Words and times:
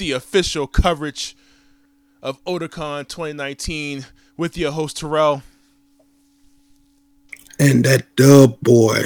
the 0.00 0.10
official 0.12 0.66
coverage 0.66 1.36
of 2.22 2.42
Otakon 2.44 3.06
2019 3.06 4.06
with 4.36 4.56
your 4.56 4.72
host 4.72 4.96
Terrell. 4.98 5.42
And 7.60 7.84
that 7.84 8.16
dub 8.16 8.58
boy. 8.60 9.04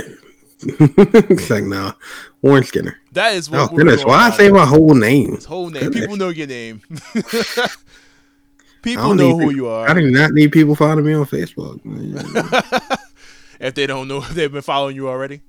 it's 0.62 1.50
like, 1.50 1.64
nah, 1.64 1.92
Warren 2.40 2.62
Skinner. 2.62 2.96
That 3.12 3.34
is 3.34 3.50
what. 3.50 3.72
Oh, 3.72 3.76
goodness. 3.76 4.04
Why 4.04 4.28
I 4.28 4.30
say 4.30 4.50
my 4.50 4.64
whole 4.64 4.94
name? 4.94 5.34
His 5.34 5.44
whole 5.44 5.68
name. 5.68 5.82
Goodness. 5.82 6.00
People 6.02 6.16
know 6.16 6.28
your 6.28 6.46
name. 6.46 6.80
people 8.82 9.14
know 9.14 9.36
who 9.36 9.50
you 9.50 9.66
are. 9.66 9.90
I 9.90 9.94
do 9.94 10.08
not 10.10 10.30
need 10.30 10.52
people 10.52 10.76
following 10.76 11.04
me 11.04 11.14
on 11.14 11.26
Facebook. 11.26 11.80
if 13.60 13.74
they 13.74 13.86
don't 13.88 14.06
know, 14.06 14.18
if 14.18 14.30
they've 14.30 14.52
been 14.52 14.62
following 14.62 14.94
you 14.94 15.08
already. 15.08 15.40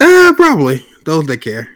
Uh, 0.00 0.32
probably 0.36 0.86
those 1.04 1.26
that 1.26 1.38
care. 1.38 1.68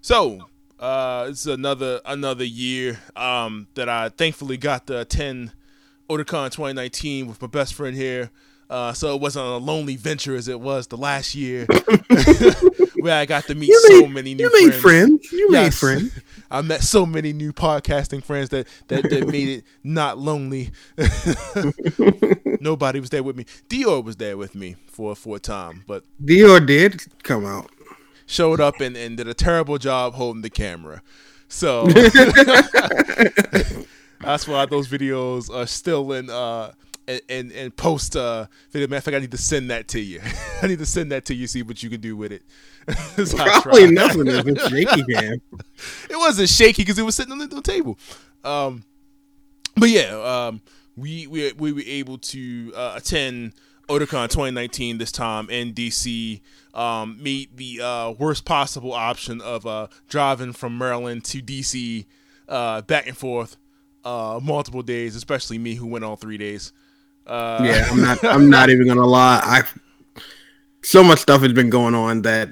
So, 0.00 0.48
uh, 0.84 1.26
it's 1.30 1.46
another 1.46 2.00
another 2.04 2.44
year 2.44 3.00
um, 3.16 3.68
that 3.74 3.88
I 3.88 4.10
thankfully 4.10 4.58
got 4.58 4.86
to 4.88 5.00
attend 5.00 5.52
Otakon 6.10 6.50
2019 6.50 7.26
with 7.26 7.40
my 7.40 7.48
best 7.48 7.72
friend 7.72 7.96
here. 7.96 8.30
Uh, 8.68 8.92
so 8.92 9.14
it 9.14 9.20
wasn't 9.20 9.46
a 9.46 9.56
lonely 9.56 9.96
venture 9.96 10.36
as 10.36 10.48
it 10.48 10.60
was 10.60 10.88
the 10.88 10.96
last 10.96 11.34
year, 11.34 11.66
where 12.96 13.18
I 13.18 13.24
got 13.24 13.44
to 13.44 13.54
meet 13.54 13.68
you 13.68 13.80
so 13.88 14.06
many 14.06 14.34
new. 14.34 14.48
Friends. 14.50 14.64
Made 14.66 14.74
friends. 14.74 15.32
You 15.32 15.48
yes. 15.52 15.64
made 15.64 15.74
friends. 15.74 16.20
I 16.50 16.60
met 16.60 16.82
so 16.82 17.06
many 17.06 17.32
new 17.32 17.52
podcasting 17.52 18.22
friends 18.22 18.50
that 18.50 18.66
that, 18.88 19.08
that 19.08 19.28
made 19.28 19.48
it 19.48 19.64
not 19.82 20.18
lonely. 20.18 20.70
Nobody 22.60 23.00
was 23.00 23.10
there 23.10 23.22
with 23.22 23.36
me. 23.36 23.44
Dior 23.68 24.04
was 24.04 24.16
there 24.16 24.36
with 24.36 24.54
me 24.54 24.76
for 24.86 25.16
for 25.16 25.36
a 25.36 25.40
time, 25.40 25.84
but 25.86 26.04
Dior 26.22 26.66
did 26.66 27.02
come 27.22 27.46
out, 27.46 27.70
showed 28.26 28.60
up 28.60 28.80
and, 28.80 28.96
and 28.96 29.16
did 29.16 29.28
a 29.28 29.34
terrible 29.34 29.78
job 29.78 30.14
holding 30.14 30.42
the 30.42 30.50
camera. 30.50 31.02
So 31.48 31.86
that's 34.20 34.48
why 34.48 34.66
those 34.66 34.88
videos 34.88 35.54
are 35.54 35.66
still 35.66 36.12
in 36.12 36.30
uh 36.30 36.72
and 37.06 37.52
and, 37.52 37.76
post 37.76 38.16
uh 38.16 38.46
video. 38.70 38.88
Matter 38.88 38.98
of 38.98 39.04
fact, 39.04 39.14
I 39.16 39.20
need 39.20 39.30
to 39.30 39.38
send 39.38 39.70
that 39.70 39.88
to 39.88 40.00
you. 40.00 40.20
I 40.62 40.66
need 40.66 40.78
to 40.78 40.86
send 40.86 41.12
that 41.12 41.26
to 41.26 41.34
you. 41.34 41.46
See 41.46 41.62
what 41.62 41.82
you 41.82 41.90
can 41.90 42.00
do 42.00 42.16
with 42.16 42.32
it. 42.32 42.42
Probably 43.62 43.90
nothing. 43.90 44.26
It 44.26 44.44
was 44.44 44.68
shaky, 44.68 45.04
man. 45.06 45.40
it 46.10 46.16
wasn't 46.16 46.48
shaky 46.48 46.82
because 46.82 46.98
it 46.98 47.02
was 47.02 47.14
sitting 47.14 47.32
on 47.32 47.38
the, 47.38 47.46
the 47.46 47.62
table. 47.62 47.98
Um, 48.42 48.84
but 49.76 49.90
yeah, 49.90 50.14
um, 50.48 50.60
we 50.96 51.26
we 51.26 51.52
we 51.52 51.72
were 51.72 51.82
able 51.86 52.18
to 52.18 52.72
uh, 52.74 52.94
attend 52.96 53.52
Otakon 53.88 54.28
2019 54.28 54.98
this 54.98 55.12
time 55.12 55.48
in 55.50 55.74
DC. 55.74 56.40
Um, 56.72 57.22
meet 57.22 57.56
the 57.56 57.80
uh, 57.80 58.10
worst 58.18 58.44
possible 58.44 58.92
option 58.92 59.40
of 59.40 59.64
uh, 59.66 59.86
driving 60.08 60.52
from 60.52 60.76
Maryland 60.76 61.24
to 61.26 61.40
DC 61.40 62.06
uh, 62.48 62.82
back 62.82 63.06
and 63.06 63.16
forth 63.16 63.56
uh, 64.04 64.40
multiple 64.42 64.82
days, 64.82 65.16
especially 65.16 65.58
me 65.58 65.74
who 65.74 65.86
went 65.86 66.04
all 66.04 66.16
three 66.16 66.38
days. 66.38 66.72
Uh, 67.26 67.60
yeah, 67.62 67.88
I'm 67.90 68.00
not. 68.00 68.24
I'm 68.24 68.50
not 68.50 68.70
even 68.70 68.86
gonna 68.86 69.06
lie. 69.06 69.40
I 69.42 69.62
so 70.82 71.02
much 71.02 71.20
stuff 71.20 71.42
has 71.42 71.52
been 71.52 71.70
going 71.70 71.94
on 71.94 72.22
that 72.22 72.50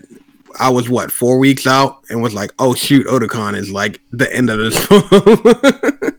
I 0.58 0.70
was 0.70 0.88
what 0.88 1.12
four 1.12 1.38
weeks 1.38 1.66
out 1.66 2.04
and 2.08 2.22
was 2.22 2.34
like, 2.34 2.52
oh 2.58 2.74
shoot, 2.74 3.06
Otakon 3.06 3.56
is 3.56 3.70
like 3.70 4.00
the 4.10 4.32
end 4.34 4.50
of 4.50 4.58
this. 4.58 4.86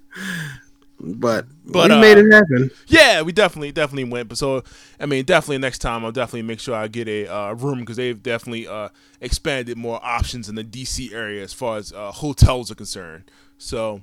but 1.03 1.45
but 1.65 1.89
we 1.89 1.95
uh, 1.95 2.01
made 2.01 2.17
it 2.17 2.31
happen. 2.31 2.71
Yeah, 2.87 3.21
we 3.21 3.33
definitely 3.33 3.71
definitely 3.73 4.05
went. 4.05 4.29
But 4.29 4.37
so 4.37 4.63
I 4.99 5.05
mean, 5.05 5.25
definitely 5.25 5.57
next 5.57 5.79
time 5.79 6.05
I'll 6.05 6.11
definitely 6.11 6.43
make 6.43 6.59
sure 6.59 6.75
I 6.75 6.87
get 6.87 7.07
a 7.07 7.27
uh, 7.27 7.53
room 7.53 7.79
because 7.79 7.97
they've 7.97 8.21
definitely 8.21 8.67
uh, 8.67 8.89
expanded 9.19 9.77
more 9.77 9.99
options 10.01 10.47
in 10.47 10.55
the 10.55 10.63
DC 10.63 11.13
area 11.13 11.43
as 11.43 11.51
far 11.51 11.77
as 11.77 11.91
uh, 11.91 12.11
hotels 12.11 12.71
are 12.71 12.75
concerned. 12.75 13.29
So 13.57 14.01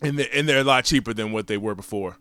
and 0.00 0.18
they're, 0.18 0.28
and 0.32 0.48
they're 0.48 0.60
a 0.60 0.64
lot 0.64 0.84
cheaper 0.84 1.12
than 1.12 1.32
what 1.32 1.48
they 1.48 1.56
were 1.56 1.74
before. 1.74 2.18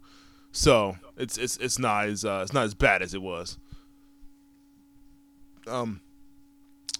So 0.52 0.98
it's 1.16 1.38
it's 1.38 1.58
it's 1.58 1.78
not 1.78 2.08
as 2.08 2.26
uh, 2.26 2.40
it's 2.44 2.54
not 2.54 2.64
as 2.64 2.74
bad 2.74 3.04
as 3.04 3.14
it 3.14 3.22
was. 3.22 3.58
Um, 5.68 6.02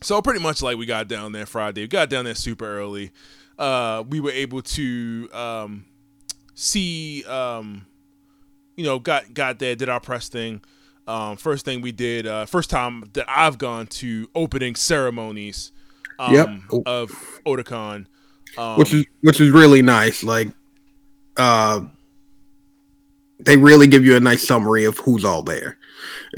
so 0.02 0.22
pretty 0.22 0.42
much 0.42 0.62
like 0.62 0.78
we 0.78 0.86
got 0.86 1.08
down 1.08 1.32
there 1.32 1.48
Friday, 1.48 1.82
we 1.82 1.88
got 1.88 2.10
down 2.10 2.26
there 2.26 2.36
super 2.36 2.66
early. 2.66 3.12
Uh, 3.58 4.04
we 4.08 4.20
were 4.20 4.32
able 4.32 4.62
to 4.62 5.28
um, 5.34 5.86
see, 6.58 7.24
um, 7.26 7.86
you 8.76 8.84
know, 8.84 9.00
got 9.00 9.34
got 9.34 9.60
there, 9.60 9.76
did 9.76 9.88
our 9.88 10.00
press 10.00 10.28
thing. 10.28 10.62
Um, 11.08 11.38
first 11.38 11.64
thing 11.64 11.82
we 11.82 11.94
did, 11.94 12.28
uh, 12.28 12.46
first 12.46 12.70
time 12.70 13.10
that 13.14 13.26
I've 13.30 13.58
gone 13.58 13.88
to 13.88 14.30
opening 14.36 14.76
ceremonies 14.76 15.72
um, 16.20 16.34
yep. 16.34 16.50
of 16.86 17.12
Otakon, 17.46 18.08
um, 18.58 18.78
which 18.78 18.94
is 18.94 19.06
which 19.22 19.40
is 19.40 19.52
really 19.52 19.82
nice. 19.82 20.24
Like, 20.24 20.50
uh, 21.38 21.82
they 23.40 23.56
really 23.56 23.88
give 23.88 24.04
you 24.04 24.18
a 24.18 24.20
nice 24.20 24.46
summary 24.46 24.84
of 24.84 24.98
who's 24.98 25.24
all 25.24 25.44
there. 25.44 25.78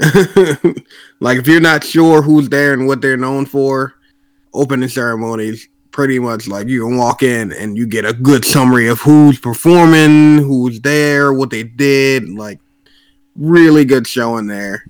like 1.20 1.38
if 1.38 1.48
you're 1.48 1.60
not 1.60 1.82
sure 1.82 2.22
who's 2.22 2.48
there 2.48 2.72
and 2.72 2.86
what 2.86 3.00
they're 3.00 3.16
known 3.16 3.46
for, 3.46 3.94
opening 4.54 4.88
ceremonies 4.88 5.68
pretty 6.00 6.18
much 6.18 6.48
like 6.48 6.66
you 6.66 6.80
can 6.80 6.96
walk 6.96 7.22
in 7.22 7.52
and 7.52 7.76
you 7.76 7.86
get 7.86 8.06
a 8.06 8.14
good 8.14 8.42
summary 8.42 8.88
of 8.88 8.98
who's 9.02 9.38
performing, 9.38 10.38
who's 10.38 10.80
there, 10.80 11.30
what 11.30 11.50
they 11.50 11.62
did, 11.62 12.26
like 12.26 12.58
really 13.36 13.84
good 13.84 14.06
showing 14.06 14.46
there. 14.46 14.86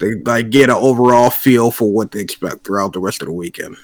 They 0.00 0.16
like 0.16 0.50
get 0.50 0.68
an 0.68 0.74
overall 0.74 1.30
feel 1.30 1.70
for 1.70 1.88
what 1.92 2.10
they 2.10 2.18
expect 2.18 2.64
throughout 2.64 2.92
the 2.92 2.98
rest 2.98 3.22
of 3.22 3.26
the 3.26 3.32
weekend. 3.32 3.76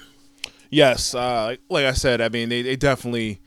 Yes, 0.69 1.15
uh, 1.15 1.55
like 1.69 1.85
I 1.85 1.93
said, 1.93 2.19
I 2.19 2.27
mean 2.27 2.49
they, 2.49 2.61
they 2.61 2.75
definitely 2.75 3.39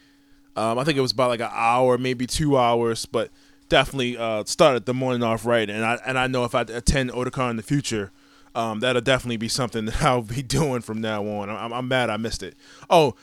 um, 0.56 0.78
I 0.78 0.84
think 0.84 0.96
it 0.96 1.02
was 1.02 1.12
about 1.12 1.28
like 1.28 1.40
an 1.40 1.50
hour, 1.52 1.98
maybe 1.98 2.26
two 2.26 2.56
hours, 2.56 3.04
but 3.04 3.30
definitely 3.68 4.16
uh, 4.16 4.44
started 4.46 4.86
the 4.86 4.94
morning 4.94 5.22
off 5.22 5.44
right. 5.44 5.68
And 5.68 5.84
I 5.84 5.98
and 6.06 6.18
I 6.18 6.28
know 6.28 6.44
if 6.44 6.54
I 6.54 6.62
attend 6.62 7.10
Otakon 7.10 7.50
in 7.50 7.56
the 7.56 7.62
future, 7.62 8.10
um, 8.58 8.80
that'll 8.80 9.00
definitely 9.00 9.36
be 9.36 9.46
something 9.46 9.84
that 9.84 10.02
I'll 10.02 10.22
be 10.22 10.42
doing 10.42 10.80
from 10.80 11.00
now 11.00 11.24
on. 11.24 11.48
I'm, 11.48 11.72
I'm 11.72 11.86
mad 11.86 12.10
I 12.10 12.16
missed 12.16 12.42
it. 12.42 12.56
Oh, 12.90 13.14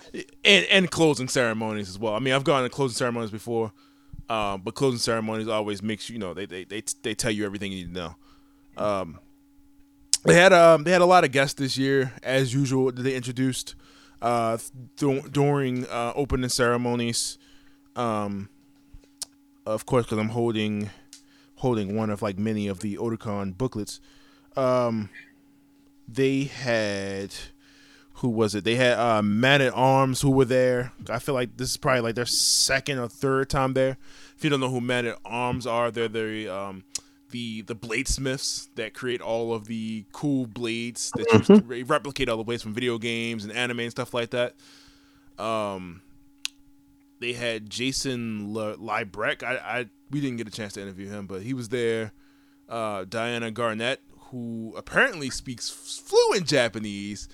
and, 0.46 0.66
and 0.72 0.90
closing 0.90 1.28
ceremonies 1.28 1.90
as 1.90 2.00
well. 2.00 2.14
I 2.14 2.20
mean, 2.20 2.34
I've 2.34 2.46
gone 2.46 2.64
to 2.64 2.70
closing 2.70 2.96
ceremonies 2.96 3.32
before, 3.32 3.74
um, 4.30 4.62
but 4.62 4.76
closing 4.76 4.98
ceremonies 4.98 5.50
always 5.50 5.84
makes 5.84 6.10
you 6.10 6.20
know 6.20 6.34
they 6.34 6.46
they 6.46 6.64
they, 6.64 6.82
they 7.04 7.14
tell 7.14 7.32
you 7.32 7.46
everything 7.46 7.74
you 7.74 7.80
need 7.80 7.94
to 7.94 8.00
know. 8.00 8.16
Um, 8.78 9.20
they 10.24 10.36
had 10.36 10.54
um 10.54 10.86
they 10.86 10.92
had 10.92 11.02
a 11.02 11.06
lot 11.06 11.26
of 11.26 11.34
guests 11.34 11.60
this 11.60 11.78
year 11.78 12.14
as 12.24 12.54
usual. 12.54 12.94
They 12.94 13.14
introduced 13.14 13.76
uh 14.22 14.58
th- 14.98 15.24
during 15.32 15.86
uh, 15.88 16.14
opening 16.16 16.50
ceremonies. 16.50 17.38
Um, 17.98 18.48
of 19.66 19.86
course, 19.86 20.06
because 20.06 20.18
I'm 20.18 20.30
holding 20.30 20.92
holding 21.56 21.98
one 21.98 22.10
of 22.10 22.22
like 22.22 22.40
many 22.40 22.70
of 22.70 22.80
the 22.80 22.96
Otakon 22.96 23.58
booklets. 23.58 24.00
Um, 24.56 25.10
they 26.08 26.44
had 26.44 27.34
who 28.20 28.30
was 28.30 28.56
it? 28.56 28.64
They 28.64 28.76
had 28.76 28.98
uh, 28.98 29.22
Man 29.22 29.62
at 29.62 29.74
Arms 29.74 30.22
who 30.22 30.32
were 30.32 30.46
there. 30.46 30.94
I 31.10 31.20
feel 31.20 31.36
like 31.36 31.58
this 31.58 31.72
is 31.72 31.78
probably 31.78 32.02
like 32.02 32.16
their 32.16 32.26
second 32.26 32.98
or 32.98 33.10
third 33.10 33.50
time 33.50 33.74
there. 33.74 33.98
If 34.38 34.44
you 34.44 34.50
don't 34.50 34.62
know 34.62 34.70
who 34.70 34.80
Man 34.80 35.06
at 35.06 35.18
Arms 35.26 35.68
are, 35.68 35.92
they're 35.92 36.08
the 36.08 36.48
um, 36.48 36.86
the 37.32 37.62
the 37.64 37.76
bladesmiths 37.76 38.70
that 38.76 38.94
create 38.94 39.22
all 39.22 39.54
of 39.54 39.66
the 39.66 40.06
cool 40.14 40.48
blades 40.48 41.12
that 41.16 41.28
mm-hmm. 41.28 41.84
replicate 41.86 42.30
all 42.30 42.38
the 42.38 42.44
blades 42.44 42.64
from 42.64 42.74
video 42.74 42.98
games 42.98 43.44
and 43.44 43.52
anime 43.52 43.82
and 43.82 43.92
stuff 43.92 44.14
like 44.14 44.30
that. 44.30 44.56
Um, 45.38 46.02
they 47.20 47.34
had 47.34 47.70
Jason 47.70 48.54
Le-. 48.54 48.78
I, 48.90 49.06
I 49.44 49.86
we 50.10 50.22
didn't 50.22 50.38
get 50.38 50.48
a 50.48 50.52
chance 50.52 50.74
to 50.74 50.82
interview 50.82 51.10
him, 51.10 51.28
but 51.28 51.42
he 51.42 51.54
was 51.54 51.70
there. 51.70 52.14
Uh, 52.70 53.04
Diana 53.04 53.52
Garnett, 53.52 54.02
who 54.32 54.74
apparently 54.78 55.30
speaks 55.30 55.70
fluent 55.70 56.48
Japanese 56.48 57.28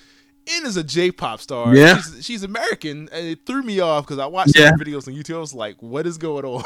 and 0.49 0.65
is 0.65 0.77
a 0.77 0.83
J-pop 0.83 1.39
star. 1.39 1.75
Yeah, 1.75 1.97
she's, 1.97 2.25
she's 2.25 2.43
American, 2.43 3.09
and 3.11 3.27
it 3.27 3.45
threw 3.45 3.61
me 3.61 3.79
off 3.79 4.05
because 4.05 4.19
I 4.19 4.25
watched 4.25 4.57
yeah. 4.57 4.71
videos 4.71 5.07
on 5.07 5.13
YouTube. 5.13 5.35
I 5.35 5.39
was 5.39 5.53
like, 5.53 5.81
"What 5.81 6.07
is 6.07 6.17
going 6.17 6.45
on?" 6.45 6.63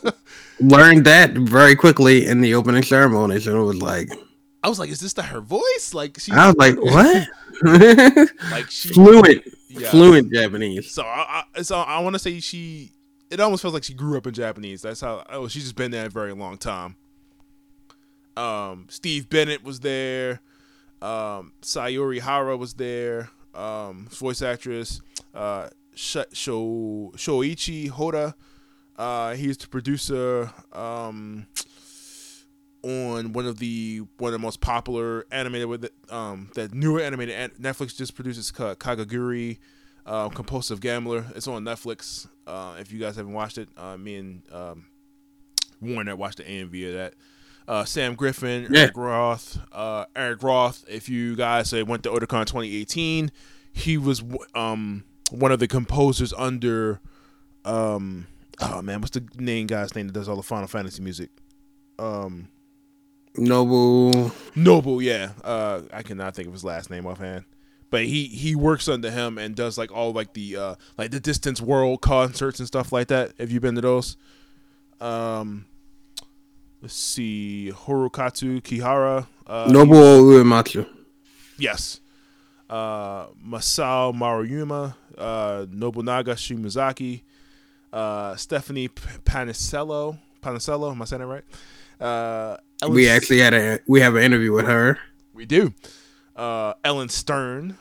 Learned 0.60 1.04
that 1.04 1.32
very 1.32 1.76
quickly 1.76 2.26
in 2.26 2.40
the 2.40 2.54
opening 2.54 2.82
ceremonies, 2.82 3.46
and 3.46 3.56
it 3.56 3.62
was 3.62 3.80
like, 3.80 4.10
I 4.62 4.68
was 4.68 4.78
like, 4.78 4.90
"Is 4.90 5.00
this 5.00 5.12
the 5.12 5.22
her 5.22 5.40
voice?" 5.40 5.94
Like, 5.94 6.18
she, 6.18 6.32
I 6.32 6.48
was 6.48 6.56
like, 6.56 6.76
"What?" 6.76 7.28
like 8.50 8.70
she, 8.70 8.88
fluent 8.88 9.44
yeah. 9.68 9.90
fluent 9.90 10.32
Japanese. 10.32 10.90
So 10.90 11.02
I, 11.02 11.44
I 11.54 11.62
so 11.62 11.78
uh, 11.78 11.84
I 11.84 12.00
want 12.00 12.14
to 12.14 12.20
say 12.20 12.40
she. 12.40 12.92
It 13.28 13.40
almost 13.40 13.62
feels 13.62 13.74
like 13.74 13.82
she 13.82 13.94
grew 13.94 14.16
up 14.16 14.26
in 14.26 14.34
Japanese. 14.34 14.82
That's 14.82 15.00
how. 15.00 15.24
Oh, 15.28 15.48
she's 15.48 15.64
just 15.64 15.76
been 15.76 15.90
there 15.90 16.06
a 16.06 16.10
very 16.10 16.32
long 16.32 16.58
time. 16.58 16.96
Um, 18.36 18.86
Steve 18.88 19.28
Bennett 19.28 19.62
was 19.64 19.80
there. 19.80 20.40
Um, 21.02 21.52
Sayuri 21.62 22.20
Hara 22.20 22.56
was 22.56 22.74
there. 22.74 23.30
Um, 23.54 24.06
voice 24.10 24.42
actress. 24.42 25.00
Uh, 25.34 25.68
Sho 25.94 26.24
Shoichi 27.16 27.90
Hoda. 27.90 28.34
Uh, 28.96 29.34
he's 29.34 29.56
the 29.56 29.68
producer. 29.68 30.50
Um, 30.72 31.46
on 32.82 33.32
one 33.32 33.46
of 33.46 33.58
the 33.58 34.02
one 34.18 34.28
of 34.28 34.32
the 34.32 34.38
most 34.44 34.60
popular 34.60 35.26
animated 35.32 35.66
with 35.66 35.90
um 36.10 36.50
that 36.54 36.72
newer 36.72 37.00
animated 37.00 37.54
Netflix 37.60 37.96
just 37.96 38.14
produces 38.14 38.52
Kakegurui. 38.52 39.58
uh, 40.06 40.28
Compulsive 40.28 40.80
Gambler. 40.80 41.26
It's 41.34 41.48
on 41.48 41.64
Netflix. 41.64 42.28
Uh, 42.46 42.76
if 42.78 42.92
you 42.92 43.00
guys 43.00 43.16
haven't 43.16 43.32
watched 43.32 43.58
it, 43.58 43.68
uh, 43.76 43.96
me 43.96 44.16
and 44.16 44.42
um, 44.52 44.86
Warren 45.80 46.16
watched 46.16 46.36
the 46.36 46.44
AMV 46.44 46.88
of 46.88 46.94
that. 46.94 47.14
Uh, 47.68 47.84
Sam 47.84 48.14
Griffin, 48.14 48.68
Yeah. 48.70 48.80
Eric 48.82 48.96
Roth, 48.96 49.58
uh, 49.72 50.04
Eric 50.14 50.42
Roth. 50.42 50.84
If 50.88 51.08
you 51.08 51.34
guys 51.34 51.70
say 51.70 51.82
went 51.82 52.02
to 52.04 52.10
Otakon 52.10 52.46
2018, 52.46 53.30
he 53.72 53.98
was 53.98 54.22
um, 54.54 55.04
one 55.30 55.50
of 55.52 55.58
the 55.58 55.66
composers 55.68 56.32
under. 56.34 57.00
Um, 57.64 58.28
oh 58.60 58.80
man, 58.82 59.00
what's 59.00 59.10
the 59.12 59.26
name 59.36 59.66
guy's 59.66 59.94
name 59.96 60.06
that 60.06 60.12
does 60.12 60.28
all 60.28 60.36
the 60.36 60.42
Final 60.44 60.68
Fantasy 60.68 61.02
music? 61.02 61.30
Um, 61.98 62.48
Noble. 63.36 64.30
Noble, 64.54 65.02
yeah. 65.02 65.32
Uh, 65.44 65.82
I 65.92 66.02
cannot 66.02 66.34
think 66.34 66.46
of 66.46 66.54
his 66.54 66.64
last 66.64 66.88
name 66.88 67.04
offhand, 67.06 67.44
but 67.90 68.04
he 68.04 68.26
he 68.28 68.54
works 68.54 68.88
under 68.88 69.10
him 69.10 69.36
and 69.38 69.54
does 69.54 69.76
like 69.76 69.90
all 69.92 70.12
like 70.12 70.32
the 70.32 70.56
uh 70.56 70.74
like 70.96 71.10
the 71.10 71.20
Distant 71.20 71.60
Worlds 71.60 72.00
concerts 72.02 72.60
and 72.60 72.66
stuff 72.66 72.92
like 72.92 73.08
that. 73.08 73.32
Have 73.38 73.50
you 73.50 73.60
been 73.60 73.74
to 73.74 73.80
those? 73.80 74.16
Um, 75.00 75.66
let's 76.82 76.94
see, 76.94 77.72
Horokatsu 77.74 78.62
Kihara. 78.62 79.26
Uh, 79.46 79.68
Nobuo 79.68 80.22
Uematsu. 80.22 80.86
Yes. 81.58 82.00
Uh, 82.68 83.26
Masao 83.46 84.12
Maruyama, 84.14 84.94
uh, 85.16 85.66
Nobunaga 85.70 86.34
Shimazaki, 86.34 87.22
uh, 87.92 88.34
Stephanie 88.36 88.88
Panisello. 88.88 90.18
Panisello, 90.42 90.90
am 90.90 91.00
I 91.00 91.04
saying 91.04 91.20
that 91.20 91.26
right? 91.26 91.44
Uh, 92.00 92.56
Ellyn 92.82 92.90
We 92.94 93.08
actually 93.08 93.38
had 93.38 93.54
a 93.54 93.78
we 93.86 94.00
have 94.00 94.16
an 94.16 94.22
interview 94.22 94.52
with 94.52 94.66
her. 94.66 94.98
we 95.32 95.46
do. 95.46 95.72
Uh, 96.34 96.74
Ellyn 96.84 97.10
Stern, 97.10 97.78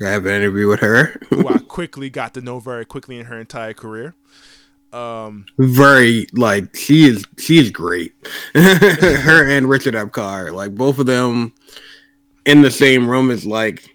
I 0.00 0.08
have 0.08 0.26
an 0.26 0.32
interview 0.34 0.68
with 0.68 0.80
her. 0.80 1.18
who 1.30 1.48
I 1.48 1.58
quickly 1.68 2.10
got 2.10 2.34
to 2.34 2.40
know 2.40 2.60
very 2.60 2.84
quickly 2.84 3.18
in 3.18 3.26
her 3.26 3.40
entire 3.40 3.72
career. 3.74 4.14
Um, 4.92 5.46
Very 5.58 6.26
like 6.32 6.74
she 6.74 7.04
is 7.04 7.24
she 7.38 7.58
is 7.58 7.70
great. 7.70 8.14
her 8.54 9.48
and 9.48 9.68
Richard 9.68 9.94
Epcar, 9.94 10.52
like 10.52 10.74
both 10.74 10.98
of 10.98 11.06
them 11.06 11.52
in 12.44 12.62
the 12.62 12.70
same 12.70 13.08
room 13.08 13.30
is 13.30 13.44
like 13.44 13.94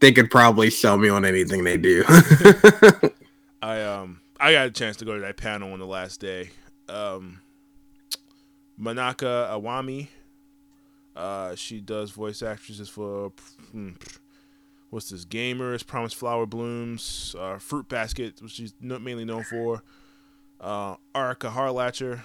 they 0.00 0.12
could 0.12 0.30
probably 0.30 0.68
sell 0.68 0.98
me 0.98 1.08
on 1.08 1.24
anything 1.24 1.64
they 1.64 1.76
do. 1.76 2.04
I 3.62 3.82
um 3.82 4.20
I 4.40 4.52
got 4.52 4.66
a 4.66 4.70
chance 4.72 4.96
to 4.96 5.04
go 5.04 5.14
to 5.14 5.20
that 5.20 5.36
panel 5.36 5.72
on 5.72 5.78
the 5.78 5.86
last 5.86 6.20
day. 6.20 6.50
Um, 6.88 7.40
Manaka 8.78 9.48
Iwami, 9.50 10.08
uh, 11.14 11.54
she 11.54 11.80
does 11.80 12.10
voice 12.10 12.42
actresses 12.42 12.88
for 12.88 13.32
hmm, 13.70 13.90
what's 14.92 15.08
this? 15.08 15.24
Gamers, 15.24 15.86
Promise 15.86 16.12
Flower 16.12 16.44
Blooms, 16.44 17.34
uh, 17.38 17.58
Fruit 17.58 17.88
Basket, 17.88 18.40
which 18.42 18.52
she's 18.52 18.74
mainly 18.80 19.24
known 19.24 19.42
for. 19.42 19.82
Uh, 20.60 20.96
Erika 21.14 21.48
Harlacher, 21.48 22.20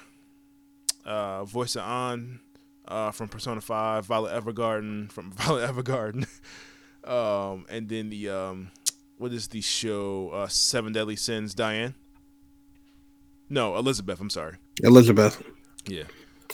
uh, 1.05 1.45
voice 1.45 1.75
of 1.75 1.83
Ann 1.83 2.41
uh, 2.87 3.11
from 3.11 3.29
Persona 3.29 3.61
Five, 3.61 4.05
Violet 4.05 4.33
Evergarden 4.33 5.11
from 5.11 5.31
Violet 5.33 5.67
Evergarden, 5.69 6.27
um, 7.09 7.65
and 7.69 7.87
then 7.87 8.09
the 8.09 8.29
um, 8.29 8.71
what 9.17 9.31
is 9.31 9.47
the 9.47 9.61
show? 9.61 10.29
Uh, 10.29 10.47
Seven 10.47 10.91
Deadly 10.91 11.15
Sins. 11.15 11.55
Diane. 11.55 11.95
No, 13.49 13.77
Elizabeth. 13.77 14.19
I'm 14.19 14.29
sorry. 14.29 14.57
Elizabeth. 14.83 15.41
Yeah. 15.87 16.03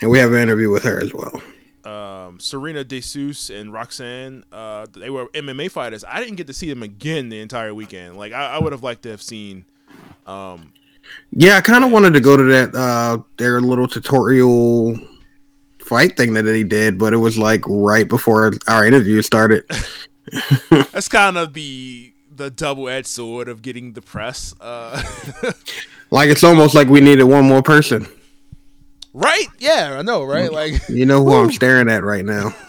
And 0.02 0.12
we 0.12 0.20
have 0.20 0.32
an 0.32 0.40
interview 0.40 0.70
with 0.70 0.84
her 0.84 1.02
as 1.02 1.12
well. 1.12 1.42
Um, 1.86 2.40
Serena 2.40 2.84
DeSuze 2.86 3.50
and 3.54 3.74
Roxanne. 3.74 4.44
Uh, 4.52 4.86
they 4.92 5.10
were 5.10 5.28
MMA 5.28 5.70
fighters. 5.72 6.04
I 6.08 6.20
didn't 6.22 6.36
get 6.36 6.48
to 6.48 6.54
see 6.54 6.70
them 6.70 6.84
again 6.84 7.30
the 7.30 7.40
entire 7.42 7.74
weekend. 7.74 8.18
Like 8.18 8.34
I, 8.34 8.56
I 8.56 8.60
would 8.60 8.72
have 8.72 8.84
liked 8.84 9.04
to 9.04 9.10
have 9.10 9.22
seen. 9.22 9.66
Um, 10.26 10.74
Yeah, 11.32 11.58
I 11.58 11.62
kind 11.62 11.84
of 11.84 11.92
wanted 11.92 12.14
to 12.14 12.22
go 12.22 12.38
to 12.38 12.44
that 12.44 12.76
uh 12.76 13.20
their 13.38 13.62
little 13.62 13.88
tutorial 13.88 14.98
fight 15.80 16.16
thing 16.18 16.34
that 16.34 16.44
they 16.44 16.64
did, 16.64 16.98
but 16.98 17.14
it 17.14 17.18
was 17.18 17.38
like 17.38 17.64
right 17.68 18.08
before 18.08 18.54
our 18.68 18.86
interview 18.86 19.22
started. 19.22 19.66
that's 20.70 21.10
kind 21.10 21.38
of 21.38 21.54
the 21.54 22.14
the 22.36 22.50
double 22.50 22.90
edged 22.90 23.08
sword 23.08 23.48
of 23.48 23.62
getting 23.62 23.94
the 23.94 24.02
press. 24.02 24.56
Uh, 24.60 25.04
Like 26.12 26.30
it's 26.30 26.44
almost 26.44 26.76
like 26.76 26.90
we 26.90 27.02
needed 27.02 27.24
one 27.24 27.46
more 27.46 27.64
person. 27.64 28.08
Right? 29.14 29.48
Yeah, 29.60 29.98
I 30.00 30.02
know. 30.02 30.24
Right? 30.24 30.52
Like, 30.52 30.74
You 30.90 31.06
know 31.06 31.24
who 31.24 31.34
I'm 31.34 31.52
staring 31.52 31.90
at 31.90 32.04
right 32.04 32.26
now. 32.26 32.54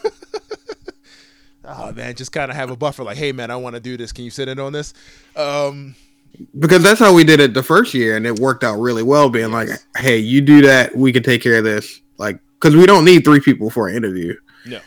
oh 1.64 1.92
man, 1.92 2.14
just 2.14 2.32
kind 2.32 2.50
of 2.50 2.56
have 2.56 2.70
a 2.70 2.76
buffer. 2.76 3.04
Like, 3.04 3.16
hey 3.16 3.32
man, 3.32 3.50
I 3.50 3.56
want 3.56 3.74
to 3.74 3.80
do 3.80 3.96
this. 3.96 4.12
Can 4.12 4.24
you 4.24 4.30
sit 4.30 4.48
in 4.48 4.58
on 4.58 4.72
this? 4.72 4.94
Um, 5.36 5.94
Because 6.58 6.82
that's 6.82 7.00
how 7.00 7.14
we 7.14 7.24
did 7.24 7.40
it 7.40 7.54
the 7.54 7.62
first 7.62 7.94
year, 7.94 8.16
and 8.16 8.26
it 8.26 8.38
worked 8.38 8.64
out 8.64 8.78
really 8.78 9.02
well. 9.02 9.30
Being 9.30 9.52
like, 9.52 9.68
"Hey, 9.96 10.18
you 10.18 10.40
do 10.40 10.62
that, 10.62 10.94
we 10.96 11.12
can 11.12 11.22
take 11.22 11.42
care 11.42 11.58
of 11.58 11.64
this." 11.64 12.00
Like, 12.18 12.38
because 12.54 12.76
we 12.76 12.86
don't 12.86 13.04
need 13.04 13.24
three 13.24 13.40
people 13.40 13.70
for 13.70 13.88
an 13.88 13.96
interview, 13.96 14.34
no. 14.66 14.80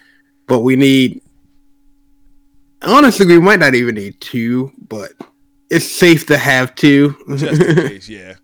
but 0.48 0.60
we 0.60 0.76
need. 0.76 1.22
Honestly, 2.84 3.26
we 3.26 3.40
might 3.40 3.60
not 3.60 3.74
even 3.74 3.96
need 3.96 4.20
two, 4.22 4.72
but 4.88 5.14
it's 5.70 5.86
safe 5.86 6.28
to 6.28 6.38
have 6.38 6.76
two. 6.76 7.16
just 7.36 7.62
in 7.62 7.76
case, 7.88 8.08
yeah. 8.08 8.36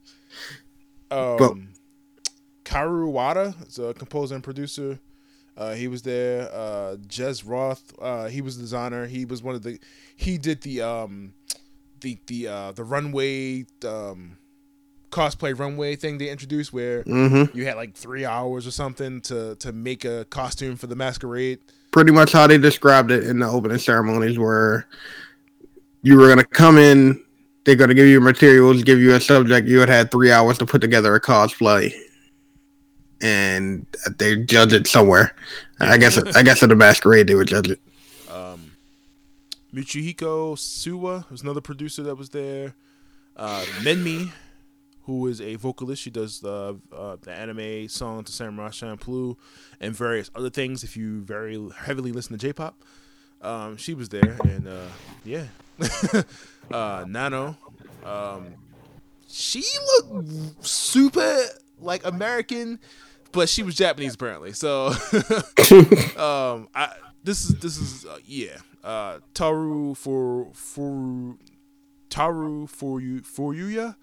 Um, 1.12 1.73
Kaoru 2.74 3.12
Wada 3.12 3.54
is 3.68 3.78
a 3.78 3.94
composer 3.94 4.34
and 4.34 4.44
producer. 4.44 5.00
Uh, 5.56 5.74
he 5.74 5.88
was 5.88 6.02
there. 6.02 6.50
Uh, 6.52 6.96
Jez 7.08 7.44
Roth, 7.46 7.94
uh, 8.02 8.28
he 8.28 8.42
was 8.42 8.58
the 8.58 8.64
designer. 8.64 9.06
He 9.06 9.26
was 9.26 9.44
one 9.44 9.54
of 9.54 9.62
the. 9.62 9.80
He 10.16 10.40
did 10.40 10.62
the 10.62 10.82
um, 10.82 11.34
the 12.02 12.18
the 12.26 12.48
uh, 12.48 12.72
the 12.72 12.84
runway 12.84 13.66
um, 13.86 14.38
cosplay 15.12 15.58
runway 15.58 15.96
thing 15.96 16.18
they 16.18 16.30
introduced, 16.30 16.74
where 16.74 17.04
hmm 17.04 17.44
you 17.54 17.66
had 17.66 17.76
like 17.76 17.94
three 17.94 18.26
hours 18.26 18.66
or 18.66 18.72
something 18.72 19.22
to 19.22 19.56
to 19.58 19.72
make 19.72 20.04
a 20.04 20.26
costume 20.32 20.76
for 20.76 20.88
the 20.88 20.96
masquerade. 20.96 21.60
Pretty 21.92 22.12
much 22.12 22.32
how 22.32 22.48
they 22.48 22.58
described 22.58 23.12
it 23.12 23.24
in 23.24 23.38
the 23.38 23.48
opening 23.48 23.78
ceremonies, 23.78 24.40
where 24.40 24.88
you 26.02 26.18
were 26.18 26.28
gonna 26.28 26.44
come 26.44 26.80
in, 26.80 27.24
they're 27.66 27.76
gonna 27.76 27.94
give 27.94 28.08
you 28.08 28.20
materials, 28.20 28.82
give 28.82 28.98
you 28.98 29.14
a 29.14 29.20
subject. 29.20 29.68
You 29.68 29.80
had 29.80 29.90
had 29.90 30.10
three 30.10 30.32
hours 30.32 30.58
to 30.58 30.66
put 30.66 30.82
together 30.82 31.14
a 31.14 31.22
cosplay, 31.22 31.94
and 33.24 33.88
they 34.20 34.36
judge 34.36 34.74
it 34.74 34.86
somewhere. 34.86 35.34
I 35.80 35.98
guess 35.98 36.18
I 36.18 36.44
guess 36.44 36.62
at 36.62 36.70
the 36.70 36.76
masquerade 36.76 37.28
they 37.28 37.36
would 37.36 37.48
judge 37.48 37.70
it. 37.70 37.80
Um, 38.30 38.74
Michihiko 39.74 40.56
Suwa 40.56 41.30
was 41.32 41.42
another 41.42 41.62
producer 41.62 42.04
that 42.04 42.16
was 42.16 42.30
there. 42.30 42.76
Uh, 43.36 43.64
MINMI, 43.82 44.32
who 45.04 45.26
is 45.28 45.42
a 45.42 45.56
vocalist, 45.56 46.02
she 46.02 46.12
does 46.12 46.42
the 46.42 46.80
uh, 46.96 47.16
the 47.22 47.32
anime 47.32 47.88
song 47.88 48.24
to 48.26 48.32
Samurai 48.32 48.70
Champloo 48.70 49.38
and 49.80 49.96
various 49.96 50.30
other 50.36 50.50
things. 50.50 50.84
If 50.84 50.96
you 50.98 51.22
very 51.22 51.58
heavily 51.78 52.12
listen 52.12 52.38
to 52.38 52.46
J-pop, 52.46 52.76
um, 53.42 53.78
she 53.78 53.94
was 53.94 54.10
there, 54.10 54.38
and 54.44 54.68
uh, 54.68 54.90
yeah, 55.24 55.46
uh, 56.72 57.06
Nano, 57.08 57.58
um, 58.06 58.54
she 59.28 59.64
looked 59.88 60.66
super 60.66 61.46
like 61.80 62.06
American, 62.06 62.80
but 63.34 63.50
she 63.50 63.64
was 63.64 63.76
Japanese 63.76 64.14
apparently. 64.16 64.54
So 64.54 64.88
um 66.18 66.68
i 66.76 66.94
this 67.24 67.46
is 67.46 67.56
this 67.56 67.78
is 67.78 68.06
uh, 68.06 68.18
yeah 68.26 68.58
uh 68.84 69.20
taru 69.34 69.96
for 69.96 70.48
for 70.54 71.36
taru 72.10 72.68
for 72.70 73.02
you 73.02 73.22
for 73.22 73.54
yuya 73.54 73.96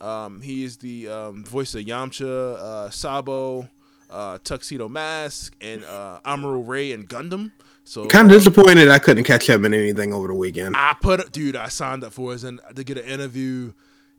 um 0.00 0.40
he 0.40 0.64
is 0.64 0.78
the 0.78 1.08
um 1.08 1.44
voice 1.44 1.74
of 1.74 1.82
yamcha 1.82 2.54
uh 2.56 2.90
sabo 2.90 3.68
uh 4.10 4.38
tuxedo 4.44 4.88
mask 4.88 5.54
and 5.60 5.84
uh 5.84 6.20
amuro 6.24 6.66
ray 6.66 6.92
and 6.92 7.08
gundam 7.08 7.50
so 7.84 8.06
Kind 8.06 8.30
of 8.30 8.36
disappointed 8.38 8.88
I 8.88 9.00
couldn't 9.00 9.24
catch 9.24 9.50
up 9.50 9.64
in 9.64 9.74
anything 9.74 10.12
over 10.14 10.28
the 10.28 10.34
weekend. 10.34 10.76
i 10.76 10.94
put 11.00 11.32
dude 11.32 11.56
i 11.56 11.68
signed 11.68 12.04
up 12.04 12.12
for 12.12 12.32
it 12.34 12.44
and 12.44 12.60
to 12.76 12.84
get 12.84 12.96
an 12.96 13.04
interview 13.04 13.72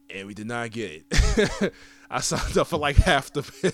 and 0.10 0.28
we 0.28 0.34
did 0.34 0.48
not 0.48 0.70
get 0.72 1.04
it 1.12 1.74
i 2.10 2.20
signed 2.20 2.58
up 2.58 2.68
for 2.68 2.78
like 2.78 2.98
half 2.98 3.32
the 3.32 3.74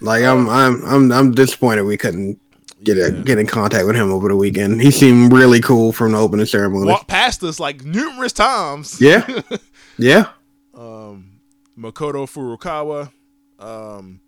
Like 0.00 0.22
I'm 0.24 0.48
I'm 0.48 0.84
I'm 0.84 1.12
I'm 1.12 1.32
disappointed 1.32 1.82
we 1.82 1.96
couldn't 1.96 2.38
get 2.84 2.96
a, 2.98 3.10
get 3.10 3.38
in 3.38 3.46
contact 3.46 3.86
with 3.86 3.96
him 3.96 4.10
over 4.12 4.28
the 4.28 4.36
weekend. 4.36 4.80
He 4.80 4.90
seemed 4.90 5.32
really 5.32 5.60
cool 5.60 5.92
from 5.92 6.12
the 6.12 6.18
opening 6.18 6.46
ceremony. 6.46 6.86
walked 6.86 7.08
past 7.08 7.42
us 7.42 7.58
like 7.58 7.84
numerous 7.84 8.32
times 8.32 9.00
Yeah, 9.00 9.26
yeah. 9.98 10.26
um, 10.74 11.40
Makoto 11.76 12.26
Furukawa. 12.28 13.10
Um, 13.58 14.20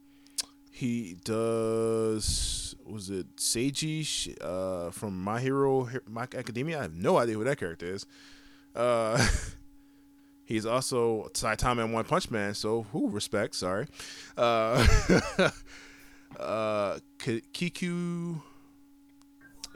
he 0.73 1.17
does 1.25 2.75
was 2.85 3.09
it 3.11 3.37
Seiji 3.37 4.37
uh, 4.41 4.91
from 4.91 5.23
My 5.23 5.41
Hero 5.41 5.85
He- 5.85 5.99
My 6.09 6.23
Academia? 6.23 6.79
I 6.81 6.83
have 6.83 6.95
no 6.95 7.19
idea 7.19 7.37
who 7.37 7.45
that 7.45 7.59
character 7.59 7.87
is. 7.95 8.07
Uh, 8.75 9.25
he's 10.50 10.66
also 10.66 11.30
Saitama 11.33 11.85
in 11.85 11.92
One 11.92 12.04
Punch 12.04 12.30
Man, 12.30 12.54
so 12.54 12.83
who 12.92 13.09
respect? 13.09 13.54
Sorry. 13.54 13.87
Uh, 14.37 14.85
uh, 16.40 16.99
Kiku. 17.19 18.40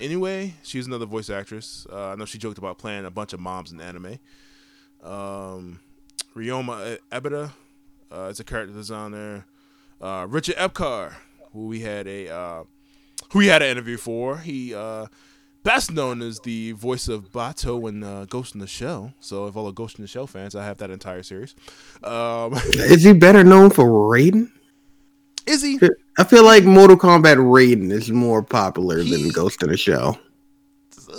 Anyway, 0.00 0.54
she's 0.64 0.88
another 0.88 1.06
voice 1.06 1.30
actress. 1.30 1.86
Uh, 1.90 2.08
I 2.08 2.14
know 2.16 2.24
she 2.24 2.38
joked 2.38 2.58
about 2.58 2.78
playing 2.78 3.04
a 3.04 3.10
bunch 3.10 3.32
of 3.32 3.38
moms 3.38 3.70
in 3.70 3.80
anime. 3.80 4.18
Um, 5.02 5.78
Ryoma 6.34 6.98
Ebata 7.12 7.52
uh, 8.12 8.22
is 8.22 8.40
a 8.40 8.44
character 8.44 8.74
designer. 8.74 9.46
Uh, 10.00 10.26
Richard 10.28 10.56
Epcar, 10.56 11.14
who 11.52 11.68
we 11.68 11.80
had 11.80 12.08
a 12.08 12.28
uh, 12.28 12.64
who 13.30 13.38
we 13.38 13.46
had 13.46 13.62
an 13.62 13.68
interview 13.68 13.96
for. 13.96 14.38
He 14.38 14.74
uh, 14.74 15.06
best 15.64 15.90
known 15.90 16.22
as 16.22 16.38
the 16.40 16.72
voice 16.72 17.08
of 17.08 17.32
Batou 17.32 17.88
in 17.88 18.04
uh, 18.04 18.26
Ghost 18.28 18.54
in 18.54 18.60
the 18.60 18.66
Shell. 18.68 19.12
So, 19.18 19.46
if 19.48 19.56
all 19.56 19.64
the 19.66 19.72
Ghost 19.72 19.98
in 19.98 20.02
the 20.02 20.08
Shell 20.08 20.28
fans, 20.28 20.54
I 20.54 20.64
have 20.64 20.78
that 20.78 20.90
entire 20.90 21.22
series. 21.24 21.54
Um, 22.04 22.52
Is 22.74 23.02
he 23.02 23.12
better 23.12 23.42
known 23.42 23.70
for 23.70 23.84
Raiden? 23.84 24.50
is 25.46 25.60
he? 25.62 25.78
I 26.16 26.24
feel 26.24 26.42
like 26.44 26.64
Mortal 26.64 26.96
Kombat 26.96 27.36
Raiden 27.36 27.90
is 27.92 28.10
more 28.10 28.42
popular 28.42 29.00
He- 29.00 29.10
than 29.10 29.28
Ghost 29.30 29.62
in 29.62 29.68
the 29.70 29.76
Shell. 29.76 30.18
Uh, 31.06 31.18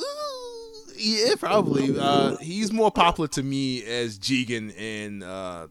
yeah, 0.97 1.35
probably. 1.37 1.95
Uh, 1.99 2.35
he's 2.37 2.71
more 2.73 2.89
popular 2.89 3.27
to 3.29 3.43
me 3.43 3.83
as 3.83 4.17
Jigen 4.17 4.75
in 4.75 5.21
uh, 5.21 5.67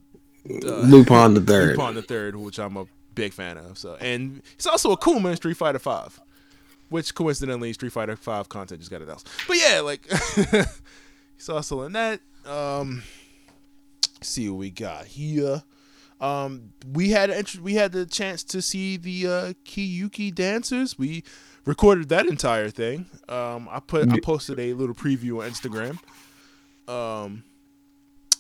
uh, 0.49 0.66
Lupin 0.83 1.35
the 1.35 1.40
Third. 1.40 1.76
Lupin 1.76 1.95
the 1.97 2.02
Third, 2.02 2.37
which 2.37 2.61
I'm 2.61 2.76
a 2.76 2.87
big 3.16 3.33
fan 3.33 3.57
of. 3.59 3.76
So, 3.76 3.97
and 4.00 4.40
he's 4.57 4.66
also 4.66 4.95
Akuma 4.95 5.31
in 5.31 5.37
Street 5.37 5.57
Fighter 5.57 5.81
Five, 5.81 6.21
which 6.95 7.13
coincidentally 7.13 7.73
Street 7.73 7.91
Fighter 7.91 8.15
Five 8.15 8.49
content 8.49 8.81
just 8.81 8.89
got 8.89 9.03
announced. 9.03 9.29
But 9.49 9.57
yeah, 9.57 9.81
like 9.81 10.09
he's 11.37 11.49
also 11.49 11.83
in 11.83 11.93
that. 11.95 12.21
Um, 12.47 13.03
see 14.21 14.49
what 14.49 14.59
we 14.59 14.71
got 14.71 15.07
here. 15.07 15.65
Um, 16.21 16.73
we 16.93 17.11
had 17.11 17.31
int- 17.31 17.59
we 17.59 17.75
had 17.75 17.91
the 17.91 18.07
chance 18.07 18.45
to 18.45 18.63
see 18.63 18.97
the 18.97 19.27
uh, 19.27 19.53
Kiyuki 19.65 20.33
dancers. 20.33 20.97
We 20.97 21.25
recorded 21.65 22.11
that 22.11 22.27
entire 22.27 22.71
thing. 22.71 23.07
Um, 23.29 23.69
I 23.69 23.81
put 23.81 24.09
I 24.13 24.21
posted 24.21 24.61
a 24.61 24.73
little 24.75 24.95
preview 24.95 25.43
on 25.43 25.51
Instagram. 25.51 25.99
Um, 26.89 27.43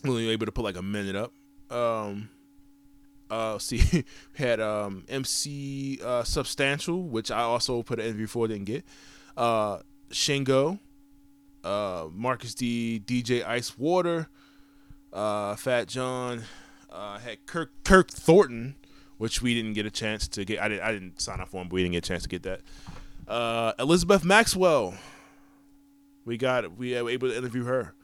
only 0.06 0.28
able 0.28 0.46
to 0.46 0.52
put 0.52 0.62
like 0.62 0.76
a 0.76 0.82
minute 0.82 1.16
up. 1.16 1.32
Um, 1.76 2.28
uh, 3.30 3.58
see, 3.58 4.04
had 4.34 4.60
um 4.60 5.04
MC 5.08 6.00
uh, 6.04 6.24
Substantial, 6.24 7.02
which 7.02 7.30
I 7.30 7.40
also 7.40 7.82
put 7.82 7.98
an 7.98 8.06
interview 8.06 8.26
for, 8.26 8.48
didn't 8.48 8.64
get. 8.64 8.84
Uh, 9.36 9.78
Shingo, 10.10 10.78
uh, 11.64 12.06
Marcus 12.12 12.54
D, 12.54 13.02
DJ 13.04 13.44
Ice 13.46 13.76
Water, 13.78 14.28
uh, 15.12 15.56
Fat 15.56 15.88
Jon, 15.88 16.42
uh, 16.90 17.18
had 17.18 17.46
Kirk 17.46 17.72
Kirk 17.84 18.10
Thornton, 18.10 18.76
which 19.18 19.42
we 19.42 19.54
didn't 19.54 19.72
get 19.72 19.86
a 19.86 19.90
chance 19.90 20.28
to 20.28 20.44
get. 20.44 20.60
I 20.60 20.68
didn't 20.68 20.82
I 20.82 20.92
didn't 20.92 21.20
sign 21.20 21.40
up 21.40 21.48
for 21.48 21.60
him, 21.60 21.68
but 21.68 21.74
we 21.74 21.82
didn't 21.82 21.94
get 21.94 22.04
a 22.04 22.08
chance 22.08 22.22
to 22.24 22.28
get 22.28 22.42
that. 22.44 22.60
Uh, 23.26 23.72
Elizabeth 23.78 24.24
Maxwell, 24.24 24.94
we 26.24 26.36
got 26.36 26.76
we 26.76 26.92
were 27.00 27.10
able 27.10 27.28
to 27.28 27.36
interview 27.36 27.64
her. 27.64 27.94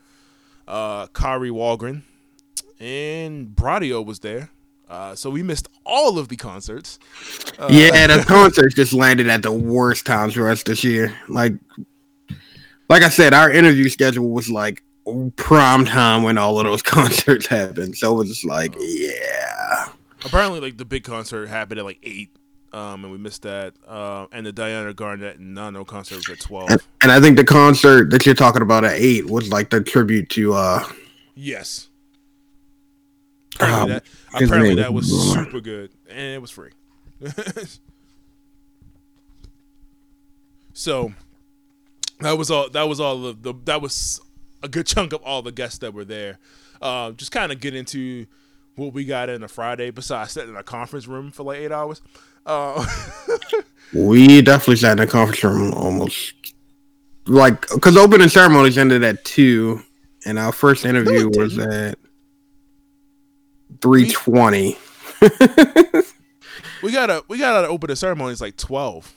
Uh, 0.67 1.07
Kari 1.09 1.51
Wahlgren 1.51 2.03
and 2.79 3.49
Bradio 3.49 4.05
was 4.05 4.21
there. 4.21 4.51
Uh, 4.91 5.15
so 5.15 5.31
we 5.31 5.41
missed 5.41 5.69
all 5.87 6.19
of 6.19 6.29
the 6.29 6.37
concerts. 6.37 6.99
Uh, 7.59 7.69
yeah, 7.71 8.07
the 8.17 8.25
concerts 8.25 8.75
just 8.75 8.93
landed 8.93 9.29
at 9.29 9.43
the 9.43 9.53
worst 9.53 10.05
times 10.05 10.35
for 10.35 10.49
us 10.49 10.65
this 10.65 10.83
year. 10.83 11.17
Like, 11.29 11.55
like 12.89 13.03
I 13.03 13.09
said, 13.09 13.33
our 13.33 13.51
interview 13.51 13.89
schedule 13.89 14.31
was 14.31 14.51
like 14.51 14.83
prime 15.37 15.85
time 15.85 16.25
when 16.25 16.39
all 16.39 16.59
of 16.59 16.65
those 16.65 16.83
concerts 16.83 17.47
happened. 17.47 17.97
So 17.97 18.15
it 18.15 18.17
was 18.17 18.29
just 18.31 18.45
like, 18.45 18.75
yeah. 18.79 19.91
apparently 20.25 20.59
like 20.59 20.77
the 20.77 20.85
big 20.85 21.05
concert 21.05 21.47
happened 21.47 21.79
at 21.79 21.85
like 21.85 22.01
eight, 22.03 22.35
um, 22.73 23.05
and 23.05 23.13
we 23.13 23.19
missed 23.19 23.43
that. 23.43 23.75
Uh, 23.87 24.27
and 24.33 24.45
the 24.45 24.53
Diana 24.53 24.93
Garnett 24.93 25.39
and 25.39 25.55
Nano 25.55 25.85
concert 25.85 26.17
was 26.17 26.29
at 26.31 26.41
twelve. 26.41 26.69
And, 26.69 26.81
and 27.01 27.13
I 27.13 27.21
think 27.21 27.37
the 27.37 27.45
concert 27.45 28.11
that 28.11 28.27
you're 28.27 28.35
talking 28.35 28.63
about 28.63 28.85
at 28.85 28.95
eight 28.95 29.31
was 29.31 29.51
like 29.51 29.71
the 29.71 29.81
tribute 29.81 30.31
to 30.31 30.55
uh 30.55 30.85
Yes. 31.37 31.90
Apparently, 33.57 33.83
Um, 33.83 33.89
that, 33.89 34.05
apparently 34.35 34.75
that 34.77 34.93
was 34.93 35.33
super 35.33 35.61
good, 35.61 35.91
and 36.09 36.35
it 36.35 36.41
was 36.41 36.51
free. 36.51 36.71
so 40.73 41.13
that 42.21 42.39
was 42.39 42.51
all. 42.51 42.71
That 42.71 42.89
was 42.89 43.01
all 43.01 43.27
of 43.27 43.43
the. 43.43 43.55
That 43.65 43.83
was 43.83 44.21
a 44.63 44.69
good 44.69 44.87
chunk 44.87 45.13
of 45.13 45.23
all 45.23 45.43
the 45.43 45.53
guests 45.53 45.79
that 45.79 45.93
were 45.93 46.05
there. 46.05 46.39
Um, 46.81 47.17
just 47.17 47.33
kind 47.33 47.53
of 47.53 47.61
get 47.61 47.75
into 47.75 48.27
what 48.77 48.95
we 48.95 49.05
got 49.05 49.29
in 49.29 49.43
a 49.43 49.49
Friday. 49.49 49.91
Besides 49.91 50.33
sitting 50.33 50.51
in 50.51 50.57
a 50.57 50.63
conference 50.63 51.07
room 51.07 51.31
for 51.31 51.43
like 51.43 51.59
eight 51.59 51.73
hours. 51.73 52.01
Uh, 52.47 52.87
we 53.93 54.41
definitely 54.41 54.77
sat 54.77 54.93
in 54.93 55.01
a 55.01 55.07
conference 55.07 55.45
room 55.45 55.75
almost 55.75 56.55
like 57.27 57.69
because 57.69 57.97
opening 57.97 58.29
ceremonies 58.29 58.79
ended 58.79 59.05
at 59.05 59.23
two 59.25 59.83
and 60.25 60.39
our 60.39 60.53
first 60.53 60.85
interview 60.85 61.29
it 61.29 61.37
was 61.37 61.59
at 61.59 61.99
320 63.83 64.79
we 66.83 66.93
gotta 66.93 67.25
we 67.29 67.39
got 67.39 67.61
to 67.63 67.69
open 67.69 67.89
the 67.89 67.97
ceremonies 67.97 68.41
like 68.41 68.57
twelve. 68.57 69.15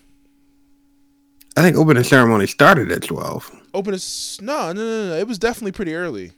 i 1.56 1.62
think 1.62 1.78
opening 1.78 2.04
ceremony 2.04 2.48
started 2.48 2.92
at 2.92 3.04
12 3.04 3.64
Open 3.74 3.94
this 3.94 4.40
no 4.40 4.72
no 4.72 4.82
no 4.82 5.08
no. 5.10 5.16
It 5.16 5.28
was 5.28 5.40
definitely 5.40 5.72
pretty 5.72 5.96
early. 5.96 6.34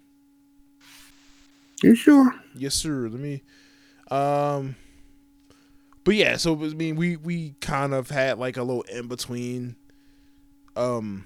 you 1.83 1.95
sure 1.95 2.33
Yes, 2.55 2.75
sir. 2.75 3.09
Let 3.09 3.19
me. 3.19 3.43
Um. 4.09 4.75
But 6.05 6.15
yeah, 6.15 6.37
so 6.37 6.53
I 6.53 6.69
mean, 6.69 6.95
we 6.95 7.17
we 7.17 7.55
kind 7.59 7.93
of 7.93 8.09
had 8.09 8.37
like 8.39 8.57
a 8.57 8.63
little 8.63 8.83
in 8.83 9.07
between. 9.07 9.75
Um. 10.75 11.25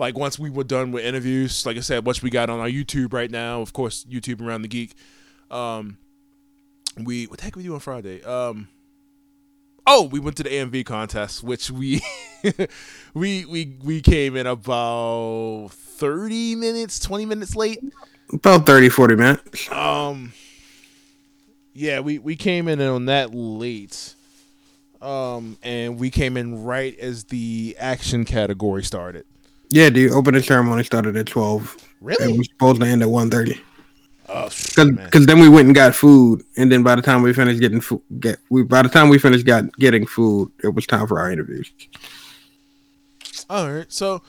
Like 0.00 0.16
once 0.18 0.38
we 0.38 0.48
were 0.48 0.64
done 0.64 0.92
with 0.92 1.04
interviews, 1.04 1.66
like 1.66 1.76
I 1.76 1.80
said, 1.80 2.06
which 2.06 2.22
we 2.22 2.30
got 2.30 2.48
on 2.48 2.58
our 2.58 2.70
YouTube 2.70 3.12
right 3.12 3.30
now, 3.30 3.60
of 3.60 3.74
course, 3.74 4.06
YouTube 4.10 4.40
around 4.40 4.62
the 4.62 4.68
geek. 4.68 4.94
Um. 5.50 5.98
We 6.96 7.26
what 7.26 7.38
the 7.38 7.44
heck 7.44 7.54
we 7.54 7.62
do 7.62 7.74
on 7.74 7.80
Friday? 7.80 8.22
Um. 8.24 8.68
Oh, 9.86 10.04
we 10.04 10.18
went 10.18 10.38
to 10.38 10.42
the 10.42 10.48
AMV 10.48 10.86
contest, 10.86 11.42
which 11.42 11.70
we 11.70 12.00
we 13.14 13.44
we 13.44 13.76
we 13.84 14.00
came 14.00 14.36
in 14.36 14.46
about 14.46 15.68
thirty 15.70 16.54
minutes, 16.54 16.98
twenty 16.98 17.26
minutes 17.26 17.54
late. 17.54 17.80
about 18.32 18.64
30 18.64 18.88
40 18.88 19.16
minutes 19.16 19.70
Um. 19.70 20.32
Yeah, 21.74 22.00
we 22.00 22.18
we 22.18 22.36
came 22.36 22.68
in 22.68 22.80
on 22.80 23.04
that 23.04 23.34
late. 23.34 24.14
Um, 25.02 25.56
and 25.62 25.98
we 25.98 26.10
came 26.10 26.36
in 26.36 26.64
right 26.64 26.98
as 26.98 27.24
the 27.24 27.76
action 27.78 28.24
category 28.24 28.82
started. 28.82 29.24
Yeah 29.70 29.88
dude 29.90 30.12
opening 30.12 30.42
ceremony 30.42 30.84
started 30.84 31.16
at 31.16 31.26
12 31.26 31.76
Really? 32.00 32.32
it 32.32 32.38
was 32.38 32.48
supposed 32.48 32.80
to 32.80 32.86
end 32.86 33.02
at 33.02 33.08
1.30 33.08 33.60
Oh, 34.32 34.48
because 35.04 35.26
then 35.26 35.40
we 35.40 35.48
went 35.48 35.66
and 35.66 35.74
got 35.74 35.92
food 35.92 36.44
and 36.56 36.70
then 36.70 36.84
by 36.84 36.94
the 36.94 37.02
time 37.02 37.22
we 37.22 37.32
finished 37.32 37.60
getting 37.60 37.80
food 37.80 38.00
get 38.20 38.38
we 38.48 38.62
by 38.62 38.80
the 38.82 38.88
time 38.88 39.08
we 39.08 39.18
finished 39.18 39.44
got 39.44 39.64
getting 39.78 40.06
food 40.06 40.52
it 40.62 40.72
was 40.72 40.86
time 40.86 41.06
for 41.08 41.18
our 41.18 41.32
interviews 41.32 41.68
All 43.48 43.72
right. 43.72 43.90
So, 43.92 44.22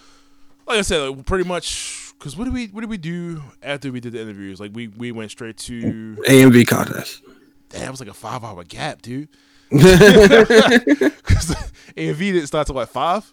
like 0.65 0.79
I 0.79 0.81
said, 0.81 1.07
like, 1.07 1.25
pretty 1.27 1.48
much. 1.48 2.13
Because 2.17 2.36
what 2.36 2.45
did 2.45 2.53
we 2.55 2.67
what 2.67 2.81
did 2.81 2.89
we 2.89 2.98
do 2.98 3.43
after 3.62 3.91
we 3.91 4.00
did 4.00 4.13
the 4.13 4.21
interviews? 4.21 4.60
Like 4.60 4.71
we 4.74 4.88
we 4.88 5.12
went 5.12 5.29
straight 5.29 5.57
to. 5.57 6.17
amv 6.27 6.67
contest 6.67 7.21
Damn, 7.69 7.83
it 7.88 7.91
was 7.91 8.00
like 8.00 8.10
a 8.10 8.13
five 8.13 8.43
hour 8.43 8.63
gap, 8.63 9.01
dude. 9.03 9.29
Because 9.71 11.55
AMV 11.95 12.17
didn't 12.17 12.48
start 12.48 12.65
till 12.67 12.75
like 12.75 12.89
five? 12.89 13.31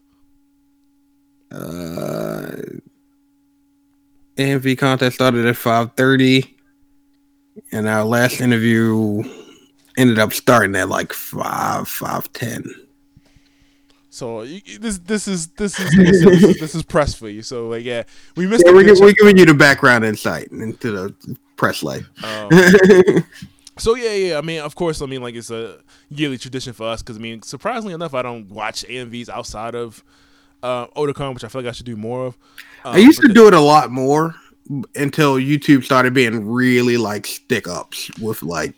Uh, 1.50 2.56
AMV 4.36 4.78
contest 4.78 5.16
started 5.16 5.46
at 5.46 5.56
five 5.56 5.92
thirty, 5.94 6.56
and 7.72 7.88
our 7.88 8.04
last 8.04 8.40
interview 8.40 9.22
ended 9.96 10.18
up 10.18 10.32
starting 10.32 10.76
at 10.76 10.88
like 10.88 11.12
five 11.12 11.88
five 11.88 12.32
ten. 12.32 12.64
So 14.10 14.44
this 14.44 14.98
this 14.98 15.28
is 15.28 15.48
this 15.48 15.78
is 15.78 15.90
this 15.96 16.22
is, 16.22 16.58
this 16.60 16.74
is 16.74 16.82
press 16.82 17.14
for 17.14 17.28
you. 17.28 17.42
So 17.42 17.68
like 17.68 17.84
yeah, 17.84 18.02
we 18.36 18.46
missed. 18.46 18.64
Yeah, 18.66 18.72
we're, 18.72 19.00
we're 19.00 19.12
giving 19.12 19.38
you 19.38 19.46
the 19.46 19.54
background 19.54 20.04
insight 20.04 20.48
into 20.52 20.90
the 20.90 21.36
press 21.56 21.82
life. 21.82 22.08
um, 22.24 22.50
So 23.78 23.94
yeah, 23.94 24.12
yeah. 24.12 24.38
I 24.38 24.40
mean, 24.40 24.60
of 24.60 24.74
course. 24.74 25.00
I 25.00 25.06
mean, 25.06 25.22
like 25.22 25.34
it's 25.34 25.50
a 25.50 25.78
yearly 26.10 26.36
tradition 26.36 26.72
for 26.72 26.88
us 26.88 27.00
because 27.02 27.16
I 27.16 27.20
mean, 27.20 27.42
surprisingly 27.42 27.94
enough, 27.94 28.12
I 28.12 28.22
don't 28.22 28.50
watch 28.50 28.84
AMVs 28.88 29.28
outside 29.28 29.74
of 29.74 30.02
uh, 30.62 30.86
Otakon, 30.88 31.34
which 31.34 31.44
I 31.44 31.48
feel 31.48 31.62
like 31.62 31.68
I 31.68 31.72
should 31.72 31.86
do 31.86 31.96
more 31.96 32.26
of. 32.26 32.36
Um, 32.84 32.94
I 32.94 32.98
used 32.98 33.20
to 33.22 33.28
do 33.28 33.46
it 33.48 33.54
a 33.54 33.60
lot 33.60 33.90
more 33.90 34.34
until 34.96 35.36
YouTube 35.36 35.84
started 35.84 36.12
being 36.14 36.46
really 36.46 36.96
like 36.96 37.26
stick 37.26 37.66
ups 37.66 38.10
with 38.20 38.42
like, 38.42 38.74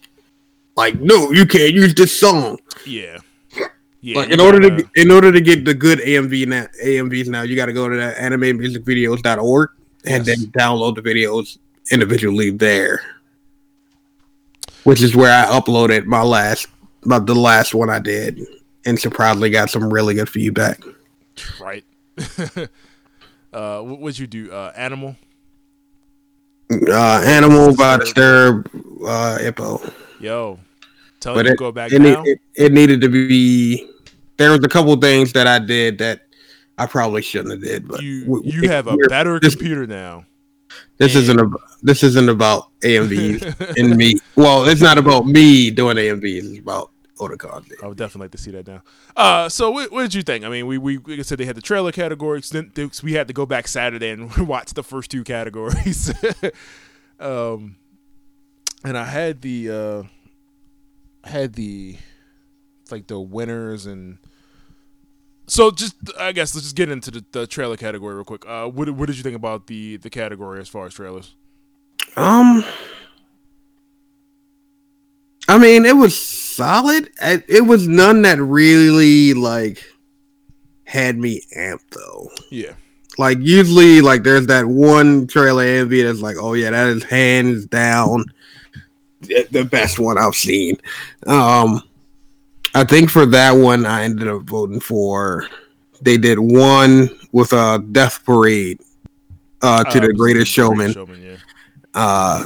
like 0.77 1.01
no, 1.01 1.31
you 1.33 1.47
can't 1.47 1.73
use 1.75 1.95
this 1.95 2.19
song. 2.19 2.59
yeah, 2.87 3.19
yeah. 4.01 4.17
Like 4.19 4.31
in 4.31 4.41
order 4.41 4.61
gotta- 4.61 4.83
to 4.85 4.89
in 4.95 5.11
order 5.11 5.33
to 5.33 5.41
get 5.41 5.65
the 5.65 5.75
good 5.75 5.99
AMV 6.01 6.47
now, 6.47 6.67
AMVs 6.85 7.27
now, 7.29 7.43
you 7.43 7.57
got 7.57 7.67
to 7.67 7.73
go 7.73 7.89
to 7.89 7.97
that 7.97 8.17
animemusicvideos.org 8.17 9.71
and 10.07 10.27
Yes. 10.27 10.39
then 10.41 10.51
download 10.53 10.95
the 10.97 11.03
videos 11.03 11.59
individually 11.91 12.51
there. 12.51 13.03
Which 14.85 15.03
is 15.03 15.15
where 15.15 15.31
I 15.47 15.51
uploaded 15.51 16.07
my 16.07 16.23
last, 16.23 16.67
about 17.05 17.27
the 17.27 17.35
last 17.35 17.75
one 17.75 17.91
I 17.91 17.99
did, 17.99 18.41
and 18.87 18.99
surprisingly 18.99 19.51
got 19.51 19.69
some 19.69 19.93
really 19.93 20.15
good 20.15 20.29
feedback. 20.29 20.81
right. 21.61 21.85
uh, 23.53 23.81
what 23.81 24.01
would 24.01 24.19
you 24.19 24.27
do? 24.27 24.51
Uh, 24.53 24.73
animal. 24.77 25.17
Uh, 26.71 27.21
Animal 27.25 27.75
by 27.75 27.97
Disturb, 27.99 28.71
uh, 29.05 29.39
Hippo. 29.39 29.81
Yo, 30.21 30.59
tell 31.19 31.35
But 31.35 31.47
him 31.47 31.51
to 31.51 31.53
it, 31.55 31.59
go 31.59 31.73
back 31.73 31.91
it, 31.93 31.99
now. 32.01 32.23
it, 32.25 32.39
it 32.55 32.73
needed 32.73 33.01
to 33.01 33.09
be. 33.09 33.89
There 34.37 34.51
was 34.53 34.61
a 34.63 34.69
couple 34.69 34.95
things 34.97 35.33
that 35.33 35.49
I 35.49 35.59
did 35.59 35.99
that 35.99 36.27
I 36.79 36.87
probably 36.87 37.23
shouldn't 37.23 37.51
have 37.55 37.63
did, 37.63 37.89
but 37.89 38.01
you 38.03 38.25
we- 38.29 38.43
you 38.45 38.69
have 38.69 38.87
a 38.87 38.97
better 39.09 39.41
this- 39.41 39.57
computer 39.57 39.87
now. 39.87 40.25
This 40.99 41.17
isn't 41.17 41.41
about 41.41 41.61
this 41.83 42.05
isn't 42.05 42.29
about 42.29 42.69
AMVs 42.83 43.75
and 43.77 43.97
me. 43.97 44.15
Well, 44.37 44.69
it's 44.69 44.81
not 44.81 44.97
about 44.99 45.27
me 45.27 45.71
doing 45.73 45.97
AMVs. 45.97 46.51
It's 46.51 46.59
about 46.61 46.93
Otakon. 47.21 47.71
I 47.83 47.87
would 47.87 47.97
definitely 47.99 48.25
like 48.25 48.31
to 48.33 48.39
see 48.39 48.51
that 48.53 48.67
now. 48.67 48.83
Uh, 49.17 49.49
so 49.49 49.71
what, 49.71 49.93
what 49.93 50.03
did 50.03 50.15
you 50.15 50.23
think? 50.23 50.45
I 50.45 50.49
mean, 50.49 50.67
we 50.67 50.79
we 50.79 50.99
like 50.99 51.19
I 51.19 51.23
said 51.23 51.39
they 51.39 51.45
had 51.45 51.57
the 51.57 51.63
trailer 51.63 51.93
categories. 51.93 52.51
Then 52.51 52.73
they- 52.75 52.89
we 53.03 53.13
had 53.13 53.29
to 53.29 53.35
go 53.35 53.47
back 53.47 53.69
Saturday 53.69 54.09
and 54.11 54.35
watch 54.49 54.75
the 54.75 54.83
first 54.83 55.11
two 55.11 55.23
categories. 55.25 56.13
um, 57.21 57.77
and 58.85 58.97
I 58.99 59.05
had 59.05 59.43
the 59.43 59.71
uh, 59.71 61.29
had 61.29 61.55
the 61.55 61.97
like 62.91 63.07
the 63.07 63.21
winners 63.21 63.87
and. 63.87 64.19
So 65.47 65.73
just, 65.73 65.97
I 66.17 66.31
guess 66.31 66.55
let's 66.55 66.63
just 66.67 66.77
get 66.77 66.91
into 66.91 67.11
the, 67.11 67.25
the 67.33 67.45
trailer 67.45 67.77
category 67.77 68.15
real 68.15 68.23
quick. 68.25 68.45
Uh, 68.47 68.67
what 68.69 68.89
what 68.91 69.07
did 69.09 69.17
you 69.17 69.25
think 69.25 69.35
about 69.35 69.67
the 69.67 69.97
the 69.97 70.09
category 70.09 70.61
as 70.61 70.69
far 70.69 70.87
as 70.87 70.95
trailers? 70.95 71.35
Um, 72.17 72.65
I 75.51 75.59
mean, 75.59 75.85
it 75.85 75.97
was 75.97 76.17
solid. 76.17 77.11
It 77.21 77.45
it 77.49 77.63
was 77.63 77.89
none 77.89 78.23
that 78.23 78.41
really 78.41 79.35
like 79.35 79.85
had 80.85 81.19
me 81.19 81.43
amped 81.59 81.91
though. 81.91 82.31
Yeah, 82.53 82.75
Like 83.19 83.39
usually, 83.41 84.01
like 84.01 84.23
there's 84.23 84.47
that 84.47 84.65
one 84.65 85.27
trailer 85.27 85.65
AMV 85.65 86.05
that's 86.05 86.21
like, 86.21 86.37
oh 86.39 86.53
yeah, 86.53 86.71
that 86.71 86.87
is 86.87 87.03
hands 87.03 87.67
down 87.67 88.27
the 89.23 89.67
best 89.69 89.99
one 89.99 90.19
I've 90.19 90.37
seen. 90.37 90.77
Um, 91.27 91.83
I 92.73 92.85
think 92.85 93.11
for 93.11 93.27
that 93.27 93.51
one, 93.51 93.87
I 93.87 94.05
ended 94.05 94.29
up 94.29 94.43
voting 94.43 94.79
for. 94.79 95.49
They 96.01 96.17
did 96.17 96.39
one 96.39 97.11
with 97.33 97.53
a 97.53 97.85
Death 97.91 98.25
Parade 98.25 98.81
uh, 99.63 99.83
to 99.83 99.99
Uh, 99.99 100.07
the 100.07 100.15
Greatest 100.15 100.53
Showman 100.53 100.95
yeah. 101.21 101.37
uh, 101.95 102.45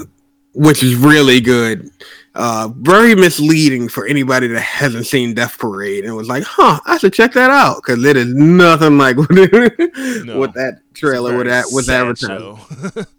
which 0.55 0.83
is 0.83 0.95
really 0.95 1.43
good. 1.43 1.91
Uh, 2.37 2.69
very 2.79 3.15
misleading 3.15 3.89
for 3.89 4.07
anybody 4.07 4.49
that 4.49 4.61
hasn't 4.61 5.07
seen 5.07 5.35
Death 5.35 5.57
Parade 5.57 6.05
and 6.05 6.17
was 6.17 6.27
like, 6.27 6.43
"Huh, 6.43 6.81
I 6.85 6.99
should 6.99 7.13
check 7.13 7.33
that 7.35 7.51
out" 7.51 7.77
because 7.77 8.03
it 8.05 8.17
is 8.17 8.35
nothing 8.35 8.99
like 8.99 9.17
what, 9.19 9.31
No. 9.31 10.39
what 10.41 10.53
that 10.55 10.81
trailer 10.95 11.37
with 11.37 11.47
that 11.47 11.67
was 11.73 11.89
advertised. 11.89 13.07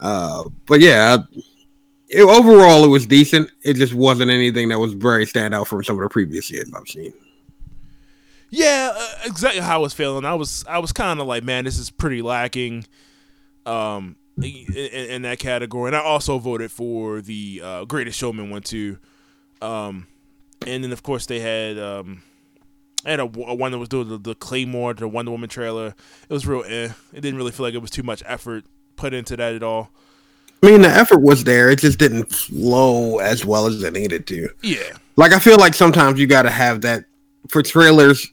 Uh, 0.00 0.44
but 0.66 0.80
yeah, 0.80 1.18
it, 2.08 2.22
overall 2.22 2.84
it 2.84 2.88
was 2.88 3.06
decent. 3.06 3.50
It 3.62 3.74
just 3.74 3.92
wasn't 3.92 4.30
anything 4.30 4.70
that 4.70 4.78
was 4.78 4.94
very 4.94 5.26
standout 5.26 5.66
from 5.66 5.84
some 5.84 5.96
of 5.96 6.02
the 6.02 6.08
previous 6.08 6.50
years 6.50 6.70
I've 6.74 6.88
seen. 6.88 7.12
Yeah, 8.48 8.92
uh, 8.96 9.08
exactly 9.26 9.60
how 9.60 9.74
I 9.74 9.78
was 9.78 9.92
feeling. 9.92 10.24
I 10.24 10.32
was 10.34 10.64
I 10.66 10.78
was 10.78 10.92
kind 10.92 11.20
of 11.20 11.26
like, 11.26 11.44
man, 11.44 11.64
this 11.66 11.78
is 11.78 11.90
pretty 11.90 12.22
lacking, 12.22 12.86
um, 13.66 14.16
in, 14.42 15.10
in, 15.10 15.22
that 15.22 15.38
category. 15.38 15.88
And 15.88 15.96
I 15.96 16.00
also 16.00 16.38
voted 16.38 16.70
for 16.70 17.20
the 17.20 17.60
uh, 17.62 17.84
Greatest 17.84 18.18
Showman 18.18 18.50
one 18.50 18.62
too, 18.62 18.98
um, 19.60 20.06
and 20.66 20.84
then 20.84 20.92
of 20.92 21.02
course 21.02 21.26
they 21.26 21.40
had 21.40 21.78
um, 21.78 22.22
I 23.04 23.10
had 23.10 23.20
a, 23.20 23.24
a 23.24 23.54
one 23.54 23.72
that 23.72 23.78
was 23.78 23.88
doing 23.88 24.08
the, 24.08 24.18
the 24.18 24.34
Claymore, 24.34 24.94
the 24.94 25.08
Wonder 25.08 25.30
Woman 25.30 25.48
trailer. 25.48 25.94
It 26.28 26.32
was 26.32 26.46
real. 26.46 26.64
Eh. 26.66 26.92
It 27.12 27.20
didn't 27.20 27.36
really 27.36 27.52
feel 27.52 27.64
like 27.64 27.74
it 27.74 27.78
was 27.78 27.90
too 27.90 28.02
much 28.02 28.22
effort 28.26 28.64
put 28.96 29.14
into 29.14 29.36
that 29.36 29.54
at 29.54 29.62
all. 29.62 29.90
I 30.62 30.66
mean, 30.66 30.82
the 30.82 30.88
effort 30.88 31.22
was 31.22 31.44
there. 31.44 31.70
It 31.70 31.78
just 31.78 31.98
didn't 31.98 32.30
flow 32.30 33.18
as 33.18 33.46
well 33.46 33.66
as 33.66 33.82
it 33.82 33.94
needed 33.94 34.26
to. 34.26 34.50
Yeah, 34.62 34.96
like 35.16 35.32
I 35.32 35.38
feel 35.38 35.56
like 35.56 35.72
sometimes 35.74 36.20
you 36.20 36.26
got 36.26 36.42
to 36.42 36.50
have 36.50 36.82
that 36.82 37.04
for 37.48 37.62
trailers. 37.62 38.30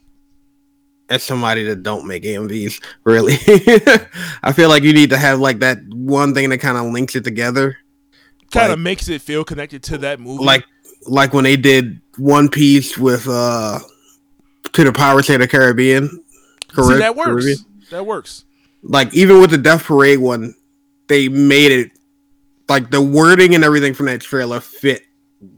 As 1.10 1.24
somebody 1.24 1.63
that 1.63 1.84
don't 1.84 2.06
make 2.06 2.24
AMVs, 2.24 2.84
really, 3.06 3.34
I 4.43 4.52
feel 4.52 4.67
like 4.67 4.84
you 4.84 4.91
need 4.91 5.10
to 5.12 5.17
have 5.17 5.39
like 5.39 5.60
that 5.60 5.80
one 5.88 6.34
thing 6.34 6.50
that 6.50 6.58
kind 6.58 6.78
of 6.78 6.91
links 6.91 7.15
it 7.15 7.24
together. 7.24 7.78
kind 8.52 8.72
of 8.74 8.78
Like- 8.78 8.84
makes 8.84 9.08
it 9.08 9.22
feel 9.22 9.43
connected 9.46 9.84
to 9.84 9.98
that 10.00 10.20
movie. 10.20 10.43
Like, 10.43 10.65
like 11.06 11.34
when 11.34 11.46
they 11.46 11.56
did 11.56 12.02
One 12.17 12.50
Piece 12.50 12.98
with 12.98 13.26
uh 13.28 13.80
to 14.74 14.84
the 14.84 14.91
Pirates 14.91 15.30
of 15.30 15.39
the 15.39 15.48
Caribbean. 15.48 16.10
see, 16.76 16.98
that 16.98 17.15
works. 17.15 17.30
Caribbean. 17.30 17.58
That 17.89 18.06
works. 18.06 18.43
Like 18.84 19.13
even 19.13 19.39
with 19.39 19.52
the 19.52 19.58
Death 19.58 19.86
Parade 19.86 20.20
one, 20.20 20.54
they 21.08 21.30
made 21.30 21.72
it 21.72 21.91
like 22.67 22.91
the 22.91 23.02
wording 23.02 23.56
and 23.56 23.63
everything 23.63 23.93
from 23.93 24.08
that 24.08 24.20
trailer 24.20 24.60
fit 24.60 25.04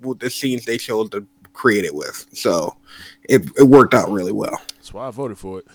with 0.02 0.20
the 0.20 0.30
scenes 0.30 0.66
they 0.66 0.78
chose 0.78 1.10
to 1.10 1.26
create 1.54 1.86
it 1.86 1.96
with. 1.96 2.28
So 2.34 2.76
it, 3.28 3.42
it 3.58 3.64
worked 3.64 3.96
out 3.96 4.12
really 4.12 4.32
well. 4.32 4.62
That's 4.90 4.96
why 4.96 5.08
I 5.08 5.12
voted 5.12 5.38
for 5.38 5.60
it. 5.60 5.68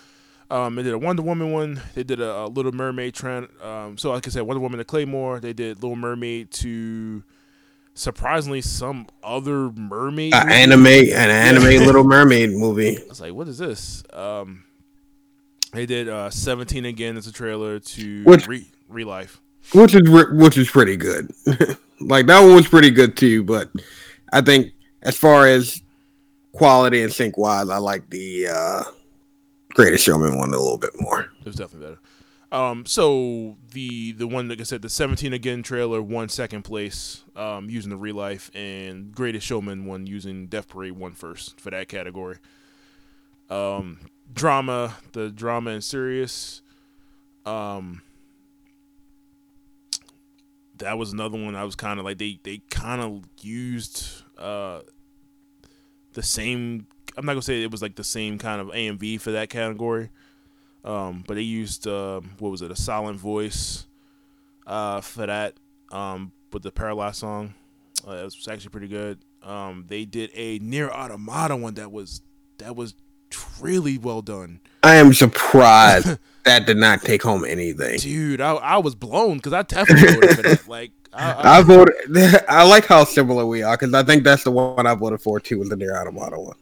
Um, 0.50 0.74
they 0.74 0.82
did 0.82 0.92
a 0.92 0.98
Wonder 0.98 1.22
Woman 1.22 1.52
one. 1.52 1.80
They 1.94 2.02
did 2.02 2.20
a, 2.20 2.32
a 2.34 2.46
Little 2.48 2.72
Mermaid 2.72 3.14
trend. 3.14 3.46
Um, 3.62 3.96
so 3.96 4.10
like 4.10 4.26
I 4.26 4.30
said, 4.30 4.42
Wonder 4.42 4.58
Woman 4.60 4.78
to 4.78 4.84
Claymore. 4.84 5.38
They 5.38 5.52
did 5.52 5.80
Little 5.84 5.94
Mermaid 5.94 6.50
to 6.50 7.22
surprisingly 7.94 8.60
some 8.60 9.06
other 9.22 9.70
mermaid. 9.70 10.34
An 10.34 10.50
anime, 10.50 10.86
an 10.86 11.12
anime 11.14 11.86
Little 11.86 12.02
Mermaid 12.02 12.50
movie. 12.50 12.98
I 12.98 13.06
was 13.08 13.20
like, 13.20 13.32
what 13.34 13.46
is 13.46 13.58
this? 13.58 14.02
Um, 14.12 14.64
they 15.72 15.86
did 15.86 16.08
uh, 16.08 16.28
17 16.28 16.84
again 16.84 17.16
as 17.16 17.28
a 17.28 17.32
trailer 17.32 17.78
to 17.78 18.24
Which- 18.24 18.48
re 18.48 18.66
re 18.88 19.04
life. 19.04 19.40
which 19.74 19.94
is 19.94 20.02
re- 20.10 20.36
which 20.36 20.58
is 20.58 20.68
pretty 20.68 20.96
good. 20.96 21.32
like 22.00 22.26
that 22.26 22.40
one 22.40 22.56
was 22.56 22.66
pretty 22.66 22.90
good 22.90 23.16
too, 23.16 23.44
but 23.44 23.70
I 24.32 24.40
think 24.40 24.72
as 25.02 25.16
far 25.16 25.46
as 25.46 25.80
quality 26.50 27.00
and 27.04 27.12
sync 27.12 27.38
wise, 27.38 27.68
I 27.68 27.78
like 27.78 28.10
the 28.10 28.48
uh 28.48 28.82
Greatest 29.74 30.04
Showman 30.04 30.38
one 30.38 30.48
a 30.48 30.58
little 30.58 30.78
bit 30.78 30.98
more. 31.00 31.32
It 31.40 31.46
was 31.46 31.56
definitely 31.56 31.88
better. 31.88 32.00
Um, 32.52 32.86
so 32.86 33.56
the 33.72 34.12
the 34.12 34.28
one 34.28 34.48
like 34.48 34.60
I 34.60 34.62
said, 34.64 34.82
the 34.82 34.88
17 34.88 35.32
again 35.32 35.64
trailer 35.64 36.00
won 36.00 36.28
second 36.28 36.62
place 36.62 37.24
um, 37.34 37.68
using 37.68 37.90
the 37.90 37.96
real 37.96 38.14
life, 38.14 38.50
and 38.54 39.12
Greatest 39.12 39.44
Showman 39.46 39.86
won 39.86 40.06
using 40.06 40.46
Death 40.46 40.68
Parade 40.68 40.92
won 40.92 41.12
first 41.12 41.60
for 41.60 41.70
that 41.70 41.88
category. 41.88 42.36
Um, 43.50 43.98
drama, 44.32 44.96
the 45.12 45.30
drama 45.30 45.72
and 45.72 45.82
serious. 45.82 46.62
Um, 47.44 48.02
that 50.78 50.96
was 50.96 51.12
another 51.12 51.42
one. 51.42 51.56
I 51.56 51.64
was 51.64 51.74
kind 51.74 51.98
of 51.98 52.04
like 52.04 52.18
they 52.18 52.38
they 52.44 52.58
kind 52.70 53.00
of 53.00 53.24
used 53.40 54.22
uh 54.38 54.80
the 56.12 56.22
same. 56.22 56.86
I'm 57.16 57.26
not 57.26 57.32
gonna 57.32 57.42
say 57.42 57.62
it 57.62 57.70
was 57.70 57.82
like 57.82 57.94
the 57.94 58.04
same 58.04 58.38
kind 58.38 58.60
of 58.60 58.68
AMV 58.68 59.20
for 59.20 59.32
that 59.32 59.48
category. 59.50 60.10
Um, 60.84 61.24
but 61.26 61.34
they 61.34 61.42
used 61.42 61.86
uh, 61.86 62.20
what 62.38 62.50
was 62.50 62.60
it, 62.60 62.70
a 62.70 62.76
silent 62.76 63.18
voice 63.18 63.86
uh, 64.66 65.00
for 65.00 65.26
that 65.26 65.54
um, 65.90 66.32
with 66.52 66.62
the 66.62 66.70
Paralyzed 66.70 67.16
song. 67.16 67.54
Uh, 68.06 68.12
it 68.12 68.24
was 68.24 68.48
actually 68.48 68.70
pretty 68.70 68.88
good. 68.88 69.18
Um, 69.42 69.86
they 69.88 70.04
did 70.04 70.30
a 70.34 70.58
Nier 70.58 70.90
Automata 70.90 71.56
one 71.56 71.74
that 71.74 71.90
was 71.90 72.20
that 72.58 72.76
was 72.76 72.94
really 73.60 73.98
well 73.98 74.22
done, 74.22 74.60
I 74.82 74.96
am 74.96 75.12
surprised 75.14 76.18
that 76.44 76.66
did 76.66 76.76
not 76.76 77.02
take 77.02 77.22
home 77.22 77.44
anything. 77.44 77.98
dude. 77.98 78.40
I, 78.40 78.54
I 78.54 78.78
was 78.78 78.94
blown 78.94 79.36
because 79.36 79.52
I 79.52 79.62
definitely 79.62 80.14
voted 80.14 80.36
for 80.36 80.42
that. 80.42 80.68
Like 80.68 80.92
I, 81.12 81.32
I, 81.32 81.58
I 81.58 81.62
voted. 81.62 81.94
I 82.48 82.64
like 82.64 82.86
how 82.86 83.04
similar 83.04 83.46
we 83.46 83.62
are 83.62 83.76
because 83.76 83.94
I 83.94 84.02
think 84.02 84.24
that's 84.24 84.44
the 84.44 84.50
one 84.50 84.86
I 84.86 84.94
voted 84.94 85.20
for 85.20 85.40
too. 85.40 85.58
Was 85.58 85.68
the 85.68 85.76
Nier 85.76 85.96
Automata 85.96 86.38
one. 86.38 86.56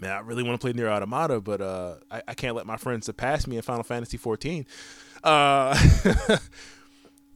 Man, 0.00 0.12
I 0.12 0.20
really 0.20 0.44
want 0.44 0.60
to 0.60 0.64
play 0.64 0.72
Nier 0.72 0.88
Automata, 0.88 1.40
but 1.40 1.60
uh, 1.60 1.94
I, 2.10 2.22
I 2.28 2.34
can't 2.34 2.54
let 2.54 2.66
my 2.66 2.76
friends 2.76 3.06
surpass 3.06 3.46
me 3.46 3.56
in 3.56 3.62
Final 3.62 3.82
Fantasy 3.82 4.16
14. 4.16 4.64
Uh, 5.24 5.76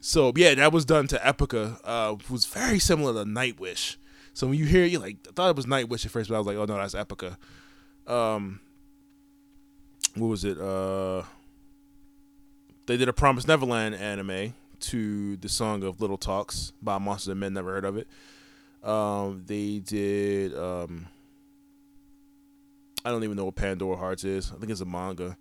so 0.00 0.32
yeah, 0.36 0.54
that 0.54 0.72
was 0.72 0.84
done 0.84 1.08
to 1.08 1.16
Epica. 1.16 1.78
Uh, 1.82 2.16
was 2.30 2.46
very 2.46 2.78
similar 2.78 3.12
to 3.24 3.28
Nightwish. 3.28 3.96
So 4.32 4.46
when 4.46 4.58
you 4.58 4.64
hear, 4.64 4.84
you 4.84 5.00
like, 5.00 5.16
I 5.28 5.32
thought 5.32 5.50
it 5.50 5.56
was 5.56 5.66
Nightwish 5.66 6.06
at 6.06 6.12
first, 6.12 6.30
but 6.30 6.36
I 6.36 6.38
was 6.38 6.46
like, 6.46 6.56
oh 6.56 6.64
no, 6.64 6.76
that's 6.76 6.94
Epica. 6.94 7.36
Um, 8.06 8.60
what 10.14 10.28
was 10.28 10.44
it? 10.44 10.58
Uh, 10.58 11.22
they 12.86 12.96
did 12.96 13.08
a 13.08 13.12
Promise 13.12 13.46
Neverland 13.46 13.94
anime 13.94 14.54
to 14.80 15.36
the 15.36 15.48
song 15.48 15.82
of 15.82 16.00
Little 16.00 16.16
Talks 16.16 16.72
by 16.80 16.98
Monsters 16.98 17.28
and 17.28 17.40
Men. 17.40 17.54
Never 17.54 17.72
heard 17.72 17.84
of 17.84 17.96
it. 17.96 18.08
Um, 18.82 19.42
they 19.46 19.78
did. 19.78 20.56
Um, 20.56 21.08
I 23.04 23.10
don't 23.10 23.24
even 23.24 23.36
know 23.36 23.46
what 23.46 23.56
Pandora 23.56 23.96
Hearts 23.96 24.24
is. 24.24 24.52
I 24.54 24.58
think 24.58 24.70
it's 24.70 24.80
a 24.80 24.84
manga. 24.86 25.36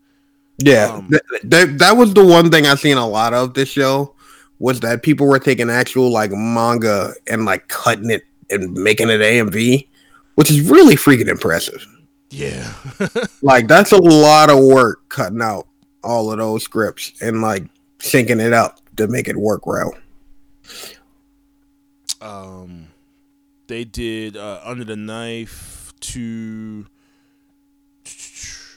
Yeah, 0.58 0.94
Um, 0.96 1.10
th- 1.10 1.22
that 1.44 1.78
that 1.80 1.98
was 1.98 2.14
the 2.14 2.26
one 2.26 2.52
thing 2.52 2.66
I've 2.68 2.80
seen 2.80 2.98
a 2.98 3.08
lot 3.08 3.34
of 3.34 3.54
this 3.54 3.70
show 3.70 4.16
was 4.60 4.80
that 4.82 5.02
people 5.02 5.26
were 5.28 5.40
taking 5.40 5.70
actual 5.70 6.12
like 6.12 6.32
manga 6.32 7.14
and 7.28 7.46
like 7.46 7.68
cutting 7.68 8.10
it 8.12 8.24
and 8.50 8.74
making 8.74 9.10
it 9.10 9.22
AMV, 9.22 9.88
which 10.36 10.52
is 10.52 10.70
really 10.70 10.96
freaking 10.96 11.28
impressive. 11.30 11.86
Yeah, 12.30 12.74
Like 13.42 13.68
that's 13.68 13.92
a 13.92 13.98
lot 13.98 14.50
of 14.50 14.60
work 14.64 15.08
cutting 15.10 15.42
out 15.42 15.68
all 16.04 16.32
of 16.32 16.38
those 16.38 16.64
scripts 16.64 17.14
and 17.22 17.42
like 17.42 17.64
syncing 18.00 18.40
it 18.40 18.54
up 18.54 18.80
to 18.98 19.08
make 19.08 19.28
it 19.28 19.36
work 19.38 19.66
well. 19.66 19.94
Um, 22.22 22.88
they 23.68 23.84
did 23.84 24.38
uh, 24.38 24.62
Under 24.64 24.84
the 24.84 24.96
Knife 24.96 25.94
to 26.02 26.86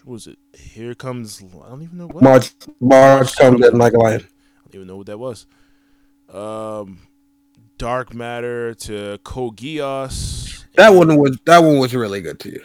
was 0.04 0.26
it? 0.26 0.38
Here 0.52 0.94
comes 0.94 1.42
I 1.42 1.68
don't 1.68 1.82
even 1.82 1.98
know 1.98 2.06
what 2.06 2.22
March 2.22 2.52
March 2.80 3.36
comes 3.36 3.66
in 3.66 3.78
like 3.78 3.94
a 3.94 3.98
lion. 3.98 4.20
I 4.20 4.60
don't 4.66 4.74
even 4.74 4.86
know 4.86 4.96
what 4.96 5.06
that 5.06 5.18
was. 5.18 5.46
Um, 6.32 6.98
Dark 7.78 8.14
Matter 8.14 8.74
to 8.74 9.18
Code 9.24 9.56
Geass. 9.56 10.64
That 10.74 10.90
one 10.90 11.16
was 11.16 11.38
that 11.46 11.58
one 11.58 11.78
was 11.78 11.94
really 11.94 12.20
good 12.20 12.40
to 12.40 12.52
you. 12.52 12.62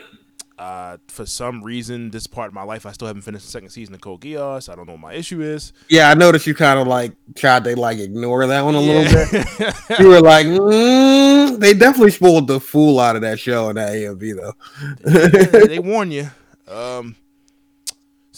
Uh, 0.58 0.98
for 1.08 1.26
some 1.26 1.64
reason, 1.64 2.12
this 2.12 2.28
part 2.28 2.50
of 2.50 2.54
my 2.54 2.64
life, 2.64 2.86
I 2.86 2.92
still 2.92 3.08
haven't 3.08 3.22
finished 3.22 3.46
the 3.46 3.52
second 3.52 3.70
season 3.70 3.96
of 3.96 4.02
Code 4.02 4.20
Geass. 4.20 4.68
I 4.68 4.76
don't 4.76 4.88
know 4.88 4.94
what 4.94 5.02
my 5.02 5.14
issue 5.14 5.42
is. 5.42 5.72
Yeah, 5.88 6.10
I 6.10 6.16
noticed 6.16 6.46
you 6.48 6.54
kind 6.54 6.78
of 6.78 6.86
like 6.86 7.14
tried 7.36 7.64
to 7.64 7.80
like 7.80 7.98
ignore 8.00 8.46
that 8.46 8.66
one 8.66 8.76
a 8.76 8.82
little 8.82 9.04
bit. 9.04 9.32
bit. 9.58 9.76
You 10.00 10.10
were 10.10 10.22
like, 10.22 10.46
mm, 10.48 11.58
they 11.60 11.74
definitely 11.74 12.12
spoiled 12.12 12.48
the 12.48 12.60
fool 12.60 13.00
out 13.00 13.16
of 13.16 13.22
that 13.22 13.40
show 13.40 13.70
in 13.70 13.78
that 13.78 13.94
AMV 13.94 14.36
though. 14.36 15.68
they 15.68 15.80
warn 15.80 16.12
you. 16.12 16.30
Um, 16.68 17.16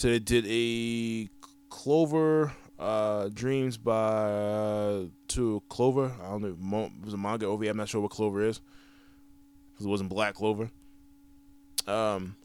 so 0.02 0.08
they 0.08 0.18
did 0.18 0.48
a 0.48 1.30
Clover 1.70 2.52
uh, 2.80 3.30
Dreams 3.32 3.78
by 3.78 3.94
uh, 3.94 5.04
to 5.28 5.62
Clover. 5.70 6.12
I 6.20 6.30
don't 6.32 6.42
know. 6.42 6.56
Mo- 6.58 6.86
it 6.86 7.06
was 7.06 7.14
a 7.14 7.18
manga 7.18 7.46
OV. 7.46 7.62
I'm 7.66 7.78
not 7.78 7.88
sure 7.88 8.02
what 8.02 8.10
Clover 8.10 8.42
is 8.42 8.62
because 9.72 9.86
it 9.86 9.90
wasn't 9.90 10.10
Black 10.10 10.34
Clover. 10.34 10.72
Um, 11.86 12.36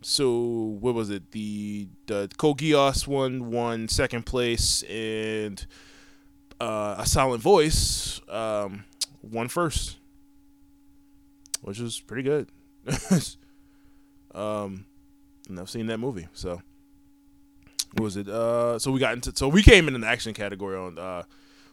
so 0.00 0.78
what 0.80 0.94
was 0.94 1.10
it? 1.10 1.32
The 1.32 1.88
the 2.06 2.30
Code 2.38 2.56
Geass 2.56 3.06
one 3.06 3.50
won 3.50 3.88
second 3.88 4.24
place, 4.24 4.82
and 4.84 5.66
uh, 6.62 6.94
a 6.96 7.04
Silent 7.04 7.42
Voice 7.42 8.22
um, 8.26 8.84
won 9.20 9.48
first, 9.48 9.98
which 11.60 11.78
was 11.78 12.00
pretty 12.00 12.22
good. 12.22 12.48
um, 14.34 14.86
and 15.46 15.60
I've 15.60 15.68
seen 15.68 15.88
that 15.88 15.98
movie, 15.98 16.28
so 16.32 16.62
what 17.94 18.04
was 18.04 18.16
it? 18.16 18.28
Uh, 18.28 18.78
so 18.78 18.90
we 18.90 19.00
got 19.00 19.14
into 19.14 19.32
so 19.34 19.48
we 19.48 19.62
came 19.62 19.88
in 19.88 19.94
an 19.94 20.04
action 20.04 20.34
category 20.34 20.76
on 20.76 20.98
uh 20.98 21.22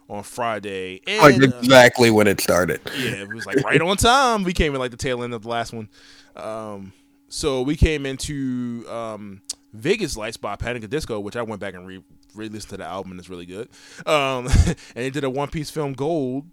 on 0.09 0.23
Friday, 0.23 1.01
and 1.05 1.21
like 1.21 1.53
uh, 1.53 1.57
exactly 1.57 2.09
when 2.09 2.27
it 2.27 2.41
started. 2.41 2.81
yeah, 2.97 3.11
it 3.11 3.33
was 3.33 3.45
like 3.45 3.57
right 3.63 3.81
on 3.81 3.95
time. 3.95 4.43
We 4.43 4.53
came 4.53 4.73
in 4.73 4.79
like 4.79 4.91
the 4.91 4.97
tail 4.97 5.23
end 5.23 5.33
of 5.33 5.43
the 5.43 5.49
last 5.49 5.71
one. 5.71 5.87
Um, 6.35 6.93
so 7.29 7.61
we 7.61 7.75
came 7.75 8.05
into 8.05 8.85
um, 8.89 9.41
Vegas 9.73 10.17
Lights 10.17 10.37
by 10.37 10.55
Panic 10.55 10.83
at 10.83 10.89
Disco, 10.89 11.19
which 11.19 11.35
I 11.35 11.43
went 11.43 11.61
back 11.61 11.75
and 11.75 11.85
re 11.87 12.03
re-listened 12.35 12.69
to 12.69 12.77
the 12.77 12.85
album 12.85 13.11
and 13.11 13.19
it's 13.19 13.29
really 13.29 13.45
good. 13.45 13.69
Um, 14.05 14.47
and 14.65 14.75
they 14.95 15.09
did 15.09 15.23
a 15.23 15.29
One 15.29 15.49
Piece 15.49 15.69
film 15.69 15.93
Gold 15.93 16.45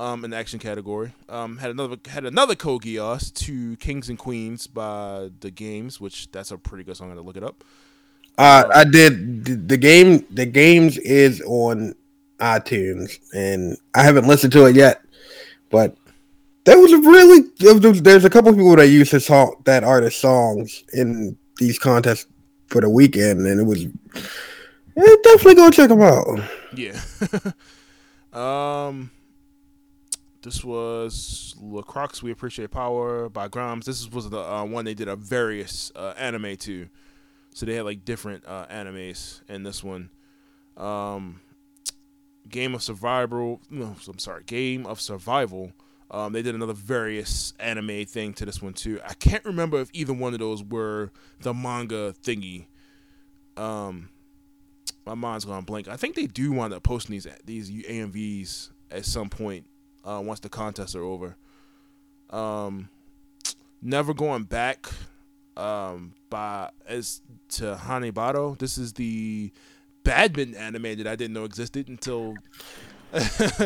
um, 0.00 0.24
in 0.24 0.30
the 0.30 0.36
action 0.36 0.58
category. 0.58 1.12
Um, 1.28 1.58
had 1.58 1.70
another 1.70 1.96
had 2.08 2.24
another 2.24 2.54
Geass 2.54 3.32
to 3.34 3.76
Kings 3.76 4.08
and 4.08 4.18
Queens 4.18 4.66
by 4.66 5.30
the 5.40 5.50
Games, 5.50 6.00
which 6.00 6.30
that's 6.30 6.50
a 6.50 6.58
pretty 6.58 6.84
good 6.84 6.96
song. 6.96 7.08
I 7.08 7.10
had 7.10 7.16
to 7.16 7.22
look 7.22 7.36
it 7.36 7.44
up. 7.44 7.64
Uh, 8.36 8.64
I 8.74 8.84
did 8.84 9.68
the, 9.68 9.76
game. 9.76 10.26
The 10.30 10.46
games 10.46 10.98
is 10.98 11.40
on 11.42 11.94
iTunes, 12.38 13.18
and 13.32 13.76
I 13.94 14.02
haven't 14.02 14.26
listened 14.26 14.52
to 14.54 14.66
it 14.66 14.74
yet. 14.74 15.02
But 15.70 15.96
there 16.64 16.78
was 16.78 16.92
a 16.92 16.98
really 16.98 17.48
there's- 17.58 18.00
there's 18.00 18.24
a 18.24 18.30
couple 18.30 18.52
people 18.52 18.76
that 18.76 18.88
use 18.88 19.10
his 19.10 19.26
song 19.26 19.56
that 19.64 19.84
artist 19.84 20.20
songs 20.20 20.82
in 20.92 21.36
these 21.58 21.78
contests 21.78 22.26
for 22.68 22.80
the 22.80 22.88
weekend, 22.88 23.46
and 23.46 23.60
it 23.60 23.64
was 23.64 23.84
yeah, 23.84 25.14
definitely 25.22 25.54
go 25.56 25.70
check 25.70 25.88
them 25.88 26.02
out. 26.02 26.40
Yeah. 26.74 27.00
um, 28.32 29.10
this 30.42 30.62
was 30.62 31.54
LaCroix, 31.60 32.08
We 32.22 32.30
Appreciate 32.30 32.70
Power 32.70 33.28
by 33.28 33.48
Grimes. 33.48 33.86
This 33.86 34.10
was 34.10 34.30
the 34.30 34.40
uh, 34.40 34.64
one 34.64 34.84
they 34.84 34.94
did 34.94 35.08
a 35.08 35.16
various 35.16 35.90
uh, 35.96 36.14
anime 36.16 36.56
to. 36.58 36.88
So 37.54 37.64
they 37.66 37.76
had 37.76 37.84
like 37.84 38.04
different 38.04 38.44
uh, 38.46 38.66
animes 38.66 39.40
in 39.48 39.62
this 39.62 39.82
one. 39.82 40.10
Um, 40.76 41.40
Game 42.48 42.74
of 42.74 42.82
Survival. 42.82 43.60
No, 43.70 43.96
I'm 44.06 44.18
sorry. 44.18 44.42
Game 44.44 44.84
of 44.86 45.00
Survival. 45.00 45.72
Um, 46.10 46.32
they 46.32 46.42
did 46.42 46.56
another 46.56 46.72
various 46.72 47.54
anime 47.58 48.04
thing 48.06 48.34
to 48.34 48.44
this 48.44 48.60
one 48.60 48.72
too. 48.72 49.00
I 49.08 49.14
can't 49.14 49.44
remember 49.44 49.80
if 49.80 49.88
either 49.92 50.12
one 50.12 50.32
of 50.32 50.40
those 50.40 50.62
were 50.64 51.12
the 51.40 51.54
manga 51.54 52.12
thingy. 52.24 52.66
Um, 53.56 54.10
my 55.06 55.14
mind's 55.14 55.44
gone 55.44 55.64
blank. 55.64 55.86
I 55.86 55.96
think 55.96 56.16
they 56.16 56.26
do 56.26 56.50
wind 56.50 56.74
up 56.74 56.82
posting 56.82 57.12
these 57.12 57.28
these 57.44 57.70
AMVs 57.70 58.70
at 58.90 59.04
some 59.04 59.30
point 59.30 59.66
uh, 60.04 60.20
once 60.24 60.40
the 60.40 60.48
contests 60.48 60.96
are 60.96 61.04
over. 61.04 61.36
Um, 62.30 62.88
never 63.80 64.12
going 64.12 64.42
back 64.42 64.88
um, 65.56 66.14
by 66.34 66.68
as 66.88 67.20
to 67.50 67.78
Hanebado. 67.80 68.58
This 68.58 68.76
is 68.76 68.92
the 68.94 69.52
badminton 70.02 70.56
anime 70.56 70.96
that 70.98 71.06
I 71.06 71.14
didn't 71.14 71.34
know 71.34 71.44
existed 71.44 71.88
until. 71.88 72.34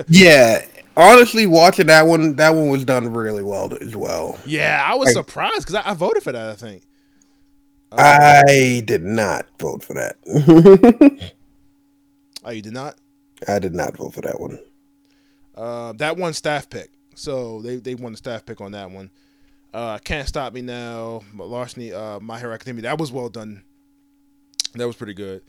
Yeah, 0.09 0.63
honestly, 0.95 1.47
watching 1.47 1.87
that 1.87 2.03
one, 2.07 2.37
that 2.37 2.51
one 2.51 2.69
was 2.69 2.85
done 2.85 3.11
really 3.15 3.43
well 3.43 3.73
as 3.81 3.97
well. 3.97 4.39
yeah, 4.45 4.83
I 4.85 4.95
was 4.95 5.07
Like- 5.07 5.15
surprised 5.25 5.61
because 5.67 5.77
I, 5.77 5.91
I 5.93 5.95
voted 5.95 6.23
for 6.23 6.33
that. 6.33 6.51
I 6.51 6.55
think. 6.55 6.83
Uh, 7.91 8.43
I 8.47 8.83
did 8.85 9.03
not 9.03 9.47
vote 9.59 9.83
for 9.83 9.95
that. 9.95 10.17
oh, 12.45 12.51
you 12.51 12.61
did 12.61 12.75
not. 12.75 12.97
I 13.49 13.59
did 13.59 13.75
not 13.75 13.97
vote 13.97 14.13
for 14.13 14.21
that 14.21 14.39
one. 14.39 14.59
Uh, 15.55 15.95
that 15.95 16.19
one 16.19 16.35
staff 16.35 16.69
pick. 16.69 16.91
So 17.15 17.63
they, 17.63 17.77
they 17.77 17.95
won 17.95 18.13
the 18.13 18.19
staff 18.19 18.45
pick 18.45 18.61
on 18.61 18.73
that 18.73 18.91
one. 18.91 19.11
Uh, 19.73 19.99
Can't 19.99 20.27
Stop 20.27 20.53
Me 20.55 20.63
Now, 20.63 21.23
Larceny, 21.37 21.93
uh, 21.93 22.21
My 22.21 22.39
Hero 22.39 22.53
Academia. 22.53 22.83
That 22.83 22.99
was 22.99 23.13
well 23.13 23.29
done. 23.29 23.63
That 24.75 24.87
was 24.87 24.97
pretty 24.97 25.15
good. 25.15 25.43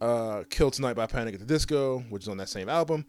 Uh, 0.00 0.44
Kill 0.48 0.70
Tonight 0.70 0.94
by 0.94 1.06
Panic 1.06 1.34
at 1.34 1.40
the 1.40 1.46
Disco, 1.46 2.00
which 2.08 2.22
is 2.22 2.28
on 2.28 2.38
that 2.38 2.48
same 2.48 2.68
album. 2.68 3.04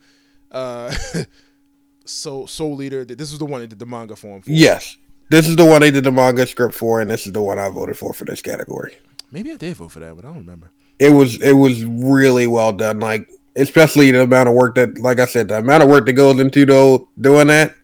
Uh, 0.51 0.93
Soul, 2.05 2.47
Soul 2.47 2.81
Eater. 2.81 3.05
This 3.05 3.31
is 3.31 3.39
the 3.39 3.45
one 3.45 3.61
that 3.61 3.67
did 3.67 3.79
the 3.79 3.85
manga 3.85 4.15
form 4.15 4.41
for. 4.41 4.51
Yes, 4.51 4.97
this 5.29 5.47
is 5.47 5.55
the 5.55 5.65
one 5.65 5.81
they 5.81 5.91
did 5.91 6.03
the 6.03 6.11
manga 6.11 6.45
script 6.45 6.75
for, 6.75 6.99
and 6.99 7.09
this 7.09 7.25
is 7.25 7.31
the 7.31 7.41
one 7.41 7.57
I 7.57 7.69
voted 7.69 7.97
for 7.97 8.13
for 8.13 8.25
this 8.25 8.41
category. 8.41 8.97
Maybe 9.31 9.51
I 9.51 9.55
did 9.55 9.77
vote 9.77 9.91
for 9.91 9.99
that, 9.99 10.15
but 10.15 10.25
I 10.25 10.29
don't 10.29 10.39
remember. 10.39 10.71
It 10.99 11.11
was 11.11 11.41
it 11.41 11.53
was 11.53 11.85
really 11.85 12.47
well 12.47 12.73
done. 12.73 12.99
Like 12.99 13.29
especially 13.55 14.11
the 14.11 14.23
amount 14.23 14.49
of 14.49 14.55
work 14.55 14.75
that, 14.75 14.97
like 14.97 15.19
I 15.19 15.25
said, 15.25 15.47
the 15.47 15.59
amount 15.59 15.83
of 15.83 15.89
work 15.89 16.05
that 16.05 16.13
goes 16.13 16.39
into 16.39 16.65
though 16.65 17.07
doing 17.19 17.47
that. 17.47 17.75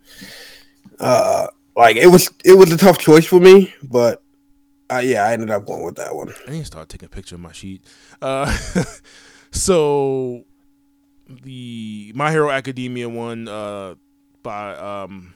Uh, 0.99 1.47
like 1.77 1.95
it 1.95 2.07
was 2.07 2.29
it 2.43 2.57
was 2.57 2.71
a 2.71 2.77
tough 2.77 2.97
choice 2.97 3.25
for 3.25 3.39
me, 3.39 3.73
but 3.83 4.23
yeah, 4.89 5.25
I 5.25 5.33
ended 5.33 5.51
up 5.51 5.65
going 5.65 5.83
with 5.83 5.95
that 5.95 6.15
one. 6.15 6.33
I 6.47 6.51
need 6.51 6.59
to 6.59 6.65
start 6.65 6.89
taking 6.89 7.05
a 7.05 7.09
picture 7.09 7.35
of 7.35 7.41
my 7.41 7.51
sheet. 7.51 7.85
Uh, 8.21 8.57
so 9.51 10.43
the 11.27 12.11
My 12.15 12.31
Hero 12.31 12.49
Academia 12.49 13.07
one 13.07 13.47
uh, 13.47 13.95
by 14.41 14.75
um, 14.75 15.35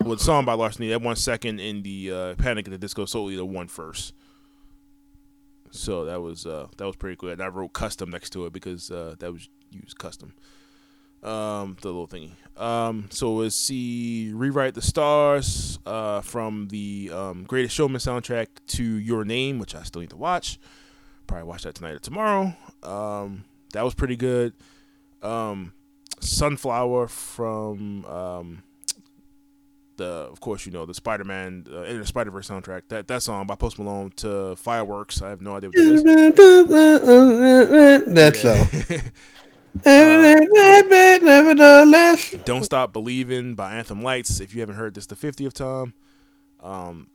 was 0.00 0.22
song 0.22 0.44
by 0.44 0.52
Larceny. 0.52 0.90
That 0.90 1.00
one 1.00 1.16
second 1.16 1.60
in 1.60 1.82
the 1.82 2.12
uh, 2.12 2.34
Panic 2.34 2.66
at 2.66 2.72
the 2.72 2.78
Disco 2.78 3.06
Soul 3.06 3.30
Eater 3.30 3.44
one 3.44 3.68
first. 3.68 4.12
So 5.70 6.04
that 6.04 6.20
was 6.20 6.44
uh, 6.44 6.66
that 6.76 6.86
was 6.86 6.96
pretty 6.96 7.16
cool, 7.16 7.30
And 7.30 7.42
I 7.42 7.48
wrote 7.48 7.72
custom 7.72 8.10
next 8.10 8.30
to 8.30 8.44
it 8.44 8.52
because 8.52 8.90
uh, 8.90 9.14
that 9.20 9.32
was 9.32 9.48
used 9.70 9.98
custom. 9.98 10.34
Um, 11.22 11.76
the 11.80 11.88
little 11.88 12.08
thingy. 12.08 12.30
Um, 12.56 13.08
so 13.10 13.34
let's 13.34 13.56
see, 13.56 14.30
rewrite 14.34 14.74
the 14.74 14.82
stars 14.82 15.78
uh, 15.86 16.20
from 16.20 16.68
the 16.68 17.10
um, 17.12 17.44
Greatest 17.44 17.74
Showman 17.74 18.00
soundtrack 18.00 18.48
to 18.68 18.84
Your 18.84 19.24
Name, 19.24 19.58
which 19.58 19.74
I 19.74 19.82
still 19.84 20.00
need 20.00 20.10
to 20.10 20.16
watch. 20.16 20.58
Probably 21.26 21.44
watch 21.44 21.62
that 21.62 21.74
tonight 21.74 21.92
or 21.92 21.98
tomorrow. 21.98 22.54
Um, 22.82 23.44
that 23.72 23.84
was 23.84 23.94
pretty 23.94 24.16
good. 24.16 24.52
Um, 25.22 25.72
Sunflower 26.20 27.08
from 27.08 28.04
um, 28.04 28.62
the, 29.96 30.04
of 30.04 30.40
course, 30.40 30.66
you 30.66 30.72
know 30.72 30.86
the 30.86 30.94
Spider-Man, 30.94 31.66
uh, 31.72 31.82
Into 31.82 32.00
the 32.00 32.06
Spider-Verse 32.06 32.48
soundtrack. 32.48 32.82
That 32.88 33.08
that 33.08 33.22
song 33.22 33.46
by 33.46 33.54
Post 33.54 33.78
Malone 33.78 34.12
to 34.16 34.56
Fireworks. 34.56 35.22
I 35.22 35.30
have 35.30 35.40
no 35.40 35.56
idea 35.56 35.70
what 35.70 35.76
that 35.76 35.94
is. 38.04 38.04
That's 38.14 38.42
so. 38.42 38.66
Nevertheless. 41.22 42.34
Don't 42.44 42.64
Stop 42.64 42.92
Believing 42.92 43.54
by 43.54 43.74
Anthem 43.74 44.02
Lights. 44.02 44.40
If 44.40 44.54
you 44.54 44.60
haven't 44.60 44.76
heard 44.76 44.94
this 44.94 45.06
the 45.06 45.14
50th 45.16 45.54
time, 45.54 45.94
um, 46.62 47.08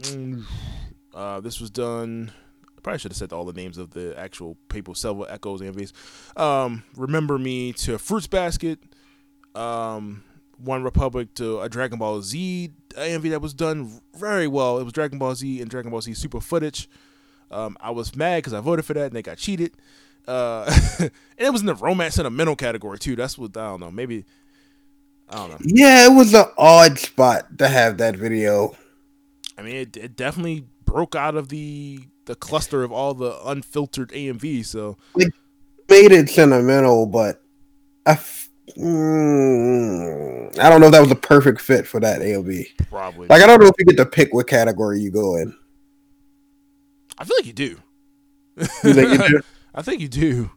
mm, 0.00 0.44
uh, 1.14 1.40
this 1.40 1.60
was 1.60 1.70
done. 1.70 2.32
I 2.76 2.80
probably 2.80 2.98
should 2.98 3.12
have 3.12 3.18
said 3.18 3.32
all 3.32 3.44
the 3.44 3.52
names 3.52 3.76
of 3.78 3.90
the 3.90 4.14
actual 4.18 4.56
people, 4.68 4.94
several 4.94 5.26
Echoes, 5.28 5.60
AMVs. 5.60 5.92
Um, 6.40 6.84
Remember 6.96 7.38
Me 7.38 7.72
to 7.74 7.98
Fruits 7.98 8.26
Basket. 8.26 8.78
Um, 9.54 10.22
One 10.58 10.82
Republic 10.82 11.34
to 11.34 11.60
a 11.60 11.68
Dragon 11.68 11.98
Ball 11.98 12.22
Z 12.22 12.70
AMV 12.94 13.30
that 13.30 13.42
was 13.42 13.54
done 13.54 14.00
very 14.16 14.46
well. 14.46 14.78
It 14.78 14.84
was 14.84 14.92
Dragon 14.92 15.18
Ball 15.18 15.34
Z 15.34 15.60
and 15.60 15.70
Dragon 15.70 15.90
Ball 15.90 16.00
Z 16.00 16.14
Super 16.14 16.40
footage. 16.40 16.88
Um, 17.50 17.76
I 17.80 17.90
was 17.90 18.14
mad 18.14 18.38
because 18.38 18.52
I 18.52 18.60
voted 18.60 18.84
for 18.84 18.94
that 18.94 19.06
and 19.06 19.12
they 19.12 19.22
got 19.22 19.38
cheated. 19.38 19.72
Uh, 20.28 20.70
and 20.98 21.10
it 21.38 21.50
was 21.50 21.62
in 21.62 21.66
the 21.66 21.74
romance 21.74 22.16
sentimental 22.16 22.54
category 22.54 22.98
too. 22.98 23.16
That's 23.16 23.38
what 23.38 23.56
I 23.56 23.70
don't 23.70 23.80
know. 23.80 23.90
Maybe 23.90 24.26
I 25.30 25.36
don't 25.36 25.50
know. 25.50 25.58
Yeah, 25.60 26.04
it 26.06 26.14
was 26.14 26.34
an 26.34 26.44
odd 26.58 26.98
spot 26.98 27.58
to 27.58 27.68
have 27.68 27.96
that 27.98 28.14
video. 28.14 28.76
I 29.56 29.62
mean, 29.62 29.76
it, 29.76 29.96
it 29.96 30.16
definitely 30.16 30.66
broke 30.84 31.14
out 31.14 31.34
of 31.34 31.48
the 31.48 32.00
the 32.26 32.34
cluster 32.34 32.82
of 32.82 32.92
all 32.92 33.14
the 33.14 33.38
unfiltered 33.46 34.10
AMV. 34.10 34.66
So 34.66 34.98
Made 35.16 36.12
it 36.12 36.28
sentimental, 36.28 37.06
but 37.06 37.42
I, 38.04 38.12
f- 38.12 38.50
mm, 38.76 40.58
I 40.58 40.68
don't 40.68 40.82
know 40.82 40.88
if 40.88 40.92
that 40.92 41.00
was 41.00 41.10
a 41.10 41.16
perfect 41.16 41.62
fit 41.62 41.86
for 41.86 41.98
that 42.00 42.20
AOV. 42.20 42.66
probably, 42.90 43.26
Like 43.28 43.40
I 43.40 43.46
don't 43.46 43.58
know 43.58 43.68
if 43.68 43.74
you 43.78 43.86
get 43.86 43.96
to 43.96 44.04
pick 44.04 44.34
what 44.34 44.46
category 44.46 45.00
you 45.00 45.10
go 45.10 45.36
in. 45.36 45.56
I 47.16 47.24
feel 47.24 47.38
like 47.38 47.46
you 47.46 47.54
do. 47.54 47.78
You 48.84 48.92
you 48.92 49.18
do? 49.18 49.40
I 49.78 49.82
think 49.82 50.00
you 50.00 50.08
do. 50.08 50.50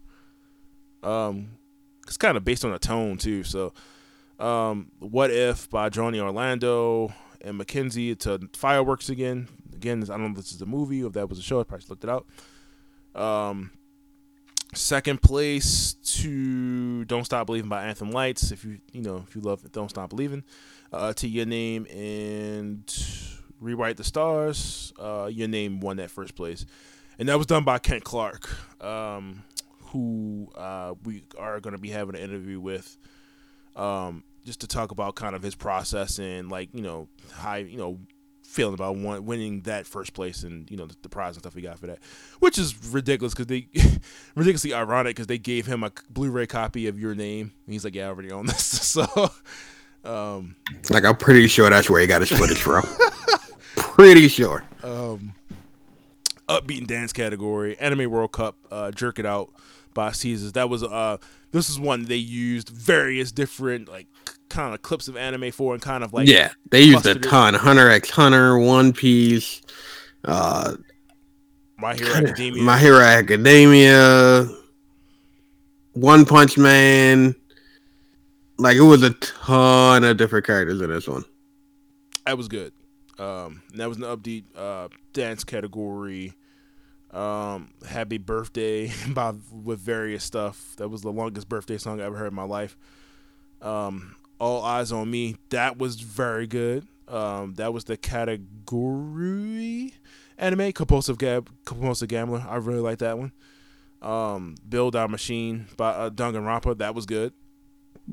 Um, 1.03 1.51
it's 2.07 2.17
kind 2.17 2.35
of 2.35 2.43
based 2.43 2.65
on 2.65 2.71
the 2.71 2.79
tone 2.79 3.17
too. 3.17 3.43
So, 3.43 3.71
um, 4.39 4.91
what 4.97 5.29
if 5.29 5.69
by 5.69 5.89
Johnny 5.89 6.19
Orlando 6.19 7.13
and 7.39 7.55
Mackenzie 7.55 8.15
to 8.15 8.49
fireworks 8.53 9.09
again? 9.09 9.47
Again, 9.75 10.01
I 10.01 10.07
don't 10.07 10.23
know 10.23 10.29
if 10.31 10.37
this 10.37 10.51
is 10.53 10.61
a 10.63 10.65
movie 10.65 11.03
or 11.03 11.07
if 11.07 11.13
that 11.13 11.29
was 11.29 11.37
a 11.37 11.43
show. 11.43 11.59
I 11.59 11.63
probably 11.63 11.85
looked 11.87 12.03
it 12.03 12.09
up. 12.09 12.25
Um, 13.13 13.69
second 14.73 15.21
place 15.21 15.93
to 15.93 17.05
"Don't 17.05 17.25
Stop 17.25 17.45
Believing" 17.45 17.69
by 17.69 17.85
Anthem 17.85 18.09
Lights. 18.09 18.51
If 18.51 18.65
you 18.65 18.79
you 18.91 19.03
know 19.03 19.23
if 19.27 19.35
you 19.35 19.41
love 19.41 19.71
"Don't 19.71 19.89
Stop 19.89 20.09
Believing," 20.09 20.43
uh, 20.91 21.13
to 21.13 21.27
your 21.27 21.45
name 21.45 21.85
and 21.91 22.83
rewrite 23.59 23.97
the 23.97 24.03
stars. 24.03 24.93
Uh, 24.99 25.29
your 25.31 25.47
name 25.47 25.79
won 25.79 25.97
that 25.97 26.09
first 26.09 26.33
place 26.33 26.65
and 27.21 27.29
that 27.29 27.37
was 27.37 27.45
done 27.45 27.63
by 27.63 27.77
Kent 27.77 28.03
Clark, 28.03 28.49
um, 28.83 29.43
who 29.91 30.49
uh, 30.55 30.95
we 31.03 31.21
are 31.37 31.59
going 31.59 31.75
to 31.75 31.79
be 31.79 31.91
having 31.91 32.15
an 32.15 32.21
interview 32.21 32.59
with, 32.59 32.97
um, 33.75 34.23
just 34.43 34.61
to 34.61 34.67
talk 34.67 34.89
about 34.89 35.13
kind 35.13 35.35
of 35.35 35.43
his 35.43 35.53
process 35.53 36.17
and 36.17 36.49
like 36.49 36.69
you 36.73 36.81
know 36.81 37.07
how 37.31 37.55
you 37.57 37.77
know 37.77 37.99
feeling 38.41 38.73
about 38.73 38.95
one, 38.95 39.23
winning 39.23 39.61
that 39.61 39.85
first 39.85 40.13
place 40.13 40.41
and 40.41 40.69
you 40.71 40.75
know 40.75 40.87
the, 40.87 40.95
the 41.03 41.09
prize 41.09 41.35
and 41.35 41.43
stuff 41.43 41.53
we 41.53 41.61
got 41.61 41.77
for 41.77 41.85
that, 41.85 41.99
which 42.39 42.57
is 42.57 42.91
ridiculous 42.91 43.35
because 43.35 43.45
they 43.45 43.67
ridiculously 44.35 44.73
ironic 44.73 45.15
because 45.15 45.27
they 45.27 45.37
gave 45.37 45.67
him 45.67 45.83
a 45.83 45.91
Blu-ray 46.09 46.47
copy 46.47 46.87
of 46.87 46.99
your 46.99 47.13
name. 47.13 47.53
And 47.67 47.73
he's 47.73 47.85
like, 47.85 47.93
yeah, 47.93 48.07
I 48.07 48.09
already 48.09 48.31
own 48.31 48.47
this, 48.47 48.65
so. 48.65 49.31
Um, 50.03 50.55
Like 50.89 51.05
I'm 51.05 51.17
pretty 51.17 51.47
sure 51.47 51.69
that's 51.69 51.87
where 51.87 52.01
he 52.01 52.07
got 52.07 52.21
his 52.21 52.31
footage 52.31 52.57
from. 52.57 52.83
pretty 53.75 54.27
sure. 54.27 54.63
um, 54.83 55.35
upbeat 56.59 56.79
and 56.79 56.87
dance 56.87 57.13
category, 57.13 57.77
Anime 57.79 58.09
World 58.09 58.31
Cup, 58.31 58.55
uh, 58.71 58.91
Jerk 58.91 59.19
It 59.19 59.25
Out 59.25 59.51
by 59.93 60.11
Caesars. 60.11 60.53
That 60.53 60.69
was 60.69 60.83
uh, 60.83 61.17
this 61.51 61.69
is 61.69 61.79
one 61.79 62.05
they 62.05 62.15
used 62.15 62.69
various 62.69 63.31
different 63.31 63.87
like 63.89 64.07
kind 64.49 64.73
of 64.73 64.81
clips 64.81 65.07
of 65.07 65.15
anime 65.15 65.51
for 65.51 65.73
and 65.73 65.81
kind 65.81 66.03
of 66.03 66.13
like 66.13 66.27
yeah, 66.27 66.51
they 66.71 66.81
used 66.83 67.05
a 67.05 67.11
it. 67.11 67.23
ton. 67.23 67.53
Hunter 67.53 67.89
X 67.89 68.09
Hunter, 68.09 68.57
One 68.57 68.93
Piece, 68.93 69.61
uh, 70.25 70.75
My 71.77 71.95
Hero 71.95 72.13
Academia. 72.13 72.63
My 72.63 72.77
Hero 72.77 72.99
Academia, 72.99 74.47
One 75.93 76.25
Punch 76.25 76.57
Man. 76.57 77.35
Like 78.57 78.77
it 78.77 78.81
was 78.81 79.01
a 79.03 79.11
ton 79.15 80.03
of 80.03 80.17
different 80.17 80.45
characters 80.45 80.81
in 80.81 80.89
this 80.89 81.07
one. 81.07 81.23
that 82.25 82.37
was 82.37 82.47
good. 82.47 82.73
Um, 83.17 83.61
that 83.75 83.87
was 83.89 83.97
an 83.97 84.03
upbeat 84.03 84.43
uh, 84.55 84.87
dance 85.13 85.43
category. 85.43 86.33
Um, 87.11 87.71
Happy 87.87 88.17
Birthday 88.17 88.91
by 89.09 89.33
with 89.51 89.79
various 89.79 90.23
stuff. 90.23 90.75
That 90.77 90.89
was 90.89 91.01
the 91.01 91.11
longest 91.11 91.49
birthday 91.49 91.77
song 91.77 91.99
I 92.01 92.05
ever 92.05 92.17
heard 92.17 92.27
in 92.29 92.35
my 92.35 92.43
life. 92.43 92.77
Um, 93.61 94.15
All 94.39 94.63
Eyes 94.63 94.91
on 94.91 95.11
Me. 95.11 95.35
That 95.49 95.77
was 95.77 95.99
very 95.99 96.47
good. 96.47 96.87
Um, 97.07 97.55
that 97.55 97.73
was 97.73 97.83
the 97.83 97.97
category 97.97 99.93
anime 100.37 100.71
compulsive 100.71 101.17
gab 101.17 101.49
compulsive 101.65 102.07
gambler. 102.07 102.45
I 102.47 102.55
really 102.57 102.79
like 102.79 102.99
that 102.99 103.17
one. 103.17 103.31
Um, 104.01 104.55
Build 104.67 104.95
Our 104.95 105.07
Machine 105.07 105.67
by 105.77 105.89
uh, 105.89 106.09
Danganronpa. 106.09 106.77
That 106.79 106.95
was 106.95 107.05
good. 107.05 107.33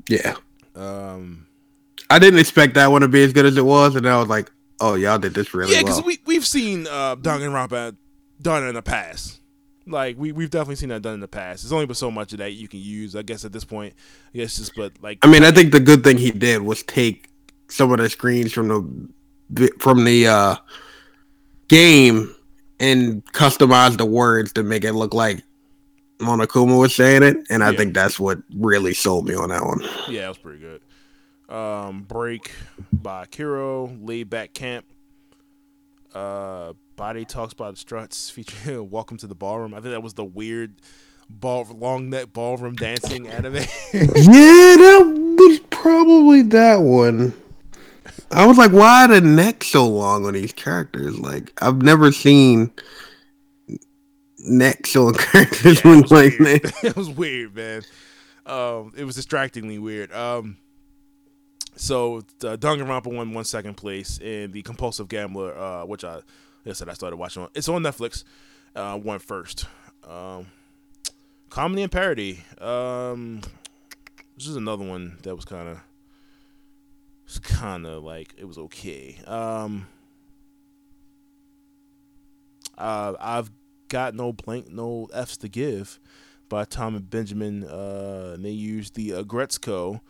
Yeah, 0.07 0.35
Um, 0.75 1.47
I 2.09 2.19
didn't 2.19 2.39
expect 2.39 2.75
that 2.75 2.87
one 2.91 3.01
to 3.01 3.07
be 3.07 3.23
as 3.23 3.33
good 3.33 3.45
as 3.45 3.57
it 3.57 3.65
was, 3.65 3.95
and 3.95 4.07
I 4.07 4.17
was 4.19 4.27
like, 4.27 4.51
"Oh, 4.79 4.93
y'all 4.95 5.17
did 5.17 5.33
this 5.33 5.53
really 5.53 5.73
yeah, 5.73 5.81
because 5.81 6.03
we 6.03 6.19
we've 6.25 6.45
seen 6.45 6.85
uh, 6.87 7.15
Danganronpa 7.15 7.95
done 8.41 8.63
in 8.67 8.75
the 8.75 8.81
past. 8.81 9.39
Like 9.87 10.17
we 10.19 10.31
we've 10.31 10.49
definitely 10.49 10.75
seen 10.75 10.89
that 10.89 11.01
done 11.01 11.15
in 11.15 11.19
the 11.19 11.27
past. 11.27 11.63
There's 11.63 11.71
only 11.73 11.85
but 11.87 11.97
so 11.97 12.11
much 12.11 12.31
of 12.33 12.39
that 12.39 12.51
you 12.53 12.67
can 12.67 12.79
use. 12.79 13.15
I 13.15 13.21
guess 13.23 13.43
at 13.43 13.51
this 13.51 13.65
point, 13.65 13.93
I 14.33 14.37
guess 14.37 14.57
just 14.57 14.75
but 14.75 14.93
like 15.01 15.17
I 15.23 15.27
mean, 15.27 15.43
I 15.43 15.51
think 15.51 15.71
the 15.71 15.79
good 15.79 16.03
thing 16.03 16.17
he 16.17 16.31
did 16.31 16.61
was 16.61 16.83
take 16.83 17.29
some 17.69 17.91
of 17.91 17.97
the 17.99 18.09
screens 18.09 18.53
from 18.53 18.67
the 19.49 19.71
from 19.79 20.03
the 20.05 20.27
uh, 20.27 20.55
game 21.67 22.35
and 22.79 23.25
customize 23.33 23.97
the 23.97 24.05
words 24.05 24.53
to 24.53 24.63
make 24.63 24.83
it 24.83 24.93
look 24.93 25.13
like 25.13 25.41
Monokuma 26.19 26.79
was 26.79 26.93
saying 26.95 27.23
it, 27.23 27.37
and 27.49 27.63
I 27.63 27.71
Yeah. 27.71 27.77
think 27.77 27.93
that's 27.93 28.19
what 28.19 28.39
really 28.55 28.93
sold 28.93 29.27
me 29.27 29.35
on 29.35 29.49
that 29.49 29.63
one. 29.65 29.81
yeah, 30.09 30.25
it 30.25 30.29
was 30.29 30.37
pretty 30.37 30.59
good. 30.59 30.81
Um, 31.53 32.03
Break 32.03 32.51
by 32.93 33.25
Kiro, 33.25 33.97
Laid 34.05 34.29
Back 34.29 34.53
Camp. 34.53 34.85
Uh, 36.13 36.73
Body 36.99 37.23
Talks 37.23 37.53
by 37.53 37.71
the 37.71 37.77
Struts 37.77 38.29
featuring 38.29 38.89
Welcome 38.91 39.15
to 39.19 39.27
the 39.27 39.33
Ballroom. 39.33 39.73
I 39.73 39.77
think 39.77 39.91
that 39.93 40.03
was 40.03 40.15
the 40.15 40.25
weird 40.25 40.81
ball 41.29 41.65
long 41.73 42.09
neck 42.09 42.33
ballroom 42.33 42.75
dancing 42.75 43.25
anime. 43.29 43.53
yeah, 43.53 43.63
that 43.93 45.35
was 45.39 45.59
probably 45.69 46.41
that 46.41 46.81
one. 46.81 47.33
I 48.31 48.45
was 48.45 48.57
like, 48.57 48.73
why 48.73 49.07
the 49.07 49.21
neck 49.21 49.63
so 49.63 49.87
long 49.87 50.25
on 50.25 50.33
these 50.33 50.51
characters? 50.51 51.17
Like, 51.17 51.53
I've 51.63 51.81
never 51.81 52.11
seen 52.11 52.69
necks 54.39 54.93
on 54.97 55.13
characters 55.17 55.81
Yeah, 55.85 55.99
it 55.99 56.11
like 56.11 56.37
weird. 56.37 56.63
that. 56.63 56.83
it 56.83 56.95
was 56.97 57.09
weird, 57.09 57.55
man. 57.55 57.81
Um, 58.45 58.91
it 58.97 59.05
was 59.05 59.15
distractingly 59.15 59.79
weird. 59.79 60.11
Um, 60.11 60.57
so 61.77 62.17
uh, 62.17 62.57
Danganronpa 62.57 63.07
won 63.15 63.33
one 63.33 63.45
second 63.45 63.75
place, 63.75 64.19
and 64.21 64.51
the 64.51 64.63
Compulsive 64.63 65.07
Gambler, 65.07 65.57
uh, 65.57 65.85
which 65.85 66.03
I, 66.03 66.19
like 66.65 66.71
I 66.71 66.73
said, 66.73 66.89
I 66.89 66.93
started 66.93 67.17
watching 67.17 67.43
on. 67.43 67.49
It's 67.53 67.69
on 67.69 67.81
Netflix. 67.83 68.23
Uh, 68.75 68.99
won 69.01 69.19
first. 69.19 69.65
Um, 70.07 70.47
Comedy 71.49 71.81
and 71.81 71.91
Parody. 71.91 72.43
Um, 72.59 73.41
this 74.37 74.47
is 74.47 74.55
another 74.55 74.85
one 74.85 75.17
that 75.23 75.35
was 75.35 75.45
kind 75.45 75.67
of, 75.67 75.79
it's 77.25 77.39
kind 77.39 77.85
of 77.85 78.03
like 78.03 78.33
it 78.37 78.45
was 78.45 78.57
okay. 78.57 79.17
Um, 79.25 79.87
uh, 82.77 83.13
I've 83.19 83.51
got 83.87 84.13
no 84.13 84.31
blank, 84.31 84.69
no 84.71 85.07
F's 85.13 85.37
to 85.37 85.49
give 85.49 85.99
by 86.47 86.65
Tom 86.65 86.95
and 86.95 87.09
Benjamin. 87.09 87.63
Uh, 87.63 88.33
and 88.35 88.45
they 88.45 88.51
used 88.51 88.95
the 88.95 89.13
uh, 89.15 89.23
Gretzko. 89.23 90.01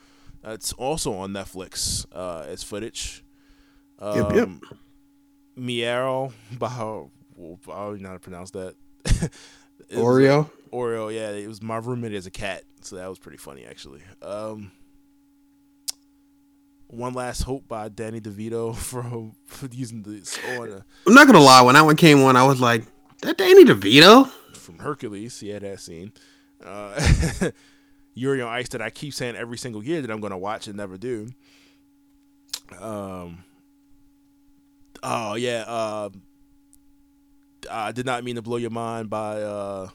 That's 0.43 0.73
also 0.73 1.13
on 1.13 1.31
Netflix 1.31 2.05
uh, 2.13 2.45
as 2.47 2.63
footage. 2.63 3.23
Um, 3.99 4.17
Yep, 4.17 4.33
yep. 4.35 4.49
Miero 5.59 6.31
by 6.57 6.69
well, 7.35 7.59
I 7.71 7.85
don't 7.85 8.01
know 8.01 8.09
how 8.09 8.13
to 8.13 8.19
pronounce 8.19 8.51
that. 8.51 8.75
Was, 9.05 9.23
uh, 9.91 9.95
Oreo. 9.95 10.49
Oreo, 10.71 11.13
yeah, 11.13 11.29
it 11.31 11.47
was 11.47 11.63
my 11.63 11.77
roommate 11.77 12.13
as 12.13 12.27
a 12.27 12.31
cat, 12.31 12.63
so 12.81 12.97
that 12.97 13.09
was 13.09 13.17
pretty 13.17 13.37
funny 13.37 13.65
actually. 13.65 14.01
Um, 14.21 14.71
One 16.87 17.13
Last 17.13 17.41
Hope 17.43 17.67
by 17.67 17.89
Danny 17.89 18.19
DeVito 18.21 18.75
from 18.89 19.33
for 19.45 19.67
using 19.71 20.03
this 20.03 20.37
uh, 20.37 20.81
I'm 21.07 21.13
not 21.13 21.25
gonna 21.25 21.39
lie, 21.39 21.61
when 21.61 21.75
that 21.75 21.85
one 21.85 21.95
came 21.95 22.21
on, 22.23 22.35
I 22.35 22.43
was 22.43 22.59
like, 22.59 22.83
that 23.21 23.37
Danny 23.37 23.65
DeVito? 23.65 24.29
from 24.53 24.77
Hercules. 24.79 25.41
Yeah, 25.41 25.59
that 25.59 25.79
scene. 25.79 26.11
Uh, 26.63 27.01
Yuri 28.13 28.41
on 28.41 28.49
Ice 28.49 28.69
that 28.69 28.81
I 28.81 28.89
keep 28.91 29.13
saying 29.13 29.35
every 29.35 29.57
single 29.57 29.83
year 29.83 30.01
that 30.01 30.11
I'm 30.11 30.19
gonna 30.19 30.37
watch 30.37 30.67
and 30.67 30.75
never 30.77 30.97
do. 30.97 31.29
Um. 32.79 33.43
Oh 35.03 35.35
yeah. 35.35 35.63
Uh, 35.67 36.09
I 37.69 37.91
did 37.91 38.05
not 38.05 38.23
mean 38.23 38.35
to 38.35 38.41
blow 38.41 38.57
your 38.57 38.69
mind 38.69 39.09
by 39.09 39.41
uh, 39.41 39.89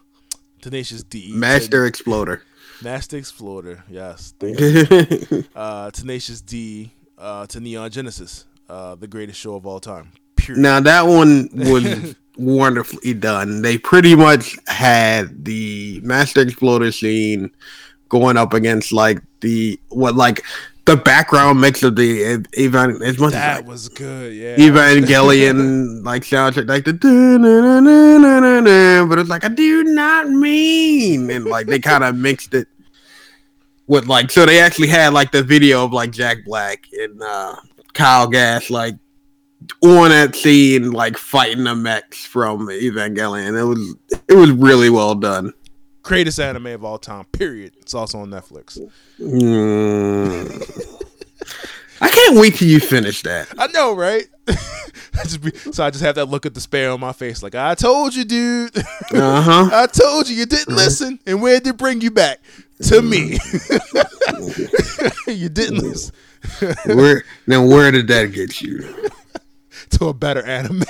Tenacious 0.61 1.03
D. 1.03 1.33
Master 1.35 1.87
Exploder. 1.87 2.43
Master 2.83 3.17
Exploder. 3.17 3.85
Yes. 3.89 4.35
Thank 4.39 4.61
you. 4.61 5.45
Uh, 5.55 5.91
Tenacious 5.91 6.41
D. 6.41 6.93
Uh, 7.17 7.47
to 7.47 7.61
Neon 7.61 7.91
Genesis. 7.91 8.45
Uh, 8.69 8.95
the 8.97 9.07
greatest 9.07 9.39
show 9.39 9.55
of 9.55 9.67
all 9.67 9.81
time. 9.81 10.13
Period. 10.37 10.61
now 10.61 10.81
that 10.81 11.07
one 11.07 11.49
was 11.55 12.17
wonderfully 12.37 13.15
done. 13.15 13.63
They 13.63 13.79
pretty 13.79 14.15
much 14.17 14.57
had 14.67 15.45
the 15.45 16.01
Master 16.03 16.43
Exploder 16.43 16.93
scene 16.93 17.51
going 18.09 18.37
up 18.37 18.53
against 18.53 18.93
like 18.93 19.23
the 19.41 19.79
what 19.89 20.15
like 20.17 20.45
the 20.87 20.97
background 20.97 21.61
mix 21.61 21.83
of 21.83 21.97
the 21.97 22.45
even 22.55 23.03
as 23.03 23.19
much 23.19 23.33
That 23.33 23.51
as 23.51 23.57
like, 23.61 23.67
was 23.67 23.89
good. 23.89 24.35
Yeah. 24.35 24.57
Evangelion 24.57 26.05
like 26.05 26.23
soundtrack, 26.23 26.69
like 26.69 26.85
the 26.85 26.93
but 29.09 29.19
it's 29.19 29.31
like 29.31 29.45
I 29.45 29.49
do 29.49 29.85
not 29.85 30.29
mean, 30.29 31.31
and 31.31 31.47
like 31.47 31.67
they 31.67 31.79
kind 31.79 32.05
of 32.05 32.17
mixed 32.17 32.55
it 32.55 32.69
with 33.87 34.07
like 34.07 34.31
so 34.31 34.47
they 34.47 34.61
actually 34.61 34.89
had 34.89 35.13
like 35.13 35.33
the 35.33 35.43
video 35.43 35.85
of 35.85 35.93
like 35.93 36.11
Jack 36.11 36.45
Black 36.45 36.87
and 36.93 37.23
uh 37.23 37.57
Kyle 37.95 38.27
Gass 38.27 38.71
like 38.71 38.97
on 39.83 40.11
that 40.11 40.35
scene 40.35 40.91
like 40.91 41.17
fighting 41.17 41.65
the 41.65 41.75
mechs 41.75 42.27
from 42.27 42.69
Evangelion. 42.69 43.59
It 43.59 43.65
was 43.65 43.97
it 44.29 44.35
was 44.35 44.51
really 44.51 44.91
well 44.91 45.15
done. 45.15 45.53
Greatest 46.05 46.39
anime 46.39 46.67
of 46.67 46.85
all 46.85 46.99
time. 46.99 47.25
Period. 47.27 47.73
It's 47.81 47.95
also 47.95 48.19
on 48.21 48.31
Netflix. 48.31 48.79
Mm. 49.19 51.01
I 52.01 52.09
can't 52.11 52.39
wait 52.39 52.57
till 52.57 52.69
you 52.69 52.79
finish 52.79 53.23
that. 53.23 53.49
I 53.59 53.69
know, 53.69 53.97
right? 53.97 54.25
I 54.49 55.23
just 55.23 55.41
be, 55.43 55.51
so 55.73 55.83
I 55.83 55.91
just 55.91 56.05
have 56.05 56.17
that 56.17 56.27
look 56.27 56.45
of 56.45 56.53
despair 56.53 56.91
on 56.91 57.01
my 57.01 57.13
face, 57.13 57.43
like 57.43 57.55
I 57.55 57.75
told 57.75 58.15
you, 58.15 58.25
dude. 58.25 58.77
Uh 59.15 59.41
huh. 59.43 59.71
I 59.73 59.87
told 59.87 60.29
you, 60.29 60.35
you 60.37 60.47
didn't 60.47 60.75
listen, 60.75 61.21
and 61.27 61.41
where 61.41 61.59
did 61.61 61.69
it 61.69 61.77
bring 61.77 62.01
you 62.01 62.11
back 62.11 62.41
to 62.83 63.01
me? 63.01 63.39
you 65.27 65.49
didn't 65.49 65.79
listen 65.79 66.13
Where 66.87 67.23
then? 67.47 67.69
Where 67.69 67.91
did 67.93 68.09
that 68.09 68.33
get 68.33 68.61
you? 68.61 69.09
to 69.91 70.07
a 70.07 70.15
better 70.15 70.43
anime. 70.43 70.85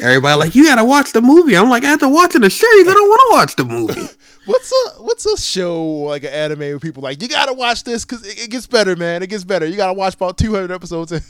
Everybody 0.00 0.38
like 0.38 0.54
you 0.54 0.64
gotta 0.64 0.84
watch 0.84 1.12
the 1.12 1.20
movie. 1.20 1.56
I'm 1.56 1.68
like 1.68 1.84
after 1.84 2.08
watching 2.08 2.40
the 2.40 2.50
series, 2.50 2.88
I 2.88 2.92
don't 2.92 3.08
want 3.08 3.20
to 3.20 3.36
watch 3.36 3.56
the 3.56 3.64
movie. 3.64 4.08
what's 4.46 4.72
a 4.72 5.02
what's 5.02 5.26
a 5.26 5.36
show 5.36 5.84
like 5.84 6.24
an 6.24 6.30
anime 6.30 6.58
where 6.60 6.78
people 6.80 7.02
like 7.02 7.20
you 7.22 7.28
gotta 7.28 7.52
watch 7.52 7.84
this 7.84 8.04
because 8.04 8.26
it, 8.26 8.44
it 8.44 8.50
gets 8.50 8.66
better, 8.66 8.96
man. 8.96 9.22
It 9.22 9.28
gets 9.28 9.44
better. 9.44 9.66
You 9.66 9.76
gotta 9.76 9.92
watch 9.92 10.14
about 10.14 10.38
200 10.38 10.70
episodes. 10.72 11.12
in." 11.12 11.20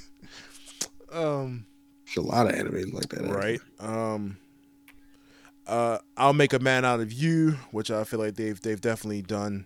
um. 1.12 1.66
There's 2.14 2.26
a 2.26 2.28
lot 2.28 2.46
of 2.46 2.54
animes 2.54 2.92
like 2.92 3.08
that. 3.08 3.22
right 3.22 3.58
um 3.80 4.36
uh 5.66 5.96
i'll 6.18 6.34
make 6.34 6.52
a 6.52 6.58
man 6.58 6.84
out 6.84 7.00
of 7.00 7.10
you 7.10 7.52
which 7.70 7.90
i 7.90 8.04
feel 8.04 8.20
like 8.20 8.34
they've 8.34 8.60
they've 8.60 8.82
definitely 8.82 9.22
done 9.22 9.64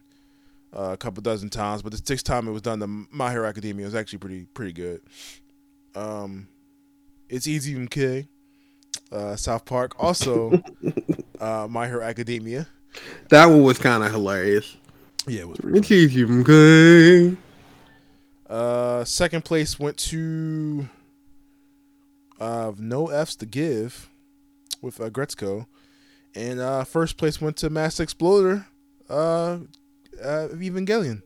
uh, 0.72 0.90
a 0.92 0.96
couple 0.96 1.20
dozen 1.22 1.48
times 1.48 1.82
but 1.82 1.90
the 1.90 2.00
sixth 2.04 2.24
time 2.24 2.46
it 2.46 2.52
was 2.52 2.62
done 2.62 2.78
the 2.78 2.87
my 2.87 3.32
hero 3.32 3.48
academia 3.48 3.85
was 3.85 3.96
actually 3.96 4.20
pretty 4.20 4.44
pretty 4.54 4.72
good 4.72 5.00
um 5.96 6.46
it's 7.28 7.48
easy 7.48 7.74
mk 7.74 8.28
uh 9.16 9.37
south 9.37 9.64
park 9.64 9.94
also 9.98 10.52
uh 11.40 11.66
my 11.70 11.87
hero 11.87 12.02
academia 12.02 12.66
That 13.31 13.46
one 13.46 13.62
was 13.62 13.79
kind 13.79 14.02
of 14.05 14.11
hilarious. 14.12 14.76
yeah 15.26 15.40
it 15.42 15.48
was 15.48 15.59
pretty 15.59 15.79
It's 15.79 15.90
easy, 15.90 16.24
okay. 16.24 17.37
Uh, 18.48 19.02
second 19.05 19.44
place 19.44 19.76
went 19.79 19.96
to 19.96 20.88
uh, 22.40 22.72
No 22.79 23.09
F's 23.09 23.35
to 23.37 23.46
Give 23.46 24.09
with 24.81 25.00
uh, 25.00 25.11
Gretzko. 25.11 25.66
And 26.35 26.61
uh, 26.61 26.85
first 26.85 27.16
place 27.16 27.40
went 27.40 27.57
to 27.57 27.70
Master 27.70 28.05
Exploder, 28.05 28.66
uh, 29.11 29.59
uh, 30.22 30.48
Evangelion. 30.55 31.22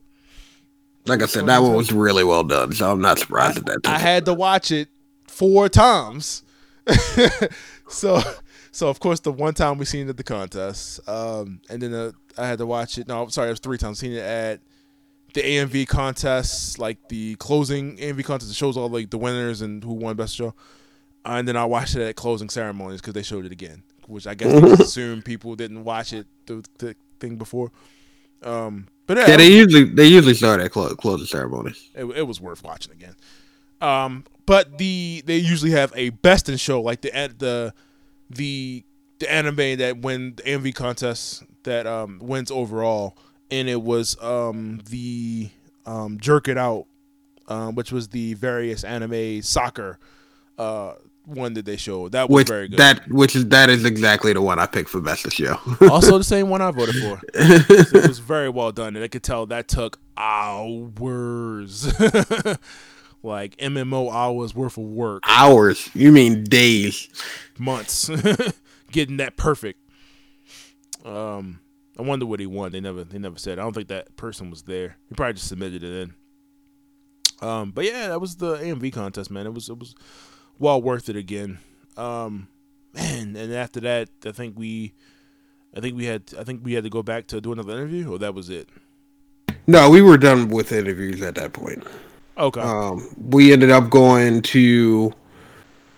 Like 1.05 1.21
I 1.21 1.27
said, 1.27 1.45
that 1.45 1.61
one 1.61 1.75
was 1.75 1.91
really 1.91 2.23
well 2.23 2.43
done. 2.43 2.71
So 2.73 2.91
I'm 2.91 3.01
not 3.01 3.19
surprised 3.19 3.57
at 3.59 3.65
that. 3.67 3.79
I 3.85 3.99
had 3.99 4.25
to 4.25 4.33
watch 4.33 4.71
it 4.71 4.87
four 5.27 5.69
times. 5.69 6.41
so, 7.91 8.21
so 8.71 8.87
of 8.89 8.99
course, 8.99 9.19
the 9.19 9.31
one 9.31 9.53
time 9.53 9.77
we 9.77 9.85
seen 9.85 10.07
it 10.07 10.11
at 10.11 10.17
the 10.17 10.23
contest, 10.23 11.07
um, 11.07 11.61
and 11.69 11.81
then 11.81 11.93
uh, 11.93 12.11
I 12.37 12.47
had 12.47 12.57
to 12.59 12.65
watch 12.65 12.97
it. 12.97 13.07
No, 13.07 13.27
sorry, 13.27 13.49
it 13.49 13.51
was 13.51 13.59
three 13.59 13.77
times. 13.77 13.99
Seen 13.99 14.13
it 14.13 14.23
at 14.23 14.61
the 15.33 15.41
AMV 15.41 15.87
contests, 15.87 16.77
like 16.77 17.09
the 17.09 17.35
closing 17.35 17.97
AMV 17.97 18.23
contest 18.25 18.49
that 18.49 18.55
shows 18.55 18.77
all 18.77 18.89
like 18.89 19.09
the 19.09 19.17
winners 19.17 19.61
and 19.61 19.83
who 19.83 19.93
won 19.93 20.15
best 20.15 20.35
show. 20.35 20.53
And 21.23 21.47
then 21.47 21.55
I 21.55 21.65
watched 21.65 21.95
it 21.95 22.01
at 22.01 22.15
closing 22.15 22.49
ceremonies 22.49 22.99
because 22.99 23.13
they 23.13 23.21
showed 23.21 23.45
it 23.45 23.51
again, 23.51 23.83
which 24.07 24.25
I 24.25 24.33
guess 24.33 24.59
they 24.59 24.71
assume 24.83 25.21
people 25.21 25.55
didn't 25.55 25.83
watch 25.83 26.13
it 26.13 26.25
the, 26.47 26.65
the 26.79 26.95
thing 27.19 27.37
before. 27.37 27.71
Um, 28.43 28.87
but 29.05 29.17
yeah, 29.17 29.29
yeah, 29.29 29.37
they 29.37 29.49
usually 29.49 29.83
they 29.83 30.07
usually 30.07 30.33
start 30.33 30.61
at 30.61 30.71
clo- 30.71 30.95
closing 30.95 31.27
ceremonies. 31.27 31.89
it, 31.93 32.05
it 32.05 32.23
was 32.23 32.41
worth 32.41 32.63
watching 32.63 32.93
again. 32.93 33.15
Um, 33.81 34.25
but 34.51 34.77
the 34.77 35.23
they 35.25 35.37
usually 35.37 35.71
have 35.71 35.93
a 35.95 36.09
best 36.09 36.49
in 36.49 36.57
show 36.57 36.81
like 36.81 36.99
the 36.99 37.09
the 37.37 37.73
the 38.29 38.83
the 39.19 39.31
anime 39.31 39.77
that 39.77 39.99
win 40.01 40.33
the 40.35 40.43
MV 40.43 40.75
contest 40.75 41.43
that 41.63 41.87
um 41.87 42.19
wins 42.21 42.51
overall, 42.51 43.17
and 43.49 43.69
it 43.69 43.81
was 43.81 44.21
um 44.21 44.81
the 44.89 45.49
um 45.85 46.19
Jerk 46.19 46.49
It 46.49 46.57
Out, 46.57 46.85
um, 47.47 47.75
which 47.75 47.93
was 47.93 48.09
the 48.09 48.33
various 48.33 48.83
anime 48.83 49.41
soccer 49.41 49.97
uh 50.57 50.95
one 51.25 51.53
that 51.53 51.63
they 51.65 51.77
showed. 51.77 52.11
That 52.11 52.29
was 52.29 52.35
Which 52.41 52.47
very 52.49 52.67
good. 52.67 52.79
that 52.79 53.07
which 53.09 53.35
is 53.37 53.47
that 53.49 53.69
is 53.69 53.85
exactly 53.85 54.33
the 54.33 54.41
one 54.41 54.59
I 54.59 54.65
picked 54.65 54.89
for 54.89 54.99
best 54.99 55.25
of 55.25 55.33
show. 55.33 55.57
also 55.89 56.17
the 56.17 56.23
same 56.25 56.49
one 56.49 56.61
I 56.61 56.71
voted 56.71 56.95
for. 56.95 57.21
So 57.85 57.99
it 57.99 58.07
was 58.07 58.19
very 58.19 58.49
well 58.49 58.71
done, 58.73 58.95
and 58.95 59.03
I 59.05 59.07
could 59.07 59.23
tell 59.23 59.45
that 59.45 59.67
took 59.67 59.99
hours, 60.17 61.85
like 63.23 63.55
MMO 63.57 64.11
hours 64.11 64.55
worth 64.55 64.77
of 64.77 64.83
work, 64.83 65.23
Hours. 65.27 65.89
You 65.93 66.11
mean 66.11 66.43
days? 66.43 67.09
months, 67.57 68.09
getting 68.91 69.17
that 69.17 69.37
perfect. 69.37 69.79
Um, 71.05 71.59
I 71.97 72.01
wonder 72.03 72.25
what 72.25 72.39
he 72.39 72.45
won. 72.45 72.71
They 72.71 72.79
never, 72.79 73.03
they 73.03 73.19
never 73.19 73.37
said. 73.37 73.59
I 73.59 73.63
don't 73.63 73.73
think 73.73 73.89
that 73.89 74.15
person 74.15 74.49
was 74.49 74.63
there. 74.63 74.97
He 75.09 75.15
probably 75.15 75.33
just 75.33 75.47
submitted 75.47 75.83
it 75.83 76.01
in. 77.41 77.47
Um, 77.47 77.71
but 77.71 77.85
yeah, 77.85 78.07
that 78.09 78.21
was 78.21 78.35
the 78.35 78.57
AMV 78.57 78.93
contest, 78.93 79.31
man. 79.31 79.45
It 79.47 79.53
was, 79.53 79.69
it 79.69 79.77
was 79.77 79.95
well 80.59 80.81
worth 80.81 81.09
it 81.09 81.15
again. 81.15 81.59
Um, 81.97 82.47
man, 82.93 83.35
and 83.35 83.53
after 83.53 83.79
that, 83.81 84.09
I 84.25 84.31
think 84.31 84.57
we, 84.57 84.93
I 85.75 85.79
think 85.79 85.95
we 85.95 86.05
had, 86.05 86.33
I 86.39 86.43
think 86.43 86.63
we 86.63 86.73
had 86.73 86.83
to 86.83 86.89
go 86.89 87.01
back 87.03 87.27
to 87.27 87.41
do 87.41 87.51
another 87.51 87.73
interview, 87.73 88.11
or 88.11 88.19
that 88.19 88.33
was 88.33 88.49
it. 88.49 88.69
No, 89.67 89.89
we 89.89 90.01
were 90.01 90.17
done 90.17 90.49
with 90.49 90.71
interviews 90.71 91.21
at 91.21 91.35
that 91.35 91.53
point. 91.53 91.83
Okay. 92.41 92.59
Um, 92.59 93.07
we 93.29 93.53
ended 93.53 93.69
up 93.69 93.89
going 93.91 94.41
to. 94.41 95.13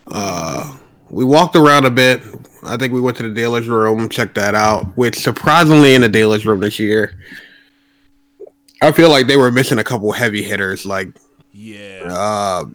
Uh, 0.07 0.77
we 1.09 1.23
walked 1.23 1.55
around 1.55 1.85
a 1.85 1.89
bit. 1.89 2.21
I 2.63 2.75
think 2.75 2.91
we 2.91 2.99
went 2.99 3.15
to 3.17 3.23
the 3.23 3.33
dealer's 3.33 3.69
room, 3.69 4.09
checked 4.09 4.35
that 4.35 4.53
out. 4.53 4.85
Which 4.97 5.15
surprisingly, 5.15 5.95
in 5.95 6.01
the 6.01 6.09
dealer's 6.09 6.45
room 6.45 6.59
this 6.59 6.79
year, 6.79 7.17
I 8.81 8.91
feel 8.91 9.09
like 9.09 9.27
they 9.27 9.37
were 9.37 9.51
missing 9.51 9.79
a 9.79 9.83
couple 9.85 10.11
heavy 10.11 10.43
hitters. 10.43 10.85
Like, 10.85 11.15
yeah. 11.53 12.03
uh, 12.09 12.65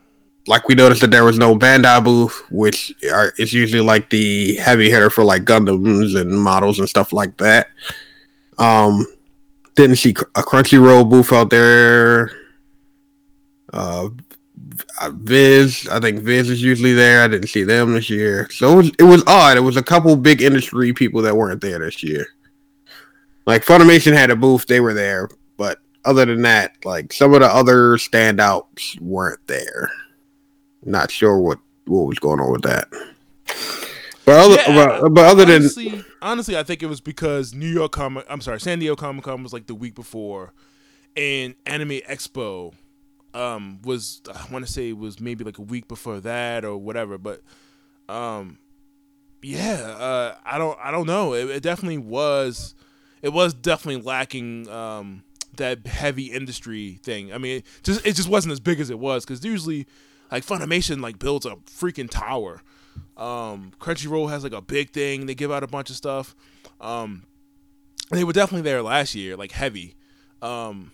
like 0.46 0.66
we 0.66 0.74
noticed 0.74 1.02
that 1.02 1.10
there 1.10 1.24
was 1.24 1.38
no 1.38 1.54
Bandai 1.54 2.02
booth, 2.02 2.42
which 2.50 2.94
are, 3.12 3.34
is 3.36 3.52
usually 3.52 3.82
like 3.82 4.08
the 4.08 4.54
heavy 4.56 4.90
hitter 4.90 5.10
for 5.10 5.24
like 5.24 5.44
Gundams 5.44 6.18
and 6.18 6.30
models 6.40 6.78
and 6.78 6.88
stuff 6.88 7.12
like 7.12 7.36
that. 7.36 7.68
Um, 8.56 9.06
didn't 9.74 9.96
see 9.96 10.10
a 10.10 10.42
Crunchyroll 10.42 11.10
booth 11.10 11.34
out 11.34 11.50
there. 11.50 12.32
Uh, 13.72 14.08
Viz, 15.10 15.88
I 15.88 16.00
think 16.00 16.20
Viz 16.20 16.50
is 16.50 16.62
usually 16.62 16.92
there. 16.92 17.22
I 17.22 17.28
didn't 17.28 17.48
see 17.48 17.62
them 17.62 17.94
this 17.94 18.10
year, 18.10 18.48
so 18.50 18.72
it 18.72 18.76
was, 18.76 18.90
it 18.98 19.04
was 19.04 19.24
odd. 19.26 19.56
It 19.56 19.60
was 19.60 19.76
a 19.76 19.82
couple 19.82 20.14
big 20.16 20.42
industry 20.42 20.92
people 20.92 21.22
that 21.22 21.36
weren't 21.36 21.60
there 21.60 21.78
this 21.78 22.02
year. 22.02 22.26
Like 23.46 23.64
Funimation 23.64 24.12
had 24.12 24.30
a 24.30 24.36
booth; 24.36 24.66
they 24.66 24.80
were 24.80 24.94
there, 24.94 25.28
but 25.56 25.78
other 26.04 26.24
than 26.24 26.42
that, 26.42 26.76
like 26.84 27.12
some 27.12 27.34
of 27.34 27.40
the 27.40 27.46
other 27.46 27.96
standouts 27.96 29.00
weren't 29.00 29.46
there. 29.46 29.90
Not 30.84 31.10
sure 31.10 31.38
what 31.38 31.58
what 31.86 32.06
was 32.06 32.18
going 32.18 32.40
on 32.40 32.52
with 32.52 32.62
that. 32.62 32.88
But 34.24 34.40
other, 34.40 34.54
Yeah, 34.56 35.00
but, 35.00 35.08
but 35.10 35.24
other 35.24 35.44
than 35.46 35.62
honestly, 35.62 36.04
honestly, 36.20 36.58
I 36.58 36.62
think 36.62 36.82
it 36.82 36.86
was 36.86 37.00
because 37.00 37.54
New 37.54 37.68
York 37.68 37.92
Comic. 37.92 38.26
I'm 38.28 38.40
sorry, 38.40 38.60
San 38.60 38.80
Diego 38.80 38.96
Comic 38.96 39.24
Con 39.24 39.42
was 39.42 39.52
like 39.52 39.66
the 39.66 39.74
week 39.74 39.94
before, 39.94 40.52
and 41.16 41.54
Anime 41.64 42.00
Expo 42.08 42.74
um 43.34 43.80
was 43.82 44.22
I 44.32 44.52
want 44.52 44.66
to 44.66 44.72
say 44.72 44.90
it 44.90 44.98
was 44.98 45.20
maybe 45.20 45.44
like 45.44 45.58
a 45.58 45.62
week 45.62 45.88
before 45.88 46.20
that 46.20 46.64
or 46.64 46.76
whatever. 46.76 47.18
But 47.18 47.42
um, 48.08 48.58
yeah, 49.42 49.96
uh, 49.98 50.34
I 50.44 50.58
don't 50.58 50.78
I 50.82 50.90
don't 50.90 51.06
know. 51.06 51.34
It, 51.34 51.48
it 51.50 51.62
definitely 51.62 51.98
was. 51.98 52.74
It 53.22 53.30
was 53.30 53.54
definitely 53.54 54.02
lacking 54.02 54.68
um 54.68 55.24
that 55.56 55.86
heavy 55.86 56.26
industry 56.26 56.98
thing. 57.02 57.32
I 57.32 57.38
mean, 57.38 57.58
it 57.58 57.66
just 57.82 58.06
it 58.06 58.14
just 58.14 58.28
wasn't 58.28 58.52
as 58.52 58.60
big 58.60 58.80
as 58.80 58.90
it 58.90 58.98
was 58.98 59.24
because 59.24 59.44
usually 59.44 59.86
like 60.30 60.44
Funimation 60.44 61.00
like 61.00 61.18
builds 61.18 61.46
a 61.46 61.56
freaking 61.66 62.08
tower. 62.10 62.62
Um, 63.16 63.72
Crunchyroll 63.80 64.30
has 64.30 64.42
like 64.44 64.52
a 64.52 64.62
big 64.62 64.90
thing. 64.90 65.26
They 65.26 65.34
give 65.34 65.52
out 65.52 65.62
a 65.62 65.66
bunch 65.66 65.90
of 65.90 65.96
stuff. 65.96 66.34
Um, 66.80 67.24
they 68.10 68.24
were 68.24 68.32
definitely 68.32 68.62
there 68.62 68.82
last 68.82 69.14
year, 69.14 69.36
like 69.36 69.52
heavy. 69.52 69.96
Um, 70.40 70.92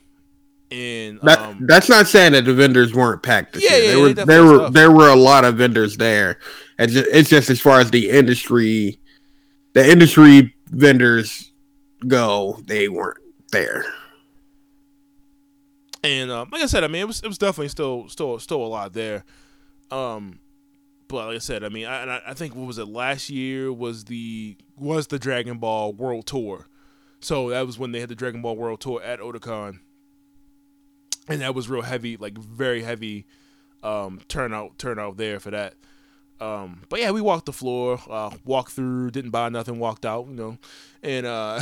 and 0.71 1.21
that 1.23 1.39
um, 1.41 1.67
that's 1.67 1.89
not 1.89 2.07
saying 2.09 2.33
that 2.33 2.45
the 2.45 2.55
vendors 2.55 2.95
weren't 2.95 3.23
packed 3.23 3.57
Yeah, 3.57 3.77
year. 3.77 3.81
yeah, 3.83 3.87
there 3.87 3.97
yeah, 3.97 4.03
were 4.03 4.13
they 4.15 4.25
there 4.25 4.45
were 4.45 4.71
there 4.71 4.91
were 4.91 5.09
a 5.09 5.17
lot 5.17 5.45
of 5.45 5.57
vendors 5.57 5.97
there. 5.97 6.39
And 6.79 6.91
ju- 6.91 7.07
it's 7.13 7.29
just 7.31 7.51
as 7.51 7.61
far 7.61 7.79
as 7.81 7.91
the 7.91 8.11
industry, 8.11 8.99
the 9.75 9.89
industry 9.89 10.55
vendors 10.71 11.53
go, 12.09 12.61
they 12.67 12.89
weren't 12.89 13.19
there. 13.53 13.85
and 16.03 16.31
um, 16.31 16.49
like 16.53 16.63
I 16.63 16.67
said, 16.67 16.85
I 16.85 16.89
mean, 16.89 17.03
it 17.03 17.07
was 17.07 17.21
it 17.23 17.29
was 17.29 17.39
definitely 17.39 17.69
still 17.69 18.09
still 18.09 18.39
still 18.39 18.63
a 18.65 18.67
lot 18.67 18.93
there. 18.93 19.25
Um, 19.91 20.41
but 21.09 21.27
like 21.27 21.37
I 21.37 21.39
said, 21.39 21.63
I 21.65 21.69
mean, 21.69 21.87
I, 21.87 22.21
I 22.27 22.35
think 22.35 22.55
what 22.57 22.67
was 22.67 22.79
it 22.79 22.89
last 22.89 23.31
year 23.31 23.73
was 23.73 24.05
the 24.05 24.57
was 24.77 25.07
the 25.09 25.19
Dragon 25.19 25.59
Ball 25.59 25.93
World 25.93 26.27
Tour, 26.27 26.67
so 27.21 27.51
that 27.51 27.67
was 27.67 27.79
when 27.79 27.93
they 27.93 28.01
had 28.01 28.09
the 28.09 28.15
Dragon 28.15 28.43
Ball 28.43 28.57
World 28.57 28.81
Tour 28.81 29.01
at 29.03 29.21
Otakon, 29.21 29.79
and 31.29 31.41
that 31.41 31.55
was 31.55 31.69
real 31.69 31.83
heavy, 31.83 32.17
like 32.17 32.37
very 32.39 32.83
heavy 32.83 33.27
um, 33.83 34.21
turnout 34.29 34.79
turnout 34.79 35.17
there 35.17 35.39
for 35.39 35.51
that. 35.51 35.75
Um, 36.41 36.83
but 36.89 37.01
yeah, 37.01 37.11
we 37.13 37.21
walked 37.21 37.47
the 37.47 37.53
floor, 37.53 38.01
uh, 38.11 38.31
walked 38.45 38.73
through, 38.73 39.11
didn't 39.13 39.31
buy 39.31 39.49
nothing, 39.49 39.79
walked 39.79 40.05
out, 40.05 40.27
you 40.27 40.35
know, 40.35 40.59
and 41.03 41.27
uh, 41.27 41.61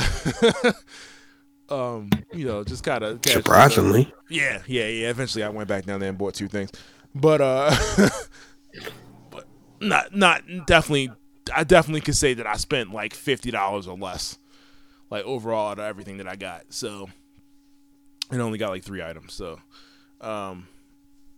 um, 1.69 2.09
you 2.33 2.45
know, 2.45 2.63
just 2.63 2.83
kind 2.83 3.03
of 3.03 3.19
surprisingly, 3.25 4.11
yeah, 4.29 4.61
yeah, 4.65 4.87
yeah. 4.87 5.09
Eventually, 5.09 5.43
I 5.43 5.49
went 5.49 5.67
back 5.67 5.85
down 5.85 5.99
there 5.99 6.09
and 6.09 6.17
bought 6.17 6.33
two 6.33 6.47
things, 6.47 6.71
but 7.13 7.39
uh, 7.39 7.75
but 9.29 9.45
not 9.79 10.15
not 10.15 10.43
definitely. 10.65 11.11
I 11.53 11.65
definitely 11.65 11.99
could 11.99 12.15
say 12.15 12.33
that 12.35 12.47
I 12.47 12.55
spent 12.55 12.93
like 12.93 13.13
fifty 13.13 13.51
dollars 13.51 13.87
or 13.87 13.97
less, 13.97 14.37
like 15.09 15.23
overall 15.25 15.71
out 15.71 15.79
of 15.79 15.85
everything 15.85 16.17
that 16.17 16.27
I 16.27 16.35
got. 16.35 16.63
So, 16.69 17.09
and 18.33 18.41
only 18.41 18.57
got 18.57 18.69
like 18.69 18.83
three 18.83 19.03
items. 19.03 19.33
So, 19.33 19.59
um, 20.21 20.67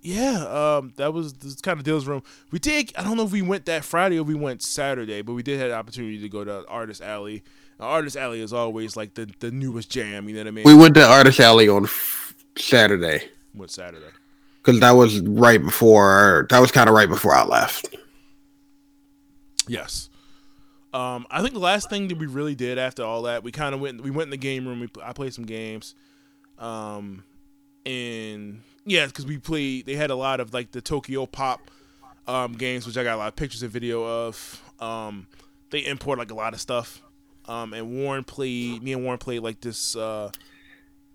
yeah, 0.01 0.77
um, 0.77 0.93
that 0.97 1.13
was 1.13 1.33
this 1.33 1.59
kind 1.61 1.77
of 1.77 1.83
deals 1.83 2.05
room. 2.05 2.23
We 2.51 2.59
did. 2.59 2.93
I 2.97 3.03
don't 3.03 3.17
know 3.17 3.25
if 3.25 3.31
we 3.31 3.41
went 3.41 3.65
that 3.65 3.83
Friday 3.83 4.19
or 4.19 4.23
we 4.23 4.35
went 4.35 4.61
Saturday, 4.61 5.21
but 5.21 5.33
we 5.33 5.43
did 5.43 5.59
have 5.59 5.69
the 5.69 5.75
opportunity 5.75 6.19
to 6.19 6.29
go 6.29 6.43
to 6.43 6.65
Artist 6.67 7.01
Alley. 7.01 7.43
Now, 7.79 7.87
Artist 7.87 8.15
Alley 8.15 8.41
is 8.41 8.53
always 8.53 8.95
like 8.95 9.15
the 9.15 9.29
the 9.39 9.51
newest 9.51 9.89
jam. 9.89 10.29
You 10.29 10.35
know 10.35 10.41
what 10.41 10.47
I 10.47 10.51
mean? 10.51 10.63
We 10.65 10.75
went 10.75 10.95
to 10.95 11.05
Artist 11.05 11.39
Alley 11.39 11.67
on 11.67 11.87
Saturday. 12.57 13.29
What 13.53 13.71
Saturday? 13.71 14.05
Because 14.63 14.79
that 14.79 14.91
was 14.91 15.19
right 15.21 15.61
before. 15.61 16.47
That 16.49 16.59
was 16.59 16.71
kind 16.71 16.89
of 16.89 16.95
right 16.95 17.09
before 17.09 17.35
I 17.35 17.43
left. 17.43 17.95
Yes. 19.67 20.09
Um, 20.93 21.27
I 21.29 21.41
think 21.41 21.53
the 21.53 21.59
last 21.59 21.89
thing 21.89 22.07
that 22.07 22.17
we 22.17 22.25
really 22.25 22.55
did 22.55 22.77
after 22.77 23.03
all 23.03 23.23
that, 23.23 23.43
we 23.43 23.51
kind 23.51 23.75
of 23.75 23.81
went. 23.81 24.01
We 24.01 24.11
went 24.11 24.27
in 24.27 24.31
the 24.31 24.37
game 24.37 24.67
room. 24.67 24.79
We 24.79 24.89
I 25.03 25.13
played 25.13 25.33
some 25.33 25.45
games. 25.45 25.95
Um, 26.59 27.23
and 27.85 28.61
yeah, 28.85 29.05
because 29.07 29.25
we 29.25 29.37
played. 29.37 29.85
They 29.85 29.95
had 29.95 30.11
a 30.11 30.15
lot 30.15 30.39
of 30.39 30.53
like 30.53 30.71
the 30.71 30.81
Tokyo 30.81 31.25
Pop 31.25 31.71
um, 32.27 32.53
games, 32.53 32.87
which 32.87 32.97
I 32.97 33.03
got 33.03 33.15
a 33.15 33.17
lot 33.17 33.27
of 33.27 33.35
pictures 33.35 33.63
and 33.63 33.71
video 33.71 34.03
of. 34.03 34.61
Um, 34.79 35.27
they 35.69 35.79
import 35.79 36.19
like 36.19 36.31
a 36.31 36.35
lot 36.35 36.53
of 36.53 36.61
stuff. 36.61 37.01
Um, 37.47 37.73
and 37.73 37.95
Warren 37.95 38.23
played. 38.23 38.83
Me 38.83 38.93
and 38.93 39.03
Warren 39.03 39.19
played 39.19 39.41
like 39.41 39.61
this. 39.61 39.95
Uh, 39.95 40.31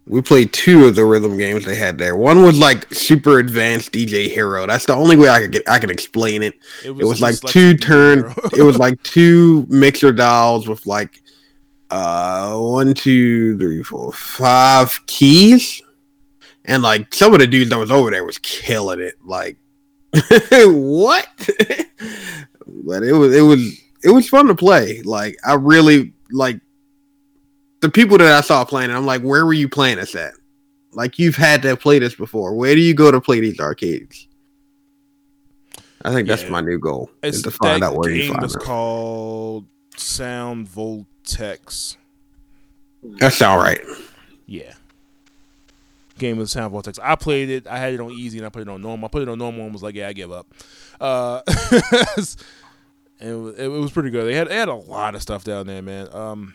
we 0.07 0.23
played 0.23 0.53
two 0.53 0.87
of 0.87 0.97
the 0.97 1.05
rhythm 1.05 1.37
games 1.37 1.65
they 1.65 1.77
had 1.77 1.99
there. 1.99 2.17
One 2.17 2.43
was 2.43 2.59
like 2.59 2.93
super 2.93 3.39
advanced 3.39 3.93
DJ 3.93 4.29
Hero. 4.29 4.67
That's 4.67 4.87
the 4.87 4.95
only 4.95 5.17
way 5.17 5.29
I 5.29 5.41
could 5.41 5.53
get 5.53 5.69
I 5.69 5.79
can 5.79 5.91
explain 5.91 6.43
it. 6.43 6.55
It 6.85 6.91
was, 6.91 7.05
it 7.05 7.09
was 7.09 7.21
like 7.21 7.53
two 7.53 7.77
turn. 7.77 8.33
it 8.53 8.63
was 8.63 8.79
like 8.79 9.01
two 9.03 9.67
mixer 9.69 10.13
dials 10.13 10.69
with 10.69 10.87
like 10.87 11.23
uh 11.91 12.57
one, 12.57 12.95
two, 12.95 13.59
three, 13.59 13.83
four, 13.83 14.13
five 14.13 15.05
keys 15.07 15.83
and 16.65 16.83
like 16.83 17.13
some 17.13 17.33
of 17.33 17.41
the 17.41 17.47
dudes 17.47 17.71
that 17.71 17.79
was 17.79 17.91
over 17.91 18.11
there 18.11 18.25
was 18.25 18.39
killing 18.39 19.01
it. 19.01 19.15
Like 19.25 19.57
what? 20.53 21.27
but 22.67 23.03
it 23.03 23.13
was 23.13 23.35
it 23.35 23.43
was 23.43 23.81
it 24.05 24.11
was 24.11 24.29
fun 24.29 24.47
to 24.47 24.55
play. 24.55 25.03
Like 25.03 25.37
I 25.45 25.55
really 25.55 26.13
like 26.31 26.61
the 27.81 27.91
people 27.91 28.19
that 28.19 28.33
I 28.33 28.41
saw 28.41 28.65
playing. 28.65 28.91
It, 28.91 28.95
I'm 28.95 29.07
like, 29.07 29.23
where 29.23 29.45
were 29.45 29.53
you 29.53 29.69
playing 29.69 29.97
this 29.97 30.15
at? 30.15 30.35
Like 30.93 31.19
you've 31.19 31.37
had 31.37 31.63
to 31.63 31.77
play 31.77 31.99
this 31.99 32.15
before. 32.15 32.55
Where 32.55 32.75
do 32.75 32.81
you 32.81 32.95
go 32.95 33.11
to 33.11 33.21
play 33.21 33.41
these 33.41 33.61
arcades? 33.61 34.27
I 36.03 36.13
think 36.13 36.29
that's 36.29 36.49
my 36.49 36.63
new 36.63 36.79
goal 36.79 37.11
it's, 37.23 37.39
is 37.39 37.43
to 37.43 37.51
find 37.51 37.85
out 37.85 37.95
where 37.95 38.11
you 38.11 38.29
find 38.29 38.41
was 38.41 38.57
called 38.57 39.67
Sound 39.97 40.67
Voltex. 41.37 41.97
That's 43.03 43.43
all 43.43 43.59
right. 43.59 43.81
Yeah 44.47 44.75
game 46.21 46.37
with 46.37 46.49
Sound 46.49 46.73
Voltex. 46.73 47.01
I 47.03 47.17
played 47.17 47.51
it. 47.51 47.67
I 47.67 47.79
had 47.79 47.95
it 47.95 48.01
on 48.01 48.13
easy 48.13 48.39
and 48.39 48.47
I 48.47 48.51
put 48.51 48.63
it 48.63 48.69
on 48.69 48.81
normal. 48.81 49.07
I 49.07 49.09
put 49.09 49.23
it 49.23 49.29
on 49.29 49.39
normal 49.39 49.65
and 49.65 49.73
was 49.73 49.83
like, 49.83 49.97
yeah, 49.97 50.07
I 50.07 50.13
give 50.13 50.31
up. 50.31 50.47
Uh, 51.01 51.41
it, 51.49 52.37
it, 53.21 53.69
was 53.69 53.91
pretty 53.91 54.11
good. 54.11 54.27
They 54.27 54.35
had 54.35 54.49
they 54.49 54.57
had 54.57 54.69
a 54.69 54.75
lot 54.75 55.17
of 55.17 55.23
stuff 55.23 55.43
down 55.43 55.67
there, 55.67 55.83
man. 55.83 56.15
Um, 56.15 56.55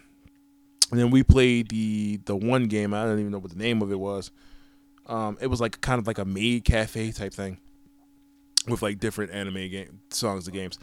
and 0.91 0.99
then 0.99 1.11
we 1.11 1.23
played 1.23 1.69
the 1.69 2.17
the 2.25 2.35
one 2.35 2.67
game. 2.67 2.93
I 2.93 3.03
don't 3.03 3.19
even 3.19 3.31
know 3.31 3.39
what 3.39 3.51
the 3.51 3.57
name 3.57 3.81
of 3.81 3.91
it 3.91 3.99
was. 3.99 4.31
Um, 5.07 5.37
it 5.41 5.47
was 5.47 5.59
like 5.59 5.81
kind 5.81 5.99
of 5.99 6.07
like 6.07 6.19
a 6.19 6.25
maid 6.25 6.63
cafe 6.63 7.11
type 7.11 7.33
thing 7.33 7.57
with 8.67 8.81
like 8.81 8.99
different 8.99 9.31
anime 9.31 9.69
game 9.69 9.99
songs 10.09 10.47
and 10.47 10.55
games. 10.55 10.79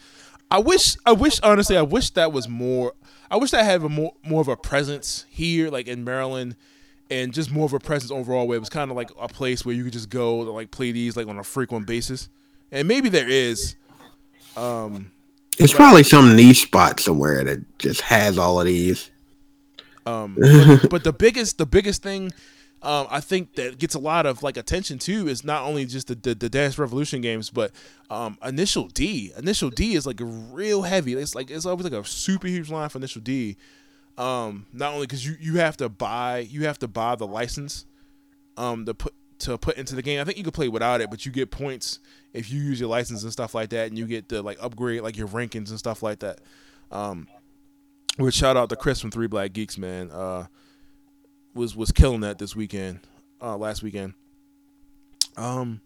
I 0.51 0.59
wish, 0.59 0.97
I 1.07 1.12
wish, 1.12 1.40
honestly, 1.40 1.78
I 1.78 1.82
wish 1.82 2.11
that 2.11 2.30
was 2.30 2.47
more. 2.47 2.93
I 3.33 3.37
wish 3.37 3.55
I 3.55 3.62
had 3.62 3.83
a 3.83 3.89
more 3.89 4.12
more 4.22 4.43
of 4.43 4.49
a 4.49 4.57
presence 4.57 5.24
here, 5.30 5.70
like 5.70 5.89
in 5.89 6.05
Maryland 6.05 6.55
and 7.09 7.33
just 7.33 7.51
more 7.51 7.64
of 7.64 7.72
a 7.72 7.78
presence 7.78 8.11
overall 8.11 8.47
where 8.47 8.57
it 8.57 8.61
was 8.61 8.68
kind 8.68 8.91
of 8.91 8.97
like 8.97 9.11
a 9.18 9.26
place 9.26 9.64
where 9.64 9.74
you 9.74 9.85
could 9.85 9.93
just 9.95 10.11
go 10.11 10.45
to 10.45 10.51
like 10.51 10.70
play 10.70 10.93
these 10.93 11.16
like 11.16 11.26
on 11.26 11.39
a 11.39 11.45
frequent 11.45 11.87
basis. 11.87 12.28
And 12.70 12.87
maybe 12.87 13.09
there 13.09 13.28
is 13.28 13.74
um 14.55 15.12
it's 15.59 15.72
probably 15.72 16.03
some 16.03 16.37
niche 16.37 16.64
spot 16.64 17.01
somewhere 17.01 17.43
that 17.45 17.78
just 17.78 18.03
has 18.03 18.37
all 18.37 18.61
of 18.61 18.66
these. 18.66 19.11
Um 20.05 20.37
but, 20.39 20.91
but 20.91 21.05
the 21.05 21.12
biggest 21.14 21.57
the 21.57 21.66
biggest 21.66 22.03
thing 22.03 22.33
um, 22.83 23.07
I 23.11 23.20
think 23.20 23.55
that 23.55 23.78
gets 23.78 23.95
a 23.95 24.01
lot 24.01 24.26
of 24.26 24.43
like 24.43 24.57
attention 24.57 24.99
too 24.99 25.28
is 25.28 25.45
not 25.45 25.62
only 25.62 25.85
just 25.85 26.09
the, 26.09 26.16
the, 26.16 26.35
the 26.35 26.49
Dance 26.49 26.78
Revolution 26.78 27.20
games, 27.20 27.49
but 27.49 27.70
um, 28.11 28.37
Initial 28.45 28.89
D. 28.89 29.33
Initial 29.37 29.70
D 29.70 29.95
is 29.95 30.05
like 30.05 30.18
real 30.20 30.83
heavy. 30.83 31.14
It's 31.14 31.35
like 31.35 31.51
it's 31.51 31.64
always 31.64 31.85
like 31.85 31.93
a 31.93 32.05
super 32.05 32.49
huge 32.49 32.70
line 32.70 32.89
for 32.89 32.99
Initial 32.99 33.20
D. 33.20 33.57
Um, 34.18 34.66
not 34.72 34.93
only 34.95 35.07
because 35.07 35.24
you, 35.24 35.37
you 35.41 35.59
have 35.59 35.76
to 35.78 35.89
buy 35.89 36.41
you 36.41 36.66
have 36.66 36.78
to 36.80 36.89
buy 36.89 37.14
the 37.14 37.26
license, 37.26 37.87
um, 38.57 38.85
to 38.87 38.95
put 38.95 39.14
to 39.41 39.59
put 39.59 39.76
into 39.76 39.95
the 39.95 40.03
game. 40.03 40.20
I 40.20 40.24
think 40.24 40.37
you 40.37 40.45
can 40.45 40.53
play 40.53 40.68
without 40.68 41.01
it, 41.01 41.09
but 41.09 41.24
you 41.24 41.30
get 41.30 41.53
points 41.53 42.01
if 42.33 42.51
you 42.51 42.61
use 42.61 42.80
your 42.80 42.89
license 42.89 43.22
and 43.22 43.33
stuff 43.33 43.55
like 43.55 43.70
that, 43.70 43.89
and 43.89 43.99
you 43.99 44.07
get 44.07 44.28
to 44.30 44.43
like 44.43 44.59
upgrade 44.61 45.03
like 45.03 45.16
your 45.16 45.28
rankings 45.28 45.70
and 45.70 45.78
stuff 45.78 46.03
like 46.03 46.18
that. 46.18 46.41
Um, 46.91 47.28
which 48.16 48.35
shout 48.35 48.57
out 48.57 48.68
to 48.70 48.76
Chris 48.76 49.01
from 49.01 49.12
Three 49.12 49.28
Black 49.28 49.53
Geeks, 49.53 49.78
man. 49.78 50.11
Uh, 50.11 50.47
was 51.55 51.77
was 51.77 51.93
killing 51.93 52.21
that 52.21 52.39
this 52.39 52.57
weekend, 52.57 53.01
uh, 53.41 53.57
last 53.57 53.83
weekend. 53.83 54.15
Um, 55.37 55.81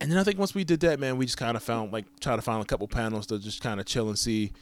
and 0.00 0.10
then 0.10 0.18
I 0.18 0.24
think 0.24 0.38
once 0.38 0.54
we 0.54 0.64
did 0.64 0.80
that, 0.80 1.00
man, 1.00 1.16
we 1.16 1.24
just 1.24 1.38
kind 1.38 1.56
of 1.56 1.62
found 1.62 1.92
like 1.92 2.04
try 2.20 2.36
to 2.36 2.42
find 2.42 2.62
a 2.62 2.66
couple 2.66 2.86
panels 2.88 3.26
to 3.26 3.38
just 3.38 3.62
kind 3.62 3.80
of 3.80 3.86
chill 3.86 4.08
and 4.08 4.18
see. 4.18 4.52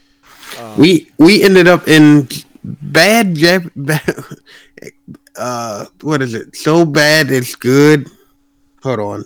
Um, 0.59 0.77
we 0.77 1.11
we 1.17 1.43
ended 1.43 1.67
up 1.67 1.87
in 1.87 2.27
bad 2.63 3.35
Jap- 3.35 3.71
uh 5.37 5.85
what 6.01 6.21
is 6.21 6.33
it? 6.33 6.55
So 6.55 6.85
bad 6.85 7.31
it's 7.31 7.55
good. 7.55 8.09
Hold 8.83 8.99
on. 8.99 9.25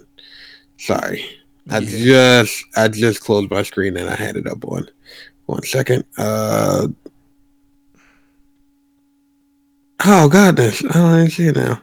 Sorry. 0.77 1.25
I 1.69 1.79
yeah. 1.79 2.41
just 2.41 2.65
I 2.75 2.87
just 2.87 3.21
closed 3.21 3.51
my 3.51 3.63
screen 3.63 3.95
and 3.97 4.09
I 4.09 4.15
had 4.15 4.35
it 4.35 4.47
up 4.47 4.65
on 4.65 4.89
one 5.45 5.63
second. 5.63 6.03
Uh 6.17 6.87
Oh 10.05 10.29
goodness. 10.29 10.83
I 10.85 10.93
don't 10.93 11.19
even 11.19 11.29
see 11.31 11.47
it 11.47 11.55
now. 11.55 11.81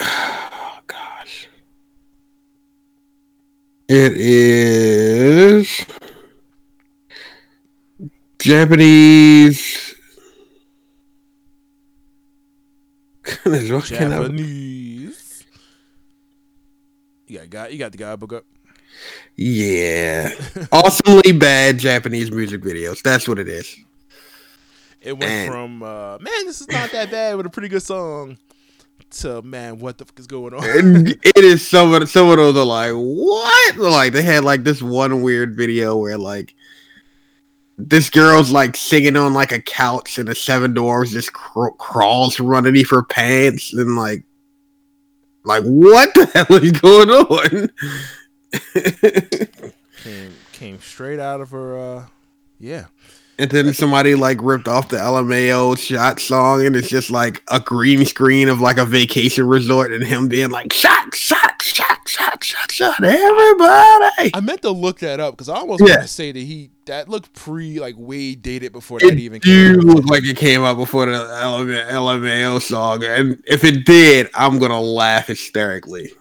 Oh 0.00 0.78
gosh. 0.86 1.48
It 3.88 4.12
is 4.16 5.86
Japanese. 8.38 9.94
Japanese. 13.84 15.44
You 17.28 17.38
got, 17.38 17.50
got 17.50 17.72
you 17.72 17.78
got 17.78 17.92
the 17.92 17.98
guidebook 17.98 18.32
up. 18.34 18.44
Yeah, 19.36 20.30
awesomely 20.72 21.32
bad 21.32 21.78
Japanese 21.78 22.30
music 22.30 22.62
videos. 22.62 23.02
That's 23.02 23.26
what 23.28 23.38
it 23.38 23.48
is. 23.48 23.76
It 25.06 25.16
went 25.16 25.30
and, 25.30 25.52
from 25.52 25.82
uh, 25.84 26.18
man, 26.18 26.46
this 26.46 26.60
is 26.60 26.68
not 26.68 26.90
that 26.90 27.12
bad 27.12 27.36
with 27.36 27.46
a 27.46 27.48
pretty 27.48 27.68
good 27.68 27.82
song 27.82 28.38
to 29.10 29.40
man, 29.42 29.78
what 29.78 29.98
the 29.98 30.04
fuck 30.04 30.18
is 30.18 30.26
going 30.26 30.52
on? 30.52 30.62
it 30.64 31.36
is 31.36 31.64
some 31.64 31.94
of 31.94 32.10
some 32.10 32.28
of 32.28 32.38
those 32.38 32.56
are 32.56 32.64
like 32.64 32.90
what? 32.92 33.76
Like 33.76 34.12
they 34.12 34.22
had 34.22 34.42
like 34.42 34.64
this 34.64 34.82
one 34.82 35.22
weird 35.22 35.56
video 35.56 35.96
where 35.96 36.18
like 36.18 36.56
this 37.78 38.10
girl's 38.10 38.50
like 38.50 38.76
singing 38.76 39.16
on 39.16 39.32
like 39.32 39.52
a 39.52 39.62
couch 39.62 40.18
and 40.18 40.26
the 40.26 40.34
seven 40.34 40.74
dwarfs 40.74 41.12
just 41.12 41.32
cr- 41.32 41.68
crawls 41.78 42.34
from 42.34 42.52
underneath 42.52 42.90
her 42.90 43.04
pants 43.04 43.72
and 43.72 43.94
like 43.94 44.24
like 45.44 45.62
what 45.62 46.12
the 46.14 46.26
hell 46.26 46.56
is 46.56 46.72
going 46.72 47.10
on 47.10 47.70
came 50.02 50.32
came 50.52 50.80
straight 50.80 51.20
out 51.20 51.40
of 51.40 51.50
her 51.50 51.78
uh 51.78 52.06
yeah 52.58 52.86
and 53.38 53.50
then 53.50 53.72
somebody 53.74 54.14
like 54.14 54.38
ripped 54.42 54.68
off 54.68 54.88
the 54.88 54.96
LMAO 54.96 55.78
shot 55.78 56.20
song, 56.20 56.64
and 56.64 56.74
it's 56.76 56.88
just 56.88 57.10
like 57.10 57.42
a 57.48 57.60
green 57.60 58.04
screen 58.06 58.48
of 58.48 58.60
like 58.60 58.78
a 58.78 58.84
vacation 58.84 59.46
resort, 59.46 59.92
and 59.92 60.02
him 60.04 60.28
being 60.28 60.50
like 60.50 60.72
shot, 60.72 61.14
shot, 61.14 61.60
shot, 61.62 62.08
shot, 62.08 62.42
shot, 62.42 62.70
shot, 62.72 63.02
everybody. 63.04 64.30
I 64.34 64.40
meant 64.42 64.62
to 64.62 64.70
look 64.70 65.00
that 65.00 65.20
up 65.20 65.34
because 65.34 65.48
I 65.48 65.56
almost 65.56 65.82
Yeah. 65.82 65.90
want 65.96 66.02
to 66.02 66.08
say 66.08 66.32
that 66.32 66.38
he 66.38 66.70
that 66.86 67.08
looked 67.08 67.32
pre 67.34 67.78
like 67.80 67.94
way 67.98 68.34
dated 68.34 68.72
before 68.72 68.98
It 69.02 69.08
that 69.10 69.18
even 69.18 69.40
came. 69.40 69.74
look 69.80 70.06
like 70.06 70.24
it 70.24 70.36
came 70.36 70.62
out 70.62 70.76
before 70.76 71.06
the 71.06 71.12
LMAO 71.12 72.62
song, 72.62 73.04
and 73.04 73.42
if 73.46 73.64
it 73.64 73.84
did, 73.84 74.30
I'm 74.34 74.58
gonna 74.58 74.80
laugh 74.80 75.26
hysterically 75.26 76.12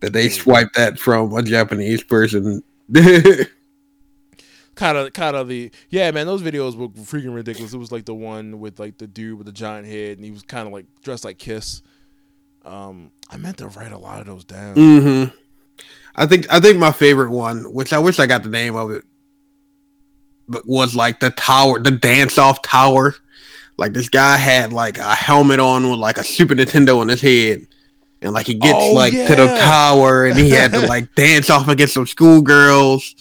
that 0.00 0.12
they 0.12 0.28
swiped 0.28 0.74
that 0.76 0.98
from 0.98 1.32
a 1.34 1.42
Japanese 1.42 2.02
person. 2.02 2.62
Kind 4.76 4.96
of, 4.96 5.12
kind 5.12 5.36
of 5.36 5.48
the 5.48 5.70
yeah, 5.90 6.10
man. 6.10 6.26
Those 6.26 6.42
videos 6.42 6.76
were 6.76 6.88
freaking 6.88 7.34
ridiculous. 7.34 7.74
It 7.74 7.78
was 7.78 7.92
like 7.92 8.04
the 8.04 8.14
one 8.14 8.60
with 8.60 8.78
like 8.78 8.98
the 8.98 9.06
dude 9.06 9.36
with 9.36 9.46
the 9.46 9.52
giant 9.52 9.86
head, 9.86 10.16
and 10.16 10.24
he 10.24 10.30
was 10.30 10.42
kind 10.42 10.66
of 10.66 10.72
like 10.72 10.86
dressed 11.02 11.24
like 11.24 11.38
Kiss. 11.38 11.82
Um, 12.64 13.10
I 13.30 13.36
meant 13.36 13.58
to 13.58 13.68
write 13.68 13.92
a 13.92 13.98
lot 13.98 14.20
of 14.20 14.26
those 14.26 14.44
down. 14.44 14.74
mm-hmm. 14.76 15.36
I 16.14 16.26
think 16.26 16.52
I 16.52 16.60
think 16.60 16.78
my 16.78 16.92
favorite 16.92 17.30
one, 17.30 17.72
which 17.72 17.92
I 17.92 17.98
wish 17.98 18.18
I 18.18 18.26
got 18.26 18.42
the 18.42 18.48
name 18.48 18.76
of 18.76 18.90
it, 18.90 19.04
but 20.48 20.66
was 20.66 20.94
like 20.94 21.20
the 21.20 21.30
tower, 21.30 21.78
the 21.78 21.90
dance 21.90 22.38
off 22.38 22.62
tower. 22.62 23.14
Like 23.76 23.92
this 23.92 24.08
guy 24.08 24.36
had 24.36 24.72
like 24.72 24.98
a 24.98 25.14
helmet 25.14 25.60
on 25.60 25.88
with 25.90 25.98
like 26.00 26.18
a 26.18 26.24
Super 26.24 26.54
Nintendo 26.54 26.98
on 26.98 27.08
his 27.08 27.20
head, 27.20 27.66
and 28.20 28.32
like 28.32 28.46
he 28.46 28.54
gets 28.54 28.78
Oh, 28.78 28.92
like 28.92 29.12
to 29.12 29.36
the 29.36 29.46
tower, 29.46 30.26
and 30.26 30.38
he 30.38 30.50
had 30.50 30.72
to 30.72 30.86
like 30.86 31.14
dance 31.16 31.48
off 31.48 31.68
against 31.68 31.94
some 31.94 32.06
schoolgirls. 32.06 33.14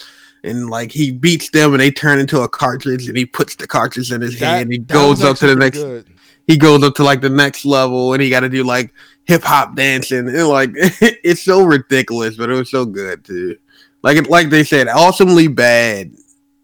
And 0.43 0.69
like 0.69 0.91
he 0.91 1.11
beats 1.11 1.49
them, 1.49 1.73
and 1.73 1.81
they 1.81 1.91
turn 1.91 2.17
into 2.19 2.41
a 2.41 2.47
cartridge, 2.49 3.07
and 3.07 3.17
he 3.17 3.25
puts 3.25 3.55
the 3.55 3.67
cartridge 3.67 4.11
in 4.11 4.21
his 4.21 4.39
That- 4.39 4.57
hand. 4.59 4.71
He 4.71 4.77
goes 4.79 5.21
up 5.23 5.37
to 5.37 5.47
the 5.47 5.55
next 5.55 5.79
good. 5.79 6.05
he 6.47 6.57
goes 6.57 6.81
up 6.83 6.95
to 6.95 7.03
like 7.03 7.21
the 7.21 7.29
next 7.29 7.65
level 7.65 8.13
and 8.13 8.21
he 8.23 8.29
got 8.29 8.39
to 8.41 8.49
do 8.49 8.63
like 8.63 8.93
hip 9.25 9.43
hop 9.43 9.75
dancing 9.75 10.27
and 10.29 10.47
like 10.47 10.71
it's 10.75 11.43
so 11.43 11.63
ridiculous 11.63 12.35
but 12.37 12.49
it 12.49 12.53
was 12.53 12.71
so 12.71 12.83
good 12.85 13.23
too 13.23 13.55
like 14.01 14.17
it 14.17 14.27
like 14.29 14.49
they 14.49 14.63
said 14.63 14.87
awesomely 14.87 15.47
bad 15.47 16.11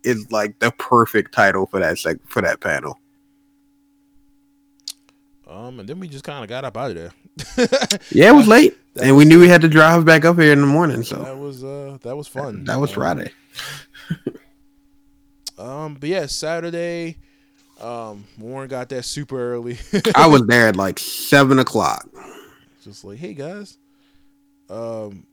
is 0.03 0.32
like 0.32 0.57
the 0.57 0.71
perfect 0.71 1.32
title 1.34 1.67
for 1.67 1.80
that 1.80 1.99
sec- 1.99 2.17
for 2.28 2.41
that 2.41 2.59
panel 2.61 2.97
Um, 5.47 5.80
and 5.80 5.88
then 5.88 5.99
we 5.99 6.07
just 6.07 6.23
kind 6.23 6.43
of 6.43 6.49
got 6.49 6.65
up 6.65 6.76
out 6.78 6.91
of 6.91 6.95
there. 6.95 7.11
yeah 8.11 8.30
it 8.30 8.36
was 8.36 8.47
late 8.55 8.76
That 8.96 9.06
and 9.06 9.16
we 9.18 9.26
knew 9.26 9.39
we 9.39 9.48
had 9.50 9.62
to 9.62 9.68
drive 9.68 10.06
back 10.06 10.26
up 10.26 10.38
here 10.39 10.52
in 10.54 10.62
the 10.62 10.68
morning 10.68 11.04
so 11.04 11.18
that 11.18 11.38
was 11.38 11.64
uh 11.64 11.98
that 12.02 12.16
was 12.18 12.28
fun. 12.28 12.64
that 12.66 12.80
was 12.80 12.89
Um, 12.91 12.96
friday 12.96 13.32
Um, 15.58 15.96
but 15.96 16.10
yeah, 16.10 16.26
Saturday. 16.26 17.16
Um, 17.80 18.26
Warren 18.38 18.68
got 18.68 18.89
there 18.89 19.02
super 19.02 19.54
early. 19.54 19.78
i 20.16 20.28
was 20.28 20.46
there 20.48 20.68
at 20.68 20.76
like 20.76 20.98
seven 21.00 21.60
o'clock 21.60 22.08
just 22.84 23.04
like, 23.04 23.18
hey 23.20 23.34
guys. 23.34 23.78
Um, 24.70 25.26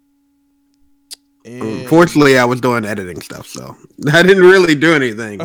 and 1.45 1.63
unfortunately 1.63 2.39
i 2.39 2.45
was 2.45 2.61
doing 2.61 2.85
editing 2.85 3.21
stuff 3.21 3.49
so 3.49 3.77
i 4.13 4.23
didn't 4.23 4.45
really 4.45 4.77
do 4.77 4.95
anything 4.95 5.41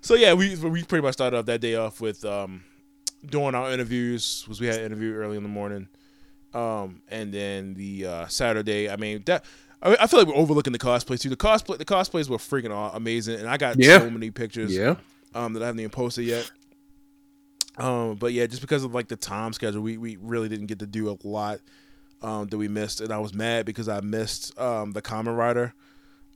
so 0.00 0.14
yeah, 0.16 0.34
we 0.34 0.56
we 0.56 0.82
pretty 0.82 1.02
much 1.02 1.12
started 1.14 1.36
off 1.38 1.46
that 1.46 1.60
day 1.60 1.76
off 1.76 2.00
with 2.00 2.24
um 2.24 2.64
doing 3.24 3.54
our 3.54 3.70
interviews. 3.70 4.44
Was 4.48 4.60
we 4.60 4.66
had 4.66 4.80
an 4.80 4.86
interview 4.86 5.14
early 5.14 5.36
in 5.36 5.44
the 5.44 5.48
morning, 5.48 5.86
um, 6.54 7.02
and 7.08 7.32
then 7.32 7.74
the 7.74 8.06
uh, 8.06 8.26
Saturday. 8.26 8.88
I 8.90 8.96
mean 8.96 9.22
that. 9.26 9.44
I, 9.82 9.96
I 10.00 10.06
feel 10.06 10.20
like 10.20 10.28
we're 10.28 10.36
overlooking 10.36 10.72
the 10.72 10.78
cosplays 10.78 11.20
too. 11.20 11.28
The 11.28 11.36
cosplay, 11.36 11.76
the 11.78 11.84
cosplays 11.84 12.28
were 12.28 12.36
freaking 12.38 12.90
amazing, 12.94 13.40
and 13.40 13.48
I 13.48 13.56
got 13.56 13.76
Yeah. 13.78 13.98
so 13.98 14.10
many 14.10 14.30
pictures. 14.30 14.74
yeah 14.76 14.94
um, 15.34 15.54
that 15.54 15.62
I 15.62 15.66
haven't 15.66 15.80
even 15.80 15.90
posted 15.90 16.26
yet. 16.26 16.50
Um, 17.78 18.16
but 18.16 18.32
yeah, 18.34 18.46
just 18.46 18.60
because 18.60 18.84
of 18.84 18.94
like 18.94 19.08
the 19.08 19.16
time 19.16 19.52
schedule, 19.54 19.80
we, 19.80 19.96
we 19.96 20.16
really 20.20 20.48
didn't 20.48 20.66
get 20.66 20.78
to 20.80 20.86
do 20.86 21.08
a 21.10 21.16
lot 21.26 21.60
um, 22.20 22.46
that 22.48 22.58
we 22.58 22.68
missed, 22.68 23.00
and 23.00 23.10
I 23.12 23.18
was 23.18 23.32
mad 23.34 23.64
because 23.66 23.88
I 23.88 24.00
missed 24.00 24.56
um, 24.60 24.92
the 24.92 25.00
Kamen 25.02 25.34
Rider 25.36 25.72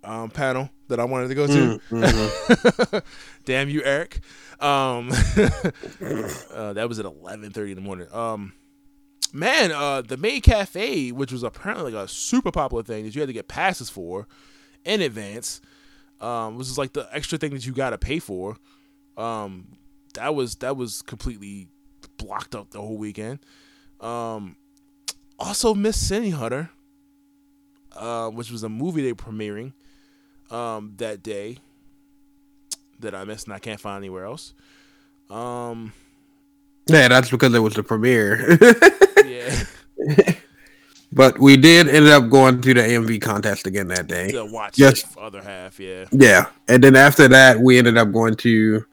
um, 0.03 0.31
panel 0.31 0.71
that 0.89 0.99
I 0.99 1.05
wanted 1.05 1.29
to 1.29 1.35
go 1.35 1.47
to. 1.47 1.53
Mm, 1.53 2.03
mhm. 2.03 3.03
Damn 3.45 3.69
you, 3.69 3.83
Eric. 3.85 4.21
Um, 4.61 5.11
uh, 6.53 6.73
that 6.73 6.87
was 6.89 6.99
at 6.99 7.05
eleven 7.05 7.51
thirty 7.51 7.73
in 7.73 7.77
the 7.77 7.83
morning. 7.83 8.07
Um, 8.13 8.55
man, 9.37 9.71
uh, 9.71 10.03
the 10.03 10.17
Maid 10.17 10.43
Cafe, 10.43 11.13
which 11.13 11.31
was 11.31 11.43
apparently 11.43 11.93
like 11.93 12.05
a 12.05 12.09
super 12.09 12.51
popular 12.51 12.83
thing 12.83 13.05
that 13.05 13.15
you 13.15 13.21
had 13.21 13.29
to 13.29 13.33
get 13.33 13.49
passes 13.49 13.91
for 13.91 14.27
in 14.85 15.01
advance, 15.01 15.61
um, 16.21 16.57
was 16.57 16.69
just 16.69 16.79
like 16.79 16.93
the 16.93 17.09
extra 17.13 17.39
thing 17.39 17.53
that 17.53 17.67
you 17.67 17.73
got 17.73 17.91
to 17.91 17.99
pay 17.99 18.19
for. 18.19 18.57
Um, 19.17 19.77
that 20.15 20.35
was 20.35 20.57
that 20.57 20.77
was 20.77 21.03
completely 21.03 21.69
blocked 22.17 22.55
up 22.55 22.71
the 22.71 22.81
whole 22.81 22.97
weekend. 22.97 23.41
Um, 24.01 24.57
also, 25.39 25.75
Miss 25.75 25.97
City 25.97 26.31
Hunter, 26.31 26.71
uh, 27.93 28.31
which 28.31 28.51
was 28.51 28.63
a 28.63 28.69
movie 28.69 29.03
they 29.03 29.13
were 29.13 29.17
premiering 29.17 29.73
um, 30.51 30.95
that 30.97 31.23
day 31.23 31.59
that 33.01 33.15
I 33.15 33.25
missed 33.25 33.47
and 33.47 33.55
I 33.55 33.59
can't 33.59 33.81
find 33.81 33.99
anywhere 33.99 34.25
else. 34.25 34.55
Um, 35.29 35.93
yeah 36.89 37.09
that's 37.09 37.31
because 37.31 37.53
it 37.53 37.59
was 37.59 37.75
the 37.75 37.83
premiere 37.83 38.57
but 41.13 41.39
we 41.39 41.57
did 41.57 41.89
end 41.89 42.07
up 42.07 42.29
going 42.31 42.61
to 42.61 42.75
the 42.75 42.81
amv 42.81 43.21
contest 43.21 43.67
again 43.67 43.89
that 43.89 44.07
day 44.07 44.31
to 44.33 44.45
watch 44.45 44.79
Yes. 44.79 45.03
the 45.03 45.21
other 45.21 45.43
half. 45.43 45.79
Yeah, 45.81 46.05
Yeah, 46.13 46.47
and 46.69 46.83
then 46.83 46.97
after 46.97 47.29
that, 47.29 47.59
we 47.61 47.79
ended 47.79 47.97
up 47.97 48.13
going 48.13 48.35
to 48.37 48.85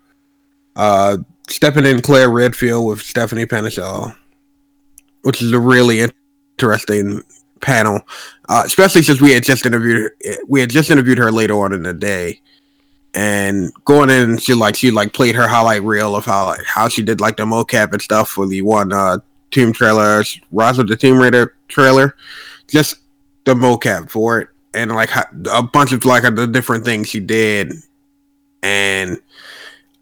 uh 0.75 1.17
stepping 1.49 1.85
in 1.85 2.01
Claire 2.01 2.29
Redfield 2.29 2.87
with 2.87 3.01
Stephanie 3.01 3.45
Panisello, 3.45 4.15
which 5.23 5.41
is 5.41 5.51
a 5.51 5.59
really 5.59 5.99
interesting 6.57 7.21
panel, 7.61 8.01
uh, 8.49 8.63
especially 8.65 9.01
since 9.03 9.21
we 9.21 9.31
had 9.31 9.43
just 9.43 9.65
interviewed 9.65 10.11
we 10.47 10.59
had 10.61 10.69
just 10.69 10.89
interviewed 10.89 11.17
her 11.17 11.31
later 11.31 11.55
on 11.59 11.73
in 11.73 11.83
the 11.83 11.93
day, 11.93 12.41
and 13.13 13.71
going 13.85 14.09
in, 14.09 14.37
she 14.37 14.53
like 14.53 14.75
she 14.75 14.89
like 14.91 15.13
played 15.13 15.35
her 15.35 15.47
highlight 15.47 15.83
reel 15.83 16.15
of 16.15 16.25
how 16.25 16.45
like 16.47 16.63
how 16.65 16.87
she 16.87 17.03
did 17.03 17.19
like 17.21 17.37
the 17.37 17.45
mocap 17.45 17.91
and 17.91 18.01
stuff 18.01 18.29
for 18.29 18.47
the 18.47 18.61
one 18.61 18.91
uh 18.93 19.17
Tomb 19.53 19.73
trailer, 19.73 20.23
Rise 20.51 20.79
of 20.79 20.87
the 20.87 20.95
Tomb 20.95 21.19
Raider 21.19 21.55
trailer, 21.67 22.15
just 22.67 22.97
the 23.45 23.53
mocap 23.53 24.09
for 24.09 24.39
it 24.39 24.49
and 24.73 24.91
like 24.91 25.11
a 25.51 25.63
bunch 25.63 25.91
of 25.91 26.03
like 26.05 26.23
the 26.35 26.47
different 26.47 26.83
things 26.83 27.09
she 27.09 27.19
did 27.19 27.73
and 28.63 29.19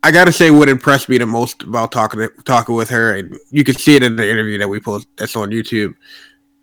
i 0.03 0.11
gotta 0.11 0.31
say 0.31 0.51
what 0.51 0.69
impressed 0.69 1.09
me 1.09 1.17
the 1.17 1.25
most 1.25 1.63
about 1.63 1.91
talking 1.91 2.27
talking 2.45 2.75
with 2.75 2.89
her 2.89 3.17
and 3.17 3.37
you 3.49 3.63
can 3.63 3.75
see 3.75 3.95
it 3.95 4.03
in 4.03 4.15
the 4.15 4.29
interview 4.29 4.57
that 4.57 4.67
we 4.67 4.79
post 4.79 5.07
that's 5.17 5.35
on 5.35 5.49
youtube 5.49 5.93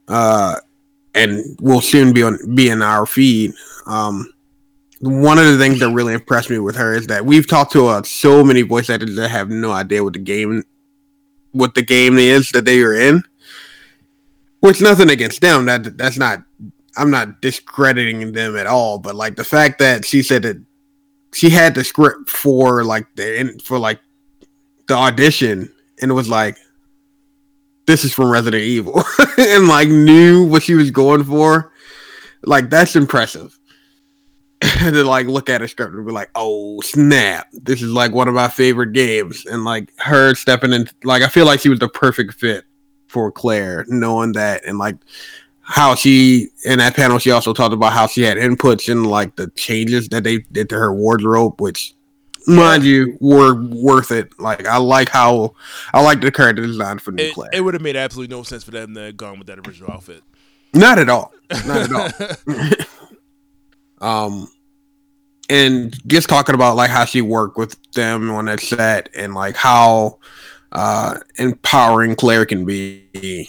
uh 0.09 0.57
and 1.15 1.59
will 1.61 1.81
soon 1.81 2.13
be 2.13 2.23
on 2.23 2.39
be 2.55 2.71
in 2.71 2.83
our 2.83 3.07
feed 3.07 3.53
um 3.87 4.33
one 5.01 5.39
of 5.39 5.45
the 5.45 5.59
things 5.59 5.79
that 5.79 5.91
really 5.91 6.15
impressed 6.15 6.51
me 6.51 6.59
with 6.59 6.75
her 6.75 6.95
is 6.95 7.07
that 7.07 7.25
we've 7.25 7.47
talked 7.47 7.71
to 7.71 7.87
uh, 7.87 8.03
so 8.03 8.43
many 8.43 8.63
voice 8.63 8.91
actors 8.91 9.15
that 9.15 9.29
have 9.29 9.49
no 9.49 9.71
idea 9.71 10.03
what 10.03 10.13
the 10.13 10.19
game 10.19 10.65
what 11.53 11.75
the 11.75 11.83
game 11.83 12.19
is 12.19 12.51
that 12.51 12.65
they 12.65 12.81
are 12.83 12.95
in 12.95 13.23
which 14.61 14.81
nothing 14.81 15.11
against 15.11 15.41
them 15.41 15.67
that 15.67 15.97
that's 15.97 16.19
not 16.19 16.43
I'm 16.97 17.11
not 17.11 17.41
discrediting 17.41 18.33
them 18.33 18.57
at 18.57 18.67
all, 18.67 18.99
but 18.99 19.15
like 19.15 19.37
the 19.37 19.45
fact 19.45 19.79
that 19.79 20.05
she 20.05 20.23
said 20.23 20.43
that 20.43 20.61
she 21.33 21.49
had 21.49 21.75
the 21.75 21.85
script 21.85 22.29
for 22.29 22.83
like 22.85 23.07
the 23.15 23.61
for 23.65 23.79
like 23.79 24.01
the 24.89 24.95
audition 24.95 25.73
and 26.01 26.11
it 26.11 26.15
was 26.15 26.29
like 26.29 26.57
this 27.87 28.05
is 28.05 28.13
from 28.13 28.31
Resident 28.31 28.63
Evil 28.63 29.03
and 29.39 29.69
like 29.69 29.89
knew 29.89 30.45
what 30.45 30.63
she 30.63 30.75
was 30.75 30.91
going 30.91 31.25
for. 31.25 31.73
Like 32.43 32.69
that's 32.69 32.97
impressive. 32.97 33.58
to 34.79 35.05
like 35.05 35.27
look 35.27 35.49
at 35.49 35.63
a 35.63 35.69
script 35.69 35.95
and 35.95 36.07
be 36.07 36.13
like, 36.13 36.31
oh 36.35 36.81
snap, 36.81 37.49
this 37.53 37.81
is 37.81 37.91
like 37.93 38.13
one 38.13 38.29
of 38.29 38.35
my 38.35 38.49
favorite 38.49 38.93
games. 38.93 39.47
And 39.47 39.65
like 39.65 39.93
her 39.99 40.35
stepping 40.35 40.73
in 40.73 40.89
like 41.05 41.23
I 41.23 41.29
feel 41.29 41.47
like 41.47 41.61
she 41.61 41.69
was 41.69 41.79
the 41.79 41.89
perfect 41.89 42.35
fit 42.35 42.65
for 43.07 43.31
Claire, 43.31 43.85
knowing 43.89 44.33
that 44.33 44.65
and 44.65 44.79
like 44.79 44.97
how 45.61 45.95
she 45.95 46.49
in 46.65 46.79
that 46.79 46.97
panel 46.97 47.19
she 47.19 47.31
also 47.31 47.53
talked 47.53 47.75
about 47.75 47.93
how 47.93 48.07
she 48.07 48.23
had 48.23 48.39
inputs 48.39 48.89
in 48.89 49.05
like 49.05 49.37
the 49.37 49.49
changes 49.51 50.09
that 50.09 50.25
they 50.25 50.39
did 50.51 50.69
to 50.71 50.75
her 50.75 50.95
wardrobe 50.95 51.61
which 51.61 51.95
mind 52.47 52.83
you 52.83 53.19
were 53.21 53.63
worth 53.67 54.11
it. 54.11 54.33
Like 54.41 54.67
i 54.67 54.79
like 54.79 55.11
how 55.11 55.55
i 55.93 56.03
like 56.03 56.21
the 56.23 56.33
character 56.33 56.63
design 56.63 56.99
for 56.99 57.13
new 57.13 57.25
it, 57.25 57.35
claire. 57.35 57.51
it 57.53 57.61
would 57.61 57.75
have 57.75 57.83
made 57.83 57.97
absolutely 57.97 58.35
no 58.35 58.43
sense 58.43 58.65
for 58.65 58.71
them 58.71 58.95
to 58.95 59.01
have 59.03 59.17
gone 59.17 59.39
with 59.39 59.47
that 59.49 59.59
original 59.69 59.93
outfit. 59.93 60.23
not 60.73 60.99
at 60.99 61.11
all. 61.11 61.33
Not 61.67 61.77
at 61.77 61.93
all 61.93 62.87
um 64.01 64.49
and 65.51 65.99
just 66.07 66.29
talking 66.29 66.55
about 66.55 66.77
like 66.77 66.91
how 66.91 67.05
she 67.05 67.23
worked 67.23 67.57
with 67.57 67.77
them 67.93 68.31
on 68.31 68.47
that 68.47 68.61
set 68.61 69.09
and 69.17 69.35
like 69.35 69.57
how 69.57 70.19
uh 70.73 71.17
empowering 71.39 72.15
claire 72.15 72.45
can 72.45 72.65
be 72.65 73.49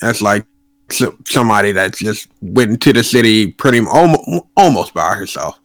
that's 0.00 0.22
like 0.22 0.46
so, 0.88 1.16
somebody 1.24 1.72
that 1.72 1.96
just 1.96 2.28
went 2.40 2.70
into 2.70 2.92
the 2.92 3.02
city 3.02 3.50
pretty 3.50 3.80
almost, 3.80 4.46
almost 4.56 4.94
by 4.94 5.14
herself 5.14 5.58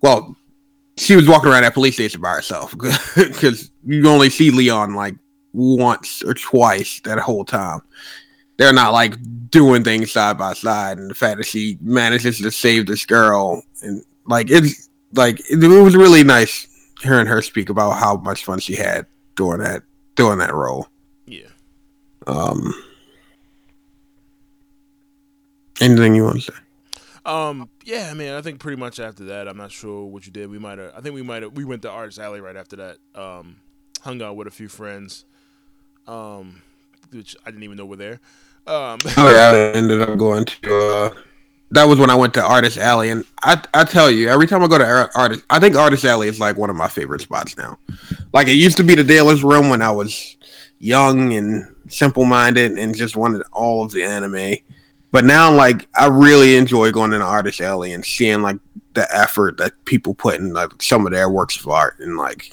well 0.00 0.36
she 0.96 1.14
was 1.14 1.28
walking 1.28 1.50
around 1.50 1.62
that 1.62 1.74
police 1.74 1.94
station 1.94 2.20
by 2.20 2.32
herself 2.32 2.74
because 3.16 3.70
you 3.86 4.06
only 4.08 4.30
see 4.30 4.50
Leon 4.50 4.94
like 4.94 5.14
once 5.52 6.22
or 6.22 6.34
twice 6.34 7.00
that 7.04 7.18
whole 7.18 7.44
time. 7.44 7.80
They're 8.58 8.72
not 8.72 8.92
like 8.92 9.14
doing 9.50 9.82
things 9.82 10.12
side 10.12 10.36
by 10.36 10.52
side, 10.52 10.98
and 10.98 11.10
the 11.10 11.14
fact 11.14 11.38
that 11.38 11.46
she 11.46 11.78
manages 11.80 12.38
to 12.38 12.50
save 12.50 12.86
this 12.86 13.06
girl 13.06 13.62
and 13.82 14.04
like 14.26 14.50
it's 14.50 14.88
like 15.14 15.40
it, 15.50 15.62
it 15.62 15.82
was 15.82 15.96
really 15.96 16.22
nice 16.22 16.66
hearing 17.00 17.26
her 17.26 17.40
speak 17.40 17.70
about 17.70 17.92
how 17.92 18.16
much 18.16 18.44
fun 18.44 18.58
she 18.58 18.74
had 18.74 19.06
doing 19.36 19.58
that 19.60 19.82
doing 20.16 20.38
that 20.38 20.54
role. 20.54 20.88
Yeah. 21.26 21.46
Um. 22.26 22.74
Anything 25.80 26.16
you 26.16 26.24
want 26.24 26.42
to 26.42 26.52
say? 26.52 26.58
Um, 27.24 27.68
yeah, 27.84 28.08
I 28.10 28.14
mean, 28.14 28.32
I 28.32 28.40
think 28.40 28.58
pretty 28.58 28.80
much 28.80 28.98
after 28.98 29.24
that, 29.26 29.46
I'm 29.48 29.56
not 29.56 29.70
sure 29.70 30.06
what 30.06 30.26
you 30.26 30.32
did. 30.32 30.50
We 30.50 30.58
might 30.58 30.78
have, 30.78 30.92
I 30.96 31.00
think 31.00 31.14
we 31.14 31.22
might 31.22 31.42
have, 31.42 31.52
we 31.52 31.64
went 31.64 31.82
to 31.82 31.90
Artist 31.90 32.18
Alley 32.18 32.40
right 32.40 32.56
after 32.56 32.76
that. 32.76 32.96
Um, 33.14 33.56
hung 34.00 34.22
out 34.22 34.34
with 34.34 34.48
a 34.48 34.50
few 34.50 34.68
friends, 34.68 35.24
um, 36.06 36.62
which 37.10 37.36
I 37.44 37.50
didn't 37.50 37.64
even 37.64 37.76
know 37.76 37.86
were 37.86 37.96
there. 37.96 38.20
Um, 38.68 38.98
oh 39.16 39.30
yeah, 39.30 39.50
I 39.50 39.72
ended 39.76 40.02
up 40.02 40.18
going 40.18 40.44
to. 40.44 40.78
Uh, 40.78 41.14
that 41.70 41.84
was 41.84 41.98
when 41.98 42.10
I 42.10 42.14
went 42.14 42.34
to 42.34 42.42
Artist 42.42 42.78
Alley, 42.78 43.10
and 43.10 43.24
I 43.42 43.62
I 43.74 43.84
tell 43.84 44.10
you, 44.10 44.28
every 44.28 44.46
time 44.46 44.62
I 44.62 44.68
go 44.68 44.78
to 44.78 45.10
Artist, 45.14 45.44
I 45.50 45.58
think 45.58 45.76
Artist 45.76 46.04
Alley 46.04 46.28
is 46.28 46.38
like 46.38 46.56
one 46.56 46.70
of 46.70 46.76
my 46.76 46.88
favorite 46.88 47.22
spots 47.22 47.56
now. 47.56 47.78
Like 48.32 48.48
it 48.48 48.54
used 48.54 48.76
to 48.76 48.84
be 48.84 48.94
the 48.94 49.04
dealer's 49.04 49.42
room 49.42 49.68
when 49.70 49.82
I 49.82 49.90
was 49.90 50.36
young 50.78 51.32
and 51.32 51.74
simple 51.88 52.24
minded 52.24 52.72
and 52.72 52.94
just 52.94 53.16
wanted 53.16 53.42
all 53.52 53.84
of 53.84 53.92
the 53.92 54.04
anime. 54.04 54.56
But 55.10 55.24
now, 55.24 55.52
like, 55.52 55.88
I 55.94 56.06
really 56.06 56.56
enjoy 56.56 56.92
going 56.92 57.12
to 57.12 57.20
artist 57.22 57.60
alley 57.60 57.92
and 57.92 58.04
seeing 58.04 58.42
like 58.42 58.58
the 58.92 59.06
effort 59.14 59.56
that 59.56 59.72
people 59.84 60.14
put 60.14 60.38
in 60.38 60.52
like 60.52 60.82
some 60.82 61.06
of 61.06 61.12
their 61.12 61.30
works 61.30 61.58
of 61.58 61.68
art, 61.68 61.98
and 62.00 62.16
like, 62.16 62.52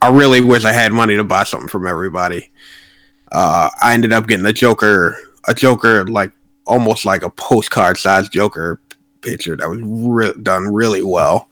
I 0.00 0.08
really 0.08 0.40
wish 0.40 0.64
I 0.64 0.72
had 0.72 0.92
money 0.92 1.16
to 1.16 1.24
buy 1.24 1.44
something 1.44 1.68
from 1.68 1.86
everybody. 1.86 2.50
Uh, 3.30 3.68
I 3.82 3.94
ended 3.94 4.12
up 4.12 4.26
getting 4.26 4.44
the 4.44 4.52
Joker, 4.52 5.18
a 5.48 5.54
Joker 5.54 6.06
like 6.06 6.32
almost 6.66 7.04
like 7.04 7.22
a 7.22 7.30
postcard 7.30 7.98
size 7.98 8.28
Joker 8.28 8.80
picture 9.20 9.56
that 9.56 9.68
was 9.68 9.80
re- 9.82 10.42
done 10.42 10.72
really 10.72 11.02
well. 11.02 11.48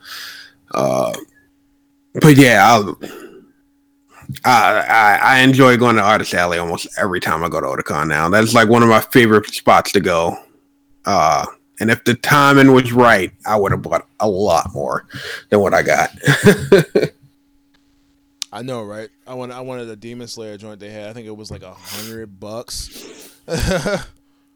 Uh, 0.72 1.12
but 2.14 2.36
yeah, 2.36 2.82
I, 4.44 4.50
I, 4.50 5.18
I 5.22 5.38
enjoy 5.40 5.76
going 5.76 5.96
to 5.96 6.02
Artist 6.02 6.34
Alley 6.34 6.58
almost 6.58 6.86
every 6.98 7.20
time 7.20 7.42
I 7.42 7.48
go 7.48 7.60
to 7.60 7.66
Otakon 7.66 8.08
now. 8.08 8.28
That's 8.28 8.54
like 8.54 8.68
one 8.68 8.82
of 8.82 8.88
my 8.88 9.00
favorite 9.00 9.46
spots 9.48 9.92
to 9.92 10.00
go. 10.00 10.36
Uh, 11.04 11.46
and 11.80 11.90
if 11.90 12.04
the 12.04 12.14
timing 12.14 12.72
was 12.72 12.92
right, 12.92 13.32
I 13.46 13.56
would 13.56 13.72
have 13.72 13.82
bought 13.82 14.06
a 14.20 14.28
lot 14.28 14.72
more 14.72 15.06
than 15.50 15.60
what 15.60 15.74
I 15.74 15.82
got. 15.82 16.10
I 18.52 18.60
know, 18.60 18.82
right? 18.82 19.08
I 19.26 19.32
want 19.32 19.50
I 19.50 19.62
wanted 19.62 19.88
a 19.88 19.96
Demon 19.96 20.28
Slayer 20.28 20.58
joint 20.58 20.78
they 20.78 20.90
had. 20.90 21.08
I 21.08 21.14
think 21.14 21.26
it 21.26 21.36
was 21.36 21.50
like 21.50 21.62
a 21.62 21.72
hundred 21.72 22.38
bucks. 22.38 23.34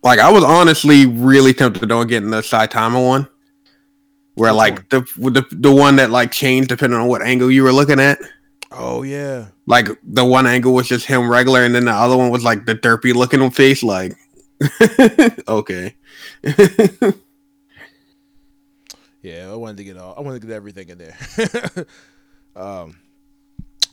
like 0.02 0.18
I 0.18 0.30
was 0.30 0.44
honestly 0.44 1.06
really 1.06 1.54
tempted 1.54 1.90
on 1.90 2.06
getting 2.06 2.30
the 2.30 2.42
Saitama 2.42 3.04
one, 3.04 3.26
where 4.34 4.52
like 4.52 4.90
the 4.90 5.00
the 5.16 5.46
the 5.50 5.72
one 5.72 5.96
that 5.96 6.10
like 6.10 6.30
changed 6.30 6.68
depending 6.68 7.00
on 7.00 7.08
what 7.08 7.22
angle 7.22 7.50
you 7.50 7.62
were 7.62 7.72
looking 7.72 7.98
at. 7.98 8.18
Oh 8.70 9.02
yeah. 9.02 9.46
Like 9.66 9.88
the 10.02 10.24
one 10.24 10.46
angle 10.46 10.74
was 10.74 10.88
just 10.88 11.06
him 11.06 11.30
regular, 11.30 11.64
and 11.64 11.74
then 11.74 11.86
the 11.86 11.92
other 11.92 12.18
one 12.18 12.28
was 12.30 12.44
like 12.44 12.66
the 12.66 12.74
derpy 12.74 13.14
looking 13.14 13.50
face. 13.50 13.82
Like, 13.82 14.12
okay. 15.48 15.94
yeah, 19.22 19.50
I 19.50 19.54
wanted 19.54 19.78
to 19.78 19.84
get 19.84 19.96
all. 19.96 20.14
I 20.18 20.20
wanted 20.20 20.42
to 20.42 20.46
get 20.46 20.54
everything 20.54 20.90
in 20.90 20.98
there. 20.98 21.16
um, 22.56 22.96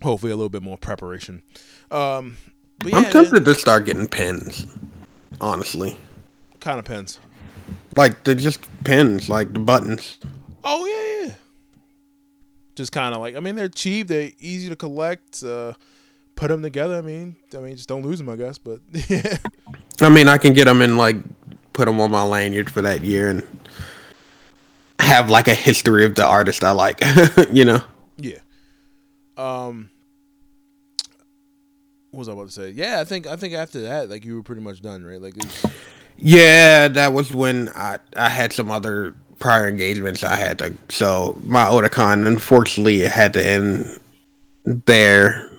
hopefully 0.04 0.32
a 0.32 0.36
little 0.36 0.50
bit 0.50 0.62
more 0.62 0.78
preparation. 0.78 1.42
Um, 1.90 2.38
yeah, 2.86 2.98
I'm 2.98 3.12
tempted 3.12 3.46
to 3.46 3.56
start 3.56 3.86
getting 3.86 4.08
pins. 4.08 4.68
Honestly. 5.42 5.98
kind 6.60 6.78
of 6.78 6.86
pins? 6.86 7.20
Like 7.96 8.24
they're 8.24 8.36
just 8.36 8.62
pins, 8.84 9.30
like 9.30 9.54
the 9.54 9.60
buttons. 9.60 10.20
Oh 10.64 10.86
yeah, 10.86 11.28
yeah 11.28 11.34
just 12.76 12.92
kind 12.92 13.14
of 13.14 13.22
like 13.22 13.36
I 13.36 13.40
mean 13.40 13.56
they're 13.56 13.70
cheap, 13.70 14.08
they're 14.08 14.32
easy 14.40 14.70
to 14.70 14.76
collect. 14.76 15.44
Uh, 15.44 15.74
put 16.36 16.48
them 16.48 16.62
together. 16.62 16.98
I 16.98 17.02
mean, 17.02 17.36
I 17.56 17.58
mean, 17.58 17.76
just 17.76 17.90
don't 17.90 18.04
lose 18.04 18.18
them, 18.18 18.30
I 18.30 18.36
guess. 18.36 18.58
But 18.58 18.80
yeah. 19.10 19.38
I 20.02 20.10
mean, 20.10 20.28
I 20.28 20.38
can 20.38 20.54
get 20.54 20.66
them 20.66 20.82
and 20.82 20.98
like 20.98 21.18
put 21.74 21.86
them 21.86 22.00
on 22.00 22.12
my 22.12 22.24
lanyard 22.24 22.70
for 22.70 22.82
that 22.82 23.04
year 23.04 23.30
and 23.30 23.44
have 25.00 25.30
like 25.30 25.48
a 25.48 25.54
history 25.54 26.06
of 26.06 26.16
the 26.16 26.26
artist 26.26 26.64
I 26.64 26.72
like. 26.72 27.02
you 27.52 27.66
know. 27.66 27.82
Yeah. 28.18 28.40
Um. 29.38 29.90
What 32.14 32.20
was 32.20 32.30
I 32.30 32.34
about 32.34 32.46
to 32.46 32.52
say? 32.52 32.70
Yeah, 32.70 33.00
I 33.00 33.06
think 33.06 33.26
I 33.26 33.36
think 33.36 33.56
after 33.56 33.82
that, 33.82 34.08
like 34.08 34.24
you 34.24 34.36
were 34.36 34.44
pretty 34.44 34.62
much 34.62 34.84
done, 34.84 35.04
right? 35.04 35.20
Like. 35.20 35.34
Yeah, 36.16 36.88
that 36.90 37.12
was 37.12 37.34
when 37.34 37.70
I 37.70 37.98
I 38.16 38.30
had 38.30 38.54
some 38.54 38.70
other 38.70 39.16
prior 39.40 39.68
engagements 39.68 40.24
I 40.24 40.36
had 40.36 40.60
to. 40.60 40.76
So 40.90 41.42
my 41.44 41.66
Otakon, 41.66 42.28
unfortunately, 42.28 43.02
it 43.02 43.12
had 43.12 43.34
to 43.34 43.44
end 43.44 44.00
there, 44.64 45.50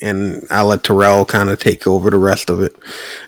and 0.00 0.46
I 0.50 0.62
let 0.62 0.82
Terrell 0.82 1.26
kind 1.26 1.50
of 1.50 1.58
take 1.58 1.86
over 1.86 2.08
the 2.08 2.16
rest 2.16 2.48
of 2.48 2.62
it. 2.62 2.74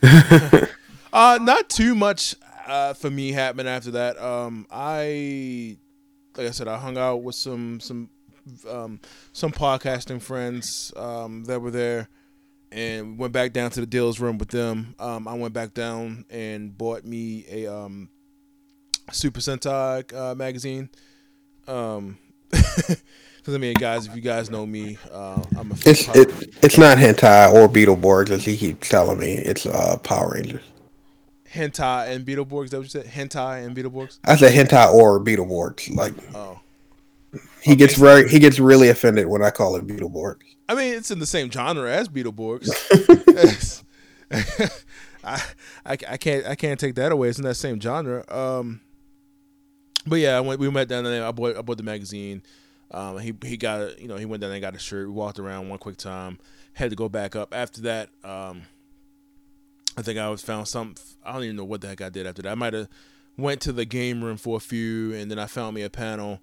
uh, 1.12 1.39
not 1.43 1.69
too 1.69 1.95
much 1.95 2.35
uh, 2.67 2.95
for 2.95 3.11
me 3.11 3.33
happened 3.33 3.69
after 3.69 3.91
that. 3.91 4.19
Um, 4.19 4.67
I, 4.71 5.77
like 6.35 6.47
I 6.47 6.51
said, 6.51 6.69
I 6.69 6.79
hung 6.79 6.97
out 6.97 7.17
with 7.17 7.35
some 7.35 7.79
some 7.81 8.09
um, 8.67 9.01
some 9.35 9.53
podcasting 9.53 10.23
friends 10.23 10.95
um, 10.97 11.45
that 11.45 11.61
were 11.61 11.71
there 11.71 12.09
and 12.75 13.16
went 13.16 13.33
back 13.33 13.53
down 13.53 13.70
to 13.70 13.81
the 13.81 13.87
deals 13.87 14.18
room 14.18 14.37
with 14.37 14.49
them. 14.49 14.97
Um, 14.99 15.29
I 15.29 15.35
went 15.35 15.55
back 15.55 15.75
down 15.75 16.25
and 16.29 16.77
bought 16.77 17.05
me 17.05 17.45
a 17.49 17.66
um, 17.72 18.09
Super 19.12 19.39
Sentai 19.41 20.12
uh, 20.12 20.35
magazine. 20.35 20.91
Um, 21.68 22.18
because 22.51 23.55
I 23.55 23.59
mean, 23.59 23.75
guys, 23.75 24.09
if 24.09 24.16
you 24.16 24.20
guys 24.20 24.51
know 24.51 24.66
me, 24.66 24.99
uh, 25.12 25.43
I'm 25.57 25.70
a. 25.70 25.75
It's 25.87 26.09
it, 26.16 26.57
it's 26.62 26.77
not 26.77 26.99
hentai 26.99 27.53
or 27.53 27.68
Beetleborgs 27.68 28.31
as 28.31 28.45
he 28.45 28.57
keeps 28.57 28.89
telling 28.89 29.18
me. 29.18 29.35
It's 29.35 29.66
uh, 29.66 29.97
Power 30.03 30.33
Rangers. 30.35 30.62
Hentai 31.49 32.09
and 32.09 32.27
Beetleborgs. 32.27 32.70
That 32.70 32.79
what 32.79 32.85
you 32.85 33.03
said? 33.03 33.07
Hentai 33.07 33.64
and 33.64 33.77
Beetleborgs. 33.77 34.18
I 34.25 34.35
said 34.35 34.53
hentai 34.53 34.93
or 34.93 35.20
Beetleborgs. 35.20 35.95
Like, 35.95 36.14
oh, 36.35 36.59
he 37.62 37.72
okay. 37.72 37.77
gets 37.77 37.95
very 37.97 38.29
he 38.29 38.41
gets 38.41 38.59
really 38.59 38.89
offended 38.89 39.29
when 39.29 39.43
I 39.43 39.51
call 39.51 39.77
it 39.77 39.87
Beetleborgs. 39.87 40.53
I 40.69 40.75
mean, 40.75 40.95
it's 40.95 41.11
in 41.11 41.19
the 41.19 41.27
same 41.27 41.51
genre 41.51 41.91
as 41.91 42.09
Beetleborgs. 42.09 42.71
I, 45.25 45.43
I, 45.85 45.93
I 46.09 46.17
can't 46.17 46.47
I 46.47 46.55
can't 46.55 46.79
take 46.81 46.95
that 46.97 47.12
away. 47.12 47.29
It's 47.29 47.39
in 47.39 47.45
that 47.45 47.55
same 47.55 47.81
genre. 47.81 48.25
Um, 48.29 48.81
but 50.07 50.17
yeah, 50.17 50.37
I 50.37 50.41
went, 50.41 50.61
we 50.61 50.69
went 50.69 50.89
down 50.89 51.05
there. 51.05 51.25
I 51.25 51.33
bought 51.33 51.57
I 51.57 51.62
bought 51.62 51.77
the 51.77 51.83
magazine. 51.83 52.43
Um, 52.91 53.19
he 53.19 53.35
he 53.45 53.57
got 53.57 53.81
a, 53.81 53.95
you 53.99 54.09
know 54.09 54.17
he 54.17 54.25
went 54.25 54.41
down 54.41 54.51
there 54.51 54.57
and 54.57 54.62
got 54.62 54.75
a 54.75 54.79
shirt. 54.79 55.07
We 55.07 55.12
walked 55.12 55.39
around 55.39 55.69
one 55.69 55.79
quick 55.79 55.97
time. 55.97 56.39
Had 56.75 56.91
to 56.91 56.97
go 56.97 57.09
back 57.09 57.37
up 57.37 57.55
after 57.55 57.83
that. 57.83 58.11
Um, 58.23 58.62
I 59.97 60.03
think 60.03 60.19
I 60.19 60.29
was 60.29 60.43
found 60.43 60.69
some. 60.69 60.95
I 61.25 61.33
don't 61.33 61.45
even 61.45 61.57
know 61.57 61.65
what 61.65 61.81
the 61.81 61.89
heck 61.89 62.01
I 62.01 62.09
did 62.09 62.27
after 62.27 62.43
that. 62.43 62.53
I 62.53 62.55
might 62.55 62.75
have 62.75 62.89
went 63.37 63.61
to 63.62 63.73
the 63.73 63.85
game 63.85 64.23
room 64.23 64.37
for 64.37 64.57
a 64.57 64.61
few, 64.61 65.12
and 65.15 65.31
then 65.31 65.39
I 65.39 65.47
found 65.47 65.75
me 65.75 65.83
a 65.83 65.91
panel. 65.91 66.41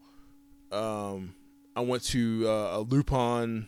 Um, 0.71 1.35
I 1.75 1.81
went 1.81 2.03
to 2.05 2.45
uh, 2.47 2.77
a 2.77 2.79
Lupin, 2.79 3.67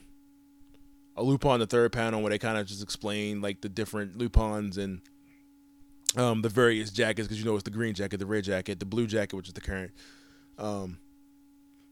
a 1.15 1.23
Lupin 1.23 1.59
the 1.59 1.67
third 1.67 1.91
panel 1.91 2.21
where 2.21 2.29
they 2.29 2.39
kind 2.39 2.57
of 2.57 2.65
just 2.65 2.81
explain 2.81 3.41
like 3.41 3.61
the 3.61 3.69
different 3.69 4.17
Lupins 4.17 4.77
and 4.77 5.01
um, 6.15 6.41
the 6.41 6.49
various 6.49 6.91
jackets 6.91 7.27
because 7.27 7.39
you 7.39 7.45
know 7.45 7.55
it's 7.55 7.63
the 7.63 7.71
green 7.71 7.93
jacket, 7.93 8.17
the 8.17 8.25
red 8.25 8.43
jacket, 8.43 8.79
the 8.79 8.85
blue 8.85 9.07
jacket, 9.07 9.35
which 9.35 9.47
is 9.47 9.53
the 9.53 9.61
current. 9.61 9.91
Um, 10.57 10.97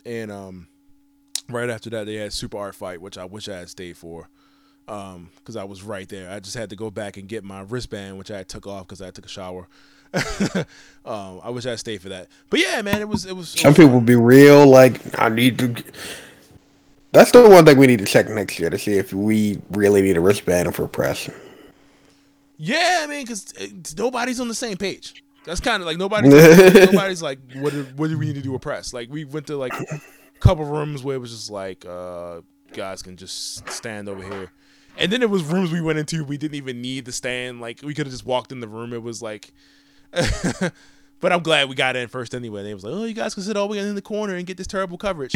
and 0.05 0.32
um, 0.32 0.67
right 1.49 1.69
after 1.69 1.89
that, 1.91 2.05
they 2.05 2.15
had 2.15 2.34
Super 2.34 2.57
Art 2.57 2.76
Fight, 2.76 3.01
which 3.01 3.17
I 3.17 3.26
wish 3.26 3.49
I 3.49 3.57
had 3.59 3.69
stayed 3.69 3.97
for 3.97 4.30
because 4.86 5.55
um, 5.55 5.57
I 5.57 5.63
was 5.63 5.84
right 5.84 6.07
there. 6.09 6.30
I 6.30 6.39
just 6.39 6.55
had 6.55 6.69
to 6.72 6.76
go 6.76 6.91
back 6.91 7.17
and 7.17 7.28
get 7.28 7.43
my 7.43 7.61
wristband, 7.61 8.17
which 8.17 8.32
I 8.32 8.43
took 8.43 8.67
off 8.67 8.88
because 8.88 9.01
I 9.01 9.11
took 9.11 9.26
a 9.26 9.30
shower. 9.30 9.67
um, 11.05 11.39
I 11.43 11.49
wish 11.51 11.65
I 11.65 11.76
stayed 11.76 12.01
for 12.01 12.09
that. 12.09 12.28
But 12.49 12.59
yeah, 12.59 12.82
man, 12.82 12.99
it 12.99 13.07
was 13.07 13.26
it 13.26 13.36
was. 13.36 13.49
Some 13.49 13.74
people 13.74 14.01
be 14.01 14.15
real 14.15 14.67
like 14.67 14.99
I 15.19 15.30
need 15.30 15.59
to. 15.59 15.84
That's 17.12 17.32
the 17.32 17.47
one 17.47 17.66
thing 17.66 17.78
we 17.78 17.88
need 17.88 17.99
to 17.99 18.05
check 18.05 18.30
next 18.30 18.57
year 18.59 18.70
to 18.70 18.78
see 18.78 18.93
if 18.93 19.14
we 19.14 19.62
really 19.72 20.01
need 20.01 20.18
a 20.18 20.22
wristband 20.22 20.74
for 20.74 20.88
press. 20.88 21.30
Yeah, 22.57 23.01
I 23.03 23.07
mean, 23.07 23.24
because 23.24 23.53
uh, 23.59 23.68
nobody's 23.97 24.39
on 24.39 24.47
the 24.47 24.55
same 24.55 24.78
page. 24.78 25.24
That's 25.43 25.59
kind 25.59 25.82
of 25.82 25.88
like 25.88 25.97
nobody's 25.97 26.32
nobody's 26.91 27.22
like, 27.22 27.39
what 27.55 27.74
do, 27.74 27.84
what 27.95 28.09
do 28.09 28.18
we 28.18 28.28
need 28.28 28.36
to 28.36 28.41
do 28.41 28.51
with 28.51 28.62
press? 28.62 28.93
Like 28.93 29.09
we 29.09 29.26
went 29.26 29.47
to 29.47 29.57
like 29.57 29.74
a 29.74 29.99
couple 30.39 30.66
rooms 30.66 31.03
where 31.03 31.16
it 31.16 31.20
was 31.20 31.32
just 31.32 31.49
like, 31.49 31.86
uh, 31.86 32.41
guys 32.74 33.01
can 33.01 33.18
just 33.18 33.68
stand 33.70 34.07
over 34.07 34.24
here. 34.24 34.51
And 34.97 35.12
then 35.12 35.22
it 35.22 35.30
was 35.30 35.43
rooms 35.43 35.72
we 35.72 35.82
went 35.82 35.99
into 35.99 36.24
we 36.24 36.38
didn't 36.38 36.55
even 36.55 36.82
need 36.82 37.05
to 37.05 37.12
stand. 37.12 37.59
Like 37.59 37.82
we 37.82 37.93
could 37.93 38.05
have 38.05 38.14
just 38.14 38.26
walked 38.26 38.51
in 38.51 38.59
the 38.59 38.68
room. 38.68 38.93
It 38.93 39.01
was 39.01 39.22
like, 39.22 39.51
but 41.22 41.32
I'm 41.32 41.41
glad 41.41 41.69
we 41.69 41.76
got 41.76 41.95
in 41.95 42.07
first 42.07 42.34
anyway. 42.36 42.63
They 42.63 42.74
was 42.74 42.84
like, 42.84 42.93
"Oh, 42.93 43.05
you 43.05 43.13
guys 43.13 43.34
can 43.34 43.43
sit 43.43 43.55
all 43.55 43.67
the 43.67 43.72
way 43.74 43.80
in 43.80 43.95
the 43.95 44.01
corner 44.01 44.36
and 44.36 44.45
get 44.45 44.57
this 44.57 44.67
terrible 44.67 44.97
coverage." 44.97 45.34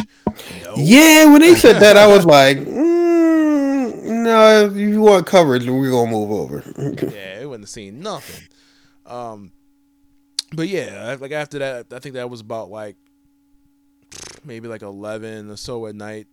No. 0.62 0.74
Yeah, 0.76 1.30
when 1.30 1.40
they 1.40 1.54
said 1.54 1.80
that, 1.80 1.96
I 1.96 2.06
was 2.06 2.26
like, 2.26 2.58
mm, 2.58 4.02
"No, 4.04 4.66
if 4.66 4.76
you 4.76 5.00
want 5.00 5.26
coverage, 5.26 5.66
we're 5.66 5.90
gonna 5.90 6.10
move 6.10 6.30
over." 6.30 6.62
yeah, 7.14 7.40
it 7.40 7.48
wouldn't 7.48 7.64
have 7.64 7.70
seen 7.70 8.00
nothing. 8.00 8.46
Um, 9.06 9.52
but 10.52 10.68
yeah, 10.68 11.16
like 11.18 11.32
after 11.32 11.60
that, 11.60 11.86
I 11.92 12.00
think 12.00 12.16
that 12.16 12.28
was 12.28 12.40
about 12.40 12.70
like 12.70 12.96
maybe 14.44 14.68
like 14.68 14.82
eleven 14.82 15.50
or 15.50 15.56
so 15.56 15.86
at 15.86 15.94
night. 15.94 16.26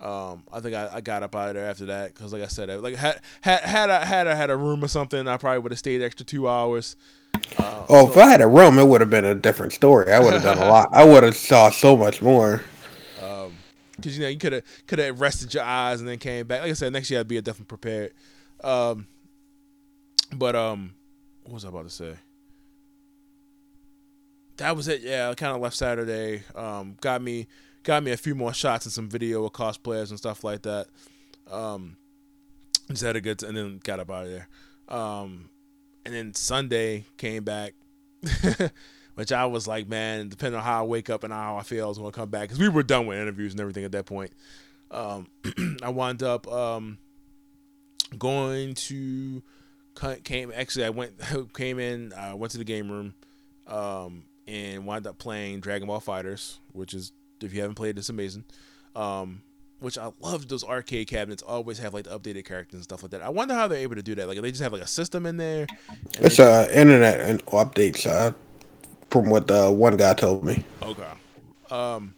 Um, 0.00 0.42
I 0.52 0.58
think 0.58 0.74
I, 0.74 0.88
I 0.94 1.00
got 1.00 1.22
up 1.22 1.36
out 1.36 1.50
of 1.50 1.54
there 1.54 1.70
after 1.70 1.86
that 1.86 2.12
because, 2.12 2.32
like 2.32 2.42
I 2.42 2.48
said, 2.48 2.68
like 2.82 2.96
had 2.96 3.20
had 3.40 3.60
had 3.60 3.90
I 3.90 4.04
had 4.04 4.26
I 4.26 4.34
had 4.34 4.50
a 4.50 4.56
room 4.56 4.82
or 4.82 4.88
something, 4.88 5.28
I 5.28 5.36
probably 5.36 5.60
would 5.60 5.70
have 5.70 5.78
stayed 5.78 6.02
extra 6.02 6.26
two 6.26 6.48
hours. 6.48 6.96
Uh, 7.58 7.86
oh, 7.88 8.10
if 8.10 8.16
I 8.16 8.28
had 8.28 8.40
a 8.40 8.46
room, 8.46 8.78
it 8.78 8.86
would 8.86 9.00
have 9.00 9.10
been 9.10 9.24
a 9.24 9.34
different 9.34 9.72
story. 9.72 10.12
I 10.12 10.18
would 10.18 10.32
have 10.32 10.42
done 10.42 10.58
a 10.58 10.68
lot. 10.68 10.88
I 10.92 11.04
would 11.04 11.22
have 11.22 11.36
saw 11.36 11.70
so 11.70 11.96
much 11.96 12.22
more. 12.22 12.62
Um, 13.22 13.54
because 13.96 14.16
you 14.16 14.22
know 14.22 14.28
you 14.28 14.38
could 14.38 14.52
have 14.52 14.64
could 14.86 14.98
have 14.98 15.20
rested 15.20 15.52
your 15.52 15.64
eyes 15.64 16.00
and 16.00 16.08
then 16.08 16.18
came 16.18 16.46
back. 16.46 16.62
Like 16.62 16.70
I 16.70 16.74
said, 16.74 16.92
next 16.92 17.10
year 17.10 17.20
I'd 17.20 17.28
be 17.28 17.40
definitely 17.40 17.66
prepared. 17.66 18.12
Um, 18.62 19.06
but 20.32 20.56
um, 20.56 20.94
what 21.44 21.54
was 21.54 21.64
I 21.64 21.68
about 21.68 21.84
to 21.84 21.90
say? 21.90 22.14
That 24.56 24.76
was 24.76 24.88
it. 24.88 25.02
Yeah, 25.02 25.30
I 25.30 25.34
kind 25.34 25.54
of 25.54 25.60
left 25.60 25.76
Saturday. 25.76 26.44
Um, 26.54 26.96
got 27.00 27.22
me 27.22 27.48
got 27.82 28.02
me 28.02 28.12
a 28.12 28.16
few 28.16 28.34
more 28.34 28.54
shots 28.54 28.86
and 28.86 28.92
some 28.92 29.08
video 29.08 29.44
of 29.44 29.52
cosplayers 29.52 30.10
and 30.10 30.18
stuff 30.18 30.44
like 30.44 30.62
that. 30.62 30.86
Um, 31.50 31.96
just 32.88 33.02
had 33.02 33.16
a 33.16 33.20
good, 33.20 33.38
t- 33.38 33.46
and 33.46 33.56
then 33.56 33.80
got 33.82 34.00
up 34.00 34.10
out 34.10 34.26
of 34.26 34.30
there. 34.30 34.48
Um, 34.88 35.50
and 36.04 36.14
then 36.14 36.34
Sunday 36.34 37.04
came 37.16 37.44
back, 37.44 37.74
which 39.14 39.32
I 39.32 39.46
was 39.46 39.66
like, 39.66 39.88
man, 39.88 40.28
depending 40.28 40.58
on 40.58 40.64
how 40.64 40.80
I 40.80 40.86
wake 40.86 41.10
up 41.10 41.24
and 41.24 41.32
how 41.32 41.56
I 41.56 41.62
feel, 41.62 41.84
I 41.84 41.88
was 41.88 41.98
gonna 41.98 42.12
come 42.12 42.30
back 42.30 42.42
because 42.42 42.58
we 42.58 42.68
were 42.68 42.82
done 42.82 43.06
with 43.06 43.18
interviews 43.18 43.52
and 43.52 43.60
everything 43.60 43.84
at 43.84 43.92
that 43.92 44.06
point. 44.06 44.32
Um, 44.90 45.28
I 45.82 45.88
wound 45.88 46.22
up 46.22 46.46
um, 46.50 46.98
going 48.18 48.74
to 48.74 49.42
came 50.24 50.50
actually 50.54 50.84
I 50.86 50.90
went 50.90 51.12
came 51.54 51.78
in 51.78 52.12
uh, 52.12 52.34
went 52.34 52.52
to 52.52 52.58
the 52.58 52.64
game 52.64 52.90
room 52.90 53.14
um, 53.66 54.24
and 54.46 54.86
wound 54.86 55.06
up 55.06 55.18
playing 55.18 55.60
Dragon 55.60 55.86
Ball 55.86 56.00
Fighters, 56.00 56.58
which 56.72 56.94
is 56.94 57.12
if 57.40 57.52
you 57.52 57.60
haven't 57.60 57.74
played, 57.74 57.98
it's 57.98 58.08
amazing. 58.08 58.44
Um, 58.94 59.42
which 59.82 59.98
I 59.98 60.10
love 60.20 60.48
those 60.48 60.64
arcade 60.64 61.08
cabinets 61.08 61.42
always 61.42 61.78
have 61.78 61.94
like 61.94 62.04
the 62.04 62.18
updated 62.18 62.44
characters 62.44 62.74
and 62.74 62.84
stuff 62.84 63.02
like 63.02 63.10
that. 63.12 63.22
I 63.22 63.28
wonder 63.28 63.54
how 63.54 63.68
they're 63.68 63.78
able 63.78 63.96
to 63.96 64.02
do 64.02 64.14
that. 64.14 64.28
Like 64.28 64.40
they 64.40 64.50
just 64.50 64.62
have 64.62 64.72
like 64.72 64.82
a 64.82 64.86
system 64.86 65.26
in 65.26 65.36
there. 65.36 65.66
It's 66.18 66.38
uh 66.38 66.68
internet 66.72 67.20
and 67.20 67.44
updates 67.46 68.06
uh, 68.06 68.32
from 69.10 69.30
what 69.30 69.46
the 69.46 69.70
one 69.70 69.96
guy 69.96 70.14
told 70.14 70.44
me. 70.44 70.64
Okay. 70.82 71.10
Um 71.70 72.14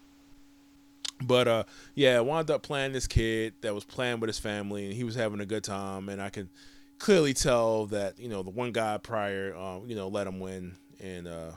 but 1.22 1.48
uh 1.48 1.64
yeah, 1.94 2.18
I 2.18 2.20
wound 2.20 2.50
up 2.50 2.62
playing 2.62 2.92
this 2.92 3.06
kid 3.06 3.54
that 3.62 3.74
was 3.74 3.84
playing 3.84 4.20
with 4.20 4.28
his 4.28 4.38
family 4.38 4.84
and 4.86 4.94
he 4.94 5.04
was 5.04 5.14
having 5.14 5.40
a 5.40 5.46
good 5.46 5.64
time 5.64 6.08
and 6.08 6.20
I 6.20 6.30
can 6.30 6.50
clearly 6.98 7.34
tell 7.34 7.86
that, 7.86 8.18
you 8.18 8.28
know, 8.28 8.42
the 8.42 8.50
one 8.50 8.72
guy 8.72 8.98
prior 8.98 9.56
um, 9.56 9.84
you 9.86 9.96
know, 9.96 10.08
let 10.08 10.26
him 10.26 10.40
win 10.40 10.76
and 11.00 11.26
uh 11.26 11.50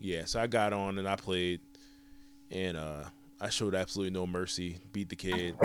yeah, 0.00 0.24
so 0.26 0.40
I 0.40 0.46
got 0.46 0.72
on 0.72 0.98
and 0.98 1.08
I 1.08 1.16
played 1.16 1.60
and 2.50 2.76
uh, 2.76 3.04
I 3.40 3.48
showed 3.50 3.74
absolutely 3.74 4.12
no 4.12 4.26
mercy. 4.26 4.78
Beat 4.92 5.08
the 5.08 5.16
kid. 5.16 5.56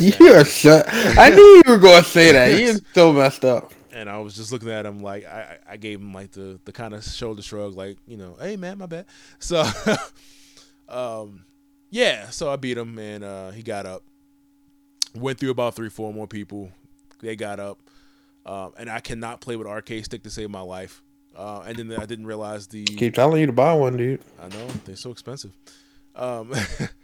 You're 0.20 0.44
shut. 0.44 0.86
I 0.88 1.30
knew 1.30 1.42
you 1.42 1.62
were 1.66 1.78
going 1.78 2.02
to 2.02 2.08
say 2.08 2.32
that. 2.32 2.58
He's 2.58 2.80
so 2.94 3.12
messed 3.12 3.44
up. 3.44 3.72
And 3.92 4.08
I 4.08 4.18
was 4.18 4.34
just 4.34 4.52
looking 4.52 4.70
at 4.70 4.86
him 4.86 5.00
like 5.00 5.26
I, 5.26 5.58
I 5.68 5.76
gave 5.76 5.98
him 6.00 6.12
like 6.12 6.30
the 6.30 6.60
the 6.64 6.72
kind 6.72 6.94
of 6.94 7.02
shoulder 7.02 7.42
shrug, 7.42 7.74
like 7.74 7.96
you 8.06 8.16
know, 8.16 8.36
hey 8.40 8.56
man, 8.56 8.78
my 8.78 8.86
bad. 8.86 9.06
So, 9.40 9.64
um, 10.88 11.44
yeah. 11.90 12.28
So 12.30 12.52
I 12.52 12.56
beat 12.56 12.78
him, 12.78 12.98
and 12.98 13.24
uh, 13.24 13.50
he 13.50 13.62
got 13.62 13.86
up. 13.86 14.04
Went 15.14 15.40
through 15.40 15.50
about 15.50 15.74
three, 15.74 15.88
four 15.88 16.12
more 16.12 16.28
people. 16.28 16.70
They 17.20 17.34
got 17.34 17.58
up, 17.58 17.78
um, 18.46 18.72
and 18.78 18.88
I 18.88 19.00
cannot 19.00 19.40
play 19.40 19.56
with 19.56 19.66
arcade 19.66 20.04
stick 20.04 20.22
to 20.22 20.30
save 20.30 20.50
my 20.50 20.60
life. 20.60 21.02
Uh, 21.34 21.62
and 21.66 21.76
then 21.76 21.92
I 21.98 22.06
didn't 22.06 22.26
realize 22.26 22.68
the. 22.68 22.84
Keep 22.84 23.14
telling 23.14 23.40
you 23.40 23.46
to 23.46 23.52
buy 23.52 23.72
one, 23.72 23.96
dude. 23.96 24.20
I 24.40 24.48
know 24.48 24.66
they're 24.84 24.96
so 24.96 25.10
expensive. 25.10 25.52
Um, 26.14 26.52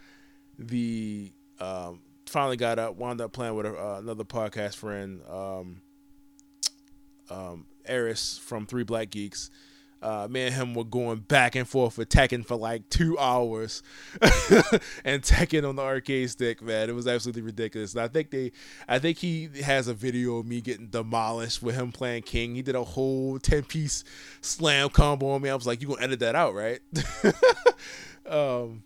the 0.57 1.31
um, 1.59 2.01
finally 2.25 2.57
got 2.57 2.79
up, 2.79 2.95
wound 2.95 3.21
up 3.21 3.31
playing 3.31 3.55
with 3.55 3.65
uh, 3.65 3.97
another 3.99 4.23
podcast 4.23 4.75
friend, 4.75 5.21
um, 5.29 5.81
um, 7.29 7.65
Eris 7.85 8.37
from 8.37 8.65
Three 8.65 8.83
Black 8.83 9.09
Geeks. 9.09 9.49
Uh, 10.01 10.27
me 10.29 10.43
and 10.43 10.53
him 10.53 10.75
were 10.75 10.83
going 10.83 11.17
back 11.17 11.55
and 11.55 11.67
forth 11.67 11.97
with 11.97 12.09
Tekken 12.09 12.45
for 12.45 12.55
like 12.55 12.87
two 12.89 13.17
hours, 13.17 13.81
and 15.03 15.23
Tekken 15.23 15.67
on 15.67 15.77
the 15.77 15.81
arcade 15.81 16.29
stick, 16.29 16.61
man, 16.61 16.89
it 16.89 16.93
was 16.93 17.07
absolutely 17.07 17.41
ridiculous. 17.41 17.93
And 17.93 18.01
I 18.01 18.07
think 18.07 18.29
they, 18.29 18.51
I 18.87 18.99
think 18.99 19.17
he 19.17 19.49
has 19.63 19.87
a 19.87 19.95
video 19.95 20.37
of 20.37 20.45
me 20.45 20.61
getting 20.61 20.87
demolished 20.87 21.63
with 21.63 21.73
him 21.73 21.91
playing 21.91 22.23
King. 22.23 22.53
He 22.53 22.61
did 22.61 22.75
a 22.75 22.83
whole 22.83 23.39
ten 23.39 23.63
piece 23.63 24.03
slam 24.41 24.89
combo 24.89 25.29
on 25.29 25.41
me. 25.41 25.49
I 25.49 25.55
was 25.55 25.65
like, 25.65 25.81
"You 25.81 25.87
gonna 25.87 26.03
edit 26.03 26.19
that 26.19 26.35
out, 26.35 26.53
right?" 26.53 26.81
um, 28.29 28.83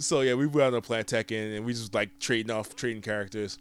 so 0.00 0.22
yeah, 0.22 0.34
we 0.34 0.46
went 0.46 0.74
on 0.74 0.80
playing 0.80 1.04
Tekken 1.04 1.56
and 1.56 1.64
we 1.64 1.72
just 1.72 1.94
like 1.94 2.18
trading 2.18 2.50
off 2.50 2.74
trading 2.74 3.02
characters. 3.02 3.58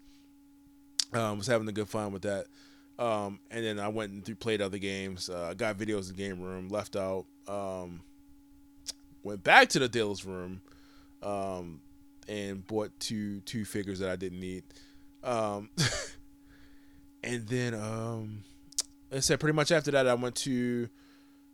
Um, 1.14 1.38
was 1.38 1.48
having 1.48 1.68
a 1.68 1.72
good 1.72 1.90
fun 1.90 2.12
with 2.12 2.22
that. 2.24 2.46
Um, 2.98 3.40
and 3.50 3.64
then 3.64 3.80
I 3.80 3.88
went 3.88 4.12
and 4.12 4.26
through, 4.26 4.36
played 4.36 4.62
other 4.62 4.78
games. 4.78 5.30
Uh, 5.30 5.54
got 5.56 5.78
videos 5.78 6.10
in 6.10 6.16
the 6.16 6.24
game 6.24 6.40
room, 6.40 6.70
left 6.70 6.96
out. 6.96 7.26
Um, 7.48 8.02
went 9.24 9.44
back 9.44 9.70
to 9.70 9.80
the 9.80 9.88
dealer's 9.88 10.26
room, 10.26 10.62
um, 11.24 11.82
and 12.28 12.66
bought 12.68 12.92
two 13.00 13.40
two 13.42 13.66
figures 13.66 14.00
that 14.00 14.10
I 14.10 14.16
didn't 14.16 14.40
need. 14.40 14.64
Um, 15.24 15.70
and 17.24 17.48
then, 17.48 17.74
um, 17.74 18.44
I 19.12 19.20
said, 19.20 19.40
pretty 19.40 19.56
much 19.56 19.72
after 19.72 19.92
that, 19.92 20.08
I 20.08 20.14
went 20.14 20.36
to 20.36 20.90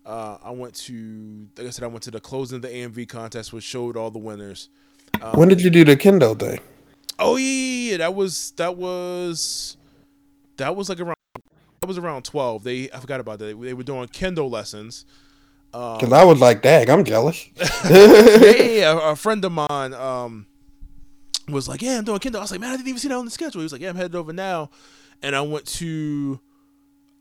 uh, 0.05 0.37
I 0.43 0.51
went 0.51 0.75
to, 0.75 1.47
like 1.57 1.67
I 1.67 1.69
said, 1.71 1.83
I 1.83 1.87
went 1.87 2.03
to 2.03 2.11
the 2.11 2.19
closing 2.19 2.57
of 2.57 2.61
the 2.61 2.67
AMV 2.67 3.09
contest, 3.09 3.51
which 3.51 3.63
showed 3.63 3.97
all 3.97 4.11
the 4.11 4.19
winners. 4.19 4.69
Um, 5.21 5.39
when 5.39 5.49
did 5.49 5.61
you 5.61 5.69
do 5.69 5.83
the 5.83 5.95
Kendo 5.95 6.37
thing? 6.37 6.59
Oh 7.17 7.37
yeah, 7.37 7.45
yeah, 7.45 7.91
yeah, 7.91 7.97
that 7.97 8.13
was 8.13 8.51
that 8.57 8.75
was 8.75 9.77
that 10.57 10.75
was 10.75 10.89
like 10.89 10.99
around 10.99 11.15
that 11.79 11.87
was 11.87 11.97
around 11.97 12.23
twelve. 12.23 12.63
They 12.63 12.91
I 12.91 12.99
forgot 12.99 13.19
about 13.19 13.39
that. 13.39 13.59
They, 13.59 13.73
were 13.73 13.83
doing 13.83 14.07
Kendo 14.09 14.49
lessons. 14.49 15.05
Um, 15.73 15.99
Cause 15.99 16.11
I 16.11 16.23
was 16.23 16.39
like, 16.39 16.61
"Dang, 16.61 16.89
I'm 16.89 17.03
jealous." 17.03 17.47
yeah, 17.89 18.51
yeah, 18.51 18.91
a, 18.91 19.11
a, 19.11 19.15
friend 19.15 19.43
of 19.43 19.51
mine 19.51 19.93
um, 19.93 20.45
was 21.47 21.67
like, 21.67 21.81
"Yeah, 21.81 21.97
I'm 21.97 22.03
doing 22.03 22.19
Kendo." 22.19 22.35
I 22.37 22.41
was 22.41 22.51
like, 22.51 22.59
"Man, 22.59 22.71
I 22.71 22.75
didn't 22.75 22.89
even 22.89 22.99
see 22.99 23.07
that 23.07 23.15
on 23.15 23.25
the 23.25 23.31
schedule." 23.31 23.61
He 23.61 23.63
was 23.63 23.71
like, 23.71 23.81
"Yeah, 23.81 23.89
I'm 23.89 23.95
headed 23.95 24.15
over 24.15 24.33
now," 24.33 24.69
and 25.23 25.35
I 25.35 25.41
went 25.41 25.65
to 25.65 26.39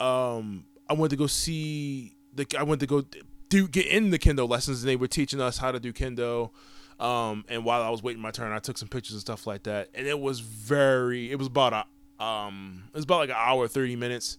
um, 0.01 0.65
I 0.89 0.95
went 0.95 1.11
to 1.11 1.17
go 1.17 1.27
see 1.27 2.14
the 2.35 2.47
I 2.59 2.63
went 2.63 2.81
to 2.81 2.87
go 2.87 3.05
do 3.49 3.69
get 3.69 3.87
in 3.87 4.11
the 4.11 4.19
kendo 4.19 4.49
lessons, 4.49 4.83
and 4.83 4.89
they 4.89 4.97
were 4.97 5.09
teaching 5.09 5.41
us 5.41 5.59
how 5.59 5.73
to 5.73 5.81
do 5.81 5.93
kendo. 5.93 6.51
Um, 6.99 7.45
and 7.49 7.65
while 7.65 7.83
I 7.83 7.91
was 7.91 8.03
waiting 8.03 8.23
my 8.23 8.31
turn, 8.31 8.53
I 8.53 8.59
took 8.59 8.79
some 8.79 8.89
pictures 8.89 9.15
and 9.15 9.21
stuff 9.21 9.47
like 9.47 9.65
that, 9.65 9.91
and 9.95 10.07
it 10.07 10.19
was 10.19 10.41
very. 10.41 11.31
It 11.31 11.39
was 11.39 11.49
about 11.49 11.73
a 11.73 12.25
um, 12.25 12.85
it 12.89 12.97
was 12.97 13.05
about 13.05 13.19
like 13.19 13.31
an 13.31 13.37
hour, 13.39 13.69
thirty 13.69 13.97
minutes. 13.97 14.39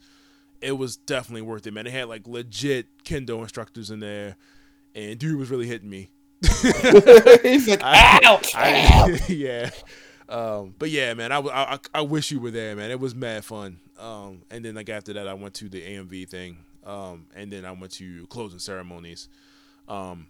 It 0.62 0.74
was 0.74 0.96
definitely 0.98 1.42
worth 1.42 1.68
it, 1.68 1.74
man. 1.74 1.86
They 1.86 1.92
had 1.92 2.08
like 2.08 2.28
legit 2.28 3.04
kendo 3.04 3.42
instructors 3.42 3.92
in 3.92 4.00
there, 4.00 4.38
and 4.94 5.20
dude 5.20 5.38
was 5.38 5.50
really 5.50 5.68
hitting 5.68 5.90
me. 5.90 6.10
He's 6.42 7.68
like, 7.68 7.82
ouch, 7.84 8.56
I, 8.56 9.20
I, 9.20 9.20
yeah. 9.32 9.70
Um, 10.28 10.74
but 10.80 10.90
yeah, 10.90 11.14
man, 11.14 11.32
I, 11.32 11.40
I 11.40 11.80
I 11.94 12.02
wish 12.02 12.32
you 12.32 12.40
were 12.40 12.52
there, 12.52 12.76
man. 12.76 12.90
It 12.90 13.00
was 13.00 13.14
mad 13.14 13.46
fun. 13.46 13.80
Um, 14.00 14.42
and 14.50 14.64
then 14.66 14.76
like 14.76 14.90
after 14.90 15.14
that, 15.14 15.28
I 15.28 15.34
went 15.34 15.54
to 15.56 15.70
the 15.70 15.82
AMV 15.82 16.30
thing. 16.30 16.58
Um, 16.86 17.28
and 17.36 17.52
then 17.52 17.66
I 17.66 17.72
went 17.72 17.92
to 17.94 18.28
closing 18.28 18.60
ceremonies. 18.60 19.28
Um, 19.88 20.28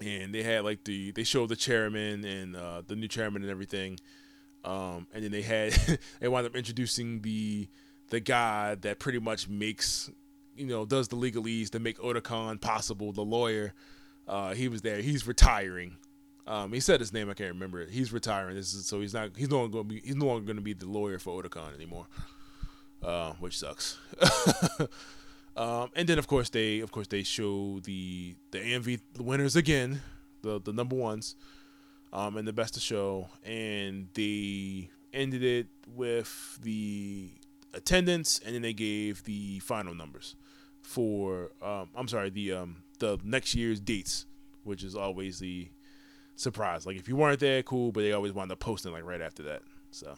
and 0.00 0.34
they 0.34 0.42
had 0.42 0.64
like 0.64 0.84
the 0.84 1.12
they 1.12 1.24
showed 1.24 1.48
the 1.48 1.56
chairman 1.56 2.24
and 2.24 2.56
uh, 2.56 2.82
the 2.86 2.96
new 2.96 3.08
chairman 3.08 3.42
and 3.42 3.50
everything. 3.50 3.98
Um, 4.64 5.06
and 5.14 5.24
then 5.24 5.30
they 5.30 5.42
had 5.42 5.72
they 6.20 6.28
wound 6.28 6.46
up 6.46 6.56
introducing 6.56 7.22
the 7.22 7.68
the 8.10 8.20
guy 8.20 8.74
that 8.76 8.98
pretty 8.98 9.18
much 9.18 9.48
makes 9.48 10.10
you 10.56 10.66
know 10.66 10.84
does 10.84 11.08
the 11.08 11.16
legalese 11.16 11.70
to 11.70 11.78
make 11.78 11.98
Otakon 11.98 12.60
possible. 12.60 13.12
The 13.12 13.22
lawyer, 13.22 13.74
uh, 14.28 14.54
he 14.54 14.68
was 14.68 14.82
there. 14.82 15.00
He's 15.00 15.26
retiring. 15.26 15.96
Um, 16.46 16.72
he 16.72 16.78
said 16.78 17.00
his 17.00 17.12
name. 17.12 17.28
I 17.28 17.34
can't 17.34 17.52
remember 17.52 17.80
it. 17.80 17.90
He's 17.90 18.12
retiring. 18.12 18.54
This 18.54 18.74
is 18.74 18.86
so 18.86 19.00
he's 19.00 19.14
not. 19.14 19.30
He's 19.36 19.50
no 19.50 19.58
longer 19.58 19.72
going 19.72 19.88
to 19.88 19.94
be. 19.94 20.00
He's 20.00 20.16
no 20.16 20.26
longer 20.26 20.44
going 20.44 20.56
to 20.56 20.62
be 20.62 20.74
the 20.74 20.86
lawyer 20.86 21.18
for 21.18 21.42
Otakon 21.42 21.74
anymore. 21.74 22.06
Uh, 23.02 23.32
which 23.34 23.58
sucks. 23.58 23.98
Um, 25.56 25.90
and 25.96 26.06
then 26.06 26.18
of 26.18 26.26
course 26.26 26.50
they 26.50 26.80
of 26.80 26.92
course 26.92 27.08
they 27.08 27.22
show 27.22 27.80
the 27.80 28.36
the 28.50 28.58
AMV 28.58 29.00
winners 29.18 29.56
again, 29.56 30.02
the 30.42 30.60
the 30.60 30.72
number 30.72 30.94
ones, 30.96 31.34
um, 32.12 32.36
and 32.36 32.46
the 32.46 32.52
best 32.52 32.76
of 32.76 32.82
show, 32.82 33.28
and 33.42 34.08
they 34.14 34.90
ended 35.12 35.42
it 35.42 35.68
with 35.94 36.58
the 36.62 37.30
attendance, 37.72 38.38
and 38.44 38.54
then 38.54 38.62
they 38.62 38.74
gave 38.74 39.24
the 39.24 39.58
final 39.60 39.94
numbers 39.94 40.36
for 40.82 41.50
um, 41.62 41.88
I'm 41.96 42.06
sorry 42.06 42.30
the 42.30 42.52
um, 42.52 42.82
the 42.98 43.18
next 43.24 43.54
year's 43.54 43.80
dates, 43.80 44.26
which 44.62 44.84
is 44.84 44.94
always 44.94 45.38
the 45.38 45.68
surprise. 46.36 46.86
Like 46.86 46.96
if 46.96 47.08
you 47.08 47.16
weren't 47.16 47.40
there, 47.40 47.62
cool, 47.62 47.92
but 47.92 48.02
they 48.02 48.12
always 48.12 48.32
wind 48.32 48.52
up 48.52 48.60
posting 48.60 48.92
like 48.92 49.04
right 49.04 49.20
after 49.20 49.42
that. 49.44 49.62
So, 49.90 50.16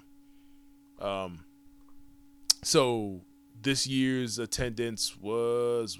um, 1.00 1.44
so 2.62 3.22
this 3.62 3.86
year's 3.86 4.38
attendance 4.38 5.16
was 5.20 5.98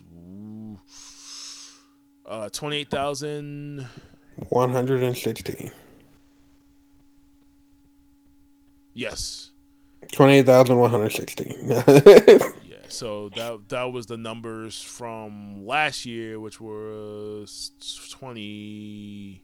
uh, 2.27 2.49
twenty 2.51 2.79
eight 2.79 2.91
thousand. 2.91 3.87
116. 4.51 5.73
Yes. 8.95 9.51
28,116. 10.13 11.69
Yeah. 12.69 12.77
So 12.89 13.29
that 13.37 13.69
that 13.69 13.93
was 13.93 14.07
the 14.07 14.17
numbers 14.17 14.81
from 14.81 15.67
last 15.67 16.07
year, 16.07 16.41
which 16.41 16.61
was 16.61 17.73
twenty. 18.11 19.43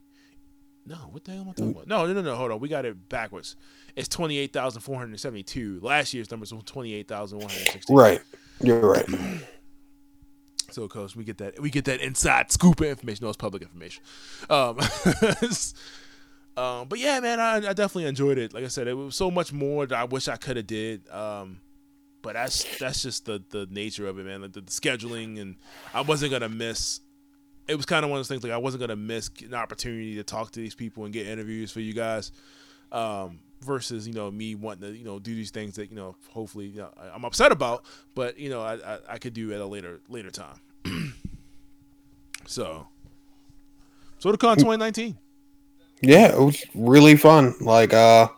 No, 0.86 0.96
what 1.10 1.24
the 1.24 1.32
hell 1.32 1.40
am 1.42 1.48
I 1.48 1.52
talking 1.52 1.70
about? 1.70 1.86
No, 1.86 2.06
no, 2.06 2.12
no, 2.12 2.20
no. 2.20 2.34
Hold 2.36 2.52
on, 2.52 2.60
we 2.60 2.68
got 2.68 2.84
it 2.84 3.08
backwards. 3.08 3.56
It's 3.96 4.08
twenty 4.08 4.38
eight 4.38 4.52
thousand 4.52 4.82
four 4.82 4.98
hundred 4.98 5.18
seventy 5.18 5.42
two. 5.42 5.78
Last 5.82 6.12
year's 6.12 6.30
numbers 6.30 6.52
were 6.52 6.60
twenty 6.62 6.94
eight 6.94 7.08
thousand 7.08 7.38
one 7.38 7.48
hundred 7.48 7.68
sixty. 7.68 7.94
right. 7.94 8.20
You're 8.60 8.80
right. 8.80 9.06
So, 10.70 10.88
coach, 10.88 11.14
we 11.14 11.22
get 11.22 11.38
that 11.38 11.60
we 11.60 11.70
get 11.70 11.84
that 11.84 12.00
inside 12.00 12.50
scoop 12.50 12.80
of 12.80 12.88
information. 12.88 13.24
No, 13.24 13.28
it's 13.28 13.36
public 13.36 13.62
information. 13.62 14.02
Um, 14.50 14.80
um, 16.56 16.88
but 16.88 16.98
yeah, 16.98 17.20
man, 17.20 17.38
I, 17.38 17.56
I 17.56 17.72
definitely 17.74 18.06
enjoyed 18.06 18.38
it. 18.38 18.52
Like 18.52 18.64
I 18.64 18.68
said, 18.68 18.88
it 18.88 18.94
was 18.94 19.14
so 19.14 19.30
much 19.30 19.52
more 19.52 19.86
that 19.86 19.96
I 19.96 20.02
wish 20.02 20.26
I 20.26 20.36
could 20.36 20.56
have 20.56 20.66
did. 20.66 21.08
Um, 21.10 21.60
but 22.22 22.32
that's 22.32 22.78
that's 22.78 23.02
just 23.02 23.26
the 23.26 23.40
the 23.50 23.68
nature 23.70 24.08
of 24.08 24.18
it, 24.18 24.26
man. 24.26 24.42
Like 24.42 24.52
the, 24.52 24.62
the 24.62 24.70
scheduling, 24.70 25.40
and 25.40 25.56
I 25.92 26.00
wasn't 26.00 26.32
gonna 26.32 26.48
miss. 26.48 26.98
It 27.66 27.76
was 27.76 27.86
kind 27.86 28.04
of 28.04 28.10
one 28.10 28.18
of 28.18 28.20
those 28.20 28.28
things 28.28 28.42
like 28.42 28.52
I 28.52 28.58
wasn't 28.58 28.82
gonna 28.82 28.96
miss 28.96 29.30
an 29.42 29.54
opportunity 29.54 30.16
to 30.16 30.24
talk 30.24 30.50
to 30.52 30.60
these 30.60 30.74
people 30.74 31.04
and 31.04 31.12
get 31.12 31.26
interviews 31.26 31.70
for 31.70 31.80
you 31.80 31.92
guys. 31.94 32.32
Um, 32.92 33.40
versus 33.62 34.06
you 34.06 34.12
know 34.12 34.30
me 34.30 34.54
wanting 34.54 34.82
to 34.92 34.96
you 34.96 35.04
know 35.04 35.18
do 35.18 35.34
these 35.34 35.50
things 35.50 35.74
that 35.76 35.90
you 35.90 35.96
know 35.96 36.14
hopefully 36.28 36.66
you 36.66 36.78
know, 36.80 36.90
I- 37.00 37.14
I'm 37.14 37.24
upset 37.24 37.50
about, 37.50 37.84
but 38.14 38.38
you 38.38 38.50
know 38.50 38.60
I, 38.62 38.74
I 38.74 38.98
I 39.10 39.18
could 39.18 39.32
do 39.34 39.52
at 39.52 39.60
a 39.60 39.66
later 39.66 40.00
later 40.08 40.30
time. 40.30 40.60
so, 42.46 42.86
so 44.18 44.30
the 44.32 44.38
con 44.38 44.56
2019. 44.56 45.16
Yeah, 46.02 46.32
it 46.34 46.38
was 46.38 46.62
really 46.74 47.16
fun. 47.16 47.54
Like 47.60 47.94
uh 47.94 48.28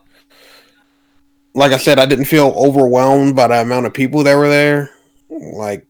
like 1.55 1.73
I 1.73 1.79
said, 1.79 1.99
I 1.99 2.07
didn't 2.07 2.27
feel 2.27 2.53
overwhelmed 2.57 3.35
by 3.35 3.49
the 3.49 3.61
amount 3.63 3.87
of 3.87 3.95
people 3.95 4.23
that 4.25 4.37
were 4.37 4.49
there. 4.49 4.91
Like 5.29 5.87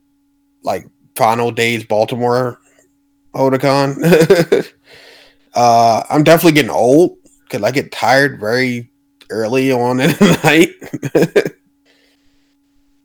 like 0.62 0.87
final 1.14 1.51
days 1.51 1.84
Baltimore 1.84 2.61
Otakon. 3.37 4.66
uh 5.55 6.03
I'm 6.11 6.24
definitely 6.24 6.53
getting 6.53 6.70
old 6.70 7.18
because 7.45 7.62
I 7.62 7.70
get 7.70 7.93
tired 7.93 8.41
very 8.41 8.91
early 9.30 9.72
on 9.72 10.01
in 10.01 10.11
the 10.11 10.41
night. 10.45 11.51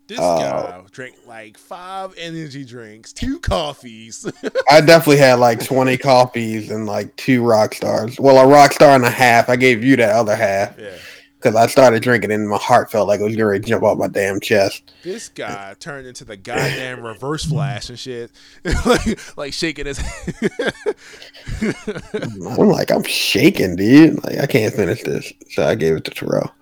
This 0.08 0.20
Uh, 0.20 0.38
guy 0.40 0.82
drank 0.92 1.16
like 1.26 1.58
five 1.58 2.14
energy 2.18 2.66
drinks, 2.66 3.14
two 3.14 3.40
coffees. 3.40 4.26
I 4.70 4.82
definitely 4.82 5.18
had 5.18 5.36
like 5.36 5.64
20 5.64 5.98
coffees 5.98 6.70
and 6.70 6.86
like 6.86 7.16
two 7.16 7.44
rock 7.44 7.74
stars. 7.74 8.20
Well, 8.20 8.38
a 8.38 8.46
rock 8.46 8.74
star 8.74 8.94
and 8.96 9.06
a 9.06 9.10
half. 9.10 9.48
I 9.48 9.56
gave 9.56 9.84
you 9.84 9.96
that 9.96 10.14
other 10.14 10.36
half 10.36 10.78
yeah, 10.78 10.98
because 11.42 11.56
I 11.56 11.66
started 11.68 12.04
drinking 12.04 12.32
and 12.32 12.48
my 12.48 12.58
heart 12.58 12.92
felt 12.92 13.08
like 13.08 13.20
it 13.20 13.24
was 13.24 13.36
going 13.36 13.62
to 13.62 13.68
jump 13.68 13.84
out 13.84 13.98
my 13.98 14.08
damn 14.08 14.39
chest. 14.39 14.92
this 15.02 15.30
guy 15.30 15.76
turned 15.80 16.06
into 16.06 16.24
the 16.24 16.38
goddamn 16.38 17.02
reverse 17.02 17.46
flash 17.46 17.89
and 17.89 17.98
shit, 17.98 18.32
like 18.86 19.38
like 19.38 19.54
shaking 19.54 19.88
his. 19.88 20.00
I'm 22.22 22.68
like, 22.68 22.92
I'm 22.92 23.04
shaking, 23.04 23.76
dude. 23.76 24.24
Like, 24.24 24.38
I 24.39 24.46
can't 24.46 24.74
finish 24.74 25.02
this, 25.04 25.34
so 25.50 25.66
I 25.66 25.74
gave 25.76 25.96
it 25.96 26.06
to 26.06 26.12
Terrell. 26.12 26.54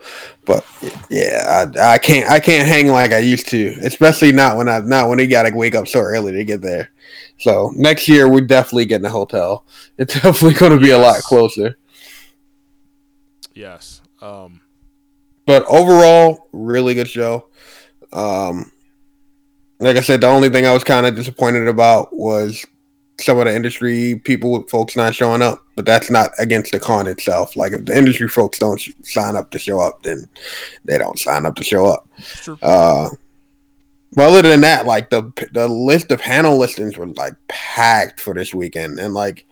But 0.45 0.65
yeah, 1.09 1.67
I, 1.75 1.93
I 1.93 1.97
can't, 1.97 2.29
I 2.29 2.39
can't 2.39 2.67
hang 2.67 2.87
like 2.87 3.11
I 3.11 3.19
used 3.19 3.49
to, 3.49 3.75
especially 3.81 4.31
not 4.31 4.55
when 4.55 4.69
I, 4.69 4.79
not 4.79 5.09
when 5.09 5.19
he 5.19 5.27
got 5.27 5.43
to 5.43 5.53
wake 5.53 5.75
up 5.75 5.87
so 5.87 5.99
early 5.99 6.31
to 6.31 6.45
get 6.45 6.61
there. 6.61 6.89
So 7.37 7.71
next 7.75 8.07
year 8.07 8.29
we're 8.29 8.41
definitely 8.41 8.85
getting 8.85 9.05
a 9.05 9.09
hotel. 9.09 9.65
It's 9.97 10.13
definitely 10.21 10.53
going 10.53 10.71
to 10.71 10.79
be 10.79 10.91
a 10.91 10.97
lot 10.97 11.17
closer. 11.17 11.77
yes. 13.53 14.01
Um. 14.21 14.58
But 15.49 15.65
overall, 15.65 16.47
really 16.51 16.93
good 16.93 17.09
show. 17.09 17.47
Um, 18.13 18.71
like 19.79 19.97
I 19.97 20.01
said, 20.01 20.21
the 20.21 20.27
only 20.27 20.49
thing 20.49 20.67
I 20.67 20.73
was 20.73 20.83
kind 20.83 21.07
of 21.07 21.15
disappointed 21.15 21.67
about 21.67 22.15
was 22.15 22.63
some 23.19 23.39
of 23.39 23.45
the 23.45 23.55
industry 23.55 24.21
people, 24.23 24.61
folks 24.67 24.95
not 24.95 25.15
showing 25.15 25.41
up. 25.41 25.65
But 25.75 25.87
that's 25.87 26.11
not 26.11 26.29
against 26.37 26.71
the 26.71 26.79
con 26.79 27.07
itself. 27.07 27.55
Like 27.55 27.71
if 27.71 27.85
the 27.85 27.97
industry 27.97 28.27
folks 28.29 28.59
don't 28.59 28.79
sh- 28.79 28.91
sign 29.01 29.35
up 29.35 29.49
to 29.49 29.57
show 29.57 29.79
up, 29.79 30.03
then 30.03 30.29
they 30.85 30.99
don't 30.99 31.17
sign 31.17 31.47
up 31.47 31.55
to 31.55 31.63
show 31.63 31.87
up. 31.87 32.07
Uh, 32.61 33.09
but 34.13 34.29
other 34.29 34.47
than 34.47 34.61
that, 34.61 34.85
like 34.85 35.09
the 35.09 35.33
the 35.51 35.67
list 35.67 36.11
of 36.11 36.19
panel 36.19 36.59
listings 36.59 36.95
were 36.95 37.07
like 37.07 37.33
packed 37.47 38.19
for 38.19 38.35
this 38.35 38.53
weekend, 38.53 38.99
and 38.99 39.15
like 39.15 39.47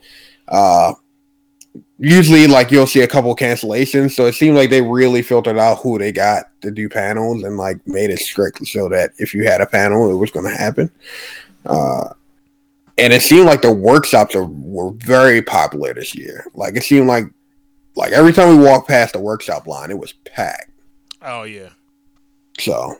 uh, 0.47 0.93
usually 1.99 2.47
like 2.47 2.71
you'll 2.71 2.87
see 2.87 3.01
a 3.01 3.07
couple 3.07 3.35
cancellations, 3.35 4.11
so 4.11 4.25
it 4.25 4.33
seemed 4.33 4.55
like 4.55 4.69
they 4.69 4.81
really 4.81 5.21
filtered 5.21 5.57
out 5.57 5.79
who 5.79 5.97
they 5.97 6.11
got 6.11 6.45
to 6.61 6.71
do 6.71 6.89
panels 6.89 7.43
and 7.43 7.57
like 7.57 7.85
made 7.87 8.09
it 8.09 8.19
strict 8.19 8.65
so 8.67 8.89
that 8.89 9.11
if 9.17 9.33
you 9.33 9.45
had 9.45 9.61
a 9.61 9.65
panel, 9.65 10.11
it 10.11 10.15
was 10.15 10.31
going 10.31 10.45
to 10.45 10.55
happen. 10.55 10.91
Uh, 11.65 12.09
and 12.97 13.13
it 13.13 13.21
seemed 13.21 13.45
like 13.45 13.61
the 13.61 13.71
workshops 13.71 14.35
are, 14.35 14.45
were 14.45 14.91
very 14.91 15.41
popular 15.41 15.93
this 15.93 16.15
year. 16.15 16.45
Like 16.53 16.75
it 16.75 16.83
seemed 16.83 17.07
like 17.07 17.25
like 17.95 18.11
every 18.11 18.33
time 18.33 18.49
we 18.49 18.63
walked 18.63 18.87
past 18.87 19.13
the 19.13 19.19
workshop 19.19 19.67
line, 19.67 19.91
it 19.91 19.97
was 19.97 20.13
packed. 20.13 20.71
Oh 21.21 21.43
yeah. 21.43 21.69
So 22.59 22.95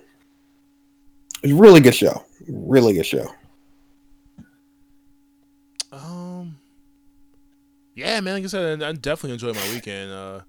it's 1.44 1.54
a 1.54 1.56
really 1.56 1.80
good 1.80 1.96
show. 1.96 2.24
Really 2.48 2.94
good 2.94 3.06
show. 3.06 3.28
Yeah, 7.98 8.20
man. 8.20 8.36
Like 8.36 8.44
I 8.44 8.48
said, 8.48 8.84
I 8.84 8.92
definitely 8.92 9.34
enjoyed 9.34 9.56
my 9.56 9.74
weekend. 9.74 10.12
Uh, 10.12 10.42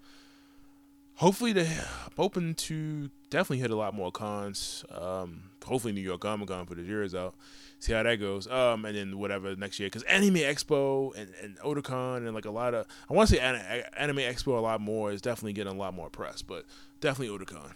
hopefully, 1.14 1.55
they, 1.55 1.62
I'm 1.66 2.12
open 2.18 2.55
to 2.55 3.09
definitely 3.30 3.61
hit 3.61 3.70
a 3.70 3.74
lot 3.74 3.94
more 3.94 4.12
cons. 4.12 4.84
Um, 4.90 5.44
hopefully, 5.64 5.94
New 5.94 6.03
York 6.03 6.20
Comic 6.20 6.49
Con 6.49 6.66
for 6.66 6.74
the 6.74 6.82
year 6.82 7.03
is 7.03 7.14
out. 7.14 7.34
See 7.78 7.94
how 7.94 8.03
that 8.03 8.16
goes. 8.16 8.46
Um, 8.49 8.84
and 8.84 8.94
then 8.94 9.18
whatever 9.18 9.57
next 9.57 9.80
year, 9.80 9.86
because 9.86 10.03
Anime 10.03 10.34
Expo 10.34 11.16
and 11.16 11.30
and 11.42 11.59
Otakon 11.61 12.18
and 12.18 12.34
like 12.34 12.44
a 12.44 12.51
lot 12.51 12.74
of 12.74 12.86
I 13.09 13.14
want 13.14 13.30
to 13.30 13.36
say 13.36 13.40
An- 13.40 13.84
Anime 13.96 14.18
Expo 14.18 14.59
a 14.59 14.61
lot 14.61 14.82
more 14.82 15.11
is 15.11 15.22
definitely 15.22 15.55
getting 15.55 15.72
a 15.72 15.76
lot 15.76 15.94
more 15.94 16.11
press, 16.11 16.42
but 16.42 16.66
definitely 17.01 17.34
Otakon. 17.38 17.72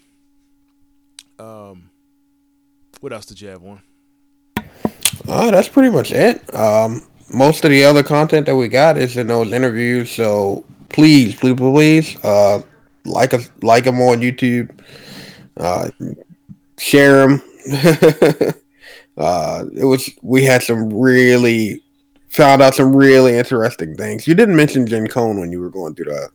Um, 1.42 1.88
what 3.00 3.14
else 3.14 3.24
did 3.24 3.40
you 3.40 3.48
have 3.48 3.64
on? 3.64 3.80
Uh, 5.26 5.50
that's 5.50 5.68
pretty 5.68 5.88
much 5.88 6.12
it. 6.12 6.54
Um, 6.54 7.06
most 7.33 7.64
of 7.64 7.70
the 7.70 7.85
other 7.85 8.03
content 8.03 8.47
that 8.47 8.57
we 8.57 8.68
got 8.68 8.99
is 8.99 9.16
in 9.16 9.26
those 9.26 9.53
interviews. 9.53 10.11
So 10.11 10.64
please, 10.89 11.35
please, 11.35 11.55
please, 11.55 12.24
uh, 12.24 12.62
like 13.05 13.35
us, 13.35 13.51
like 13.62 13.85
them 13.85 14.01
on 14.01 14.20
YouTube. 14.20 14.70
Uh, 15.57 15.91
share 16.78 17.26
them. 17.26 17.43
uh, 19.16 19.64
it 19.74 19.85
was 19.85 20.11
we 20.22 20.45
had 20.45 20.62
some 20.62 20.93
really 20.93 21.83
found 22.28 22.62
out 22.62 22.74
some 22.74 22.95
really 22.95 23.37
interesting 23.37 23.95
things. 23.97 24.26
You 24.26 24.35
didn't 24.35 24.57
mention 24.57 24.87
Jen 24.87 25.07
Cohn 25.07 25.39
when 25.39 25.53
you 25.53 25.61
were 25.61 25.70
going 25.70 25.95
through 25.95 26.07
the 26.07 26.30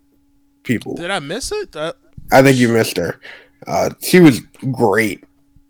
people. 0.64 0.96
Did 0.96 1.12
I 1.12 1.20
miss 1.20 1.52
it? 1.52 1.76
Uh, 1.76 1.94
I 2.32 2.42
think 2.42 2.58
you 2.58 2.70
missed 2.70 2.98
her. 2.98 3.20
Uh, 3.66 3.90
she 4.02 4.20
was 4.20 4.42
great. 4.72 5.24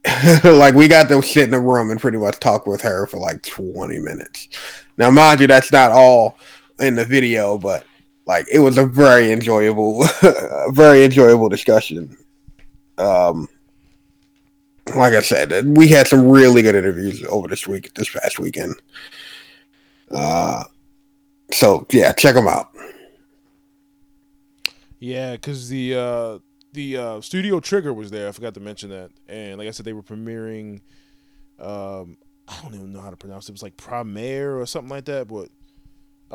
like 0.44 0.74
we 0.74 0.88
got 0.88 1.08
to 1.10 1.22
sit 1.22 1.48
in 1.48 1.54
a 1.54 1.60
room 1.60 1.92
and 1.92 2.00
pretty 2.00 2.18
much 2.18 2.40
talk 2.40 2.66
with 2.66 2.82
her 2.82 3.08
for 3.08 3.18
like 3.18 3.42
20 3.44 4.00
minutes. 4.00 4.48
Now, 4.98 5.12
mind 5.12 5.40
you, 5.40 5.48
that's 5.48 5.72
not 5.72 5.92
all 5.92 6.38
in 6.80 6.96
the 6.96 7.06
video, 7.06 7.58
but 7.58 7.86
like 8.26 8.46
it 8.52 8.60
was 8.60 8.78
a 8.78 8.86
very 8.86 9.32
enjoyable, 9.32 10.06
very 10.72 11.04
enjoyable 11.04 11.50
discussion. 11.50 12.18
Um, 12.98 13.48
like 14.96 15.14
I 15.14 15.22
said, 15.22 15.78
we 15.78 15.88
had 15.88 16.08
some 16.08 16.28
really 16.28 16.62
good 16.62 16.76
interviews 16.76 17.24
over 17.26 17.48
this 17.48 17.68
week, 17.68 17.94
this 17.94 18.10
past 18.10 18.40
weekend. 18.40 18.76
Uh, 20.10 20.64
so 21.52 21.86
yeah, 21.92 22.14
check 22.14 22.36
them 22.36 22.48
out. 22.48 22.72
Yeah, 25.00 25.34
because 25.34 25.70
the 25.70 25.96
uh, 25.96 26.40
the 26.74 26.98
uh, 26.98 27.22
Studio 27.22 27.60
Trigger 27.60 27.94
was 27.94 28.12
there. 28.12 28.28
I 28.28 28.32
forgot 28.32 28.54
to 28.56 28.60
mention 28.60 28.90
that. 28.90 29.12
And 29.28 29.58
like 29.58 29.68
I 29.68 29.72
said, 29.72 29.86
they 29.86 29.94
were 29.94 30.04
premiering. 30.04 30.82
Um, 31.60 32.18
I 32.48 32.62
don't 32.62 32.76
even 32.76 32.94
know 32.94 33.02
how 33.02 33.10
to 33.10 33.18
pronounce 33.18 33.48
it. 33.48 33.52
It 33.52 33.56
was 33.56 33.64
like 33.64 33.78
Premiere 33.78 34.60
or 34.60 34.66
something 34.66 34.90
like 34.90 35.06
that. 35.06 35.28
But 35.28 35.50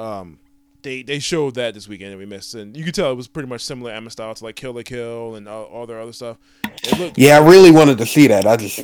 um, 0.00 0.38
they 0.82 1.02
they 1.02 1.18
showed 1.18 1.54
that 1.54 1.74
this 1.74 1.88
weekend 1.88 2.10
and 2.10 2.18
we 2.18 2.26
missed. 2.26 2.54
And 2.54 2.76
you 2.76 2.84
could 2.84 2.94
tell 2.94 3.10
it 3.10 3.16
was 3.16 3.28
pretty 3.28 3.48
much 3.48 3.62
similar 3.62 3.92
Emma 3.92 4.10
style 4.10 4.34
to 4.34 4.44
like 4.44 4.56
Kill 4.56 4.72
la 4.72 4.82
Kill 4.82 5.34
and 5.34 5.48
all, 5.48 5.64
all 5.64 5.86
their 5.86 6.00
other 6.00 6.12
stuff. 6.12 6.38
It 6.64 6.98
looked 6.98 7.18
Yeah, 7.18 7.38
I 7.38 7.48
really 7.48 7.70
wanted 7.70 7.98
to 7.98 8.06
see 8.06 8.26
that. 8.26 8.46
I 8.46 8.56
just 8.56 8.80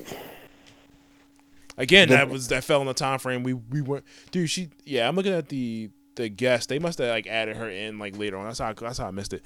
again, 1.76 2.08
that 2.08 2.28
was 2.28 2.48
that 2.48 2.64
fell 2.64 2.80
in 2.80 2.86
the 2.86 2.94
time 2.94 3.18
frame. 3.18 3.42
We 3.42 3.54
we 3.54 3.80
weren't, 3.80 4.04
dude. 4.30 4.50
She, 4.50 4.70
yeah, 4.84 5.08
I'm 5.08 5.16
looking 5.16 5.32
at 5.32 5.48
the 5.48 5.90
the 6.16 6.28
guest. 6.28 6.68
They 6.68 6.78
must 6.78 6.98
have 6.98 7.08
like 7.08 7.26
added 7.26 7.56
her 7.56 7.70
in 7.70 7.98
like 7.98 8.16
later 8.18 8.36
on. 8.36 8.46
That's 8.46 8.58
how 8.58 8.72
that's 8.72 8.98
how 8.98 9.08
I 9.08 9.10
missed 9.10 9.32
it. 9.32 9.42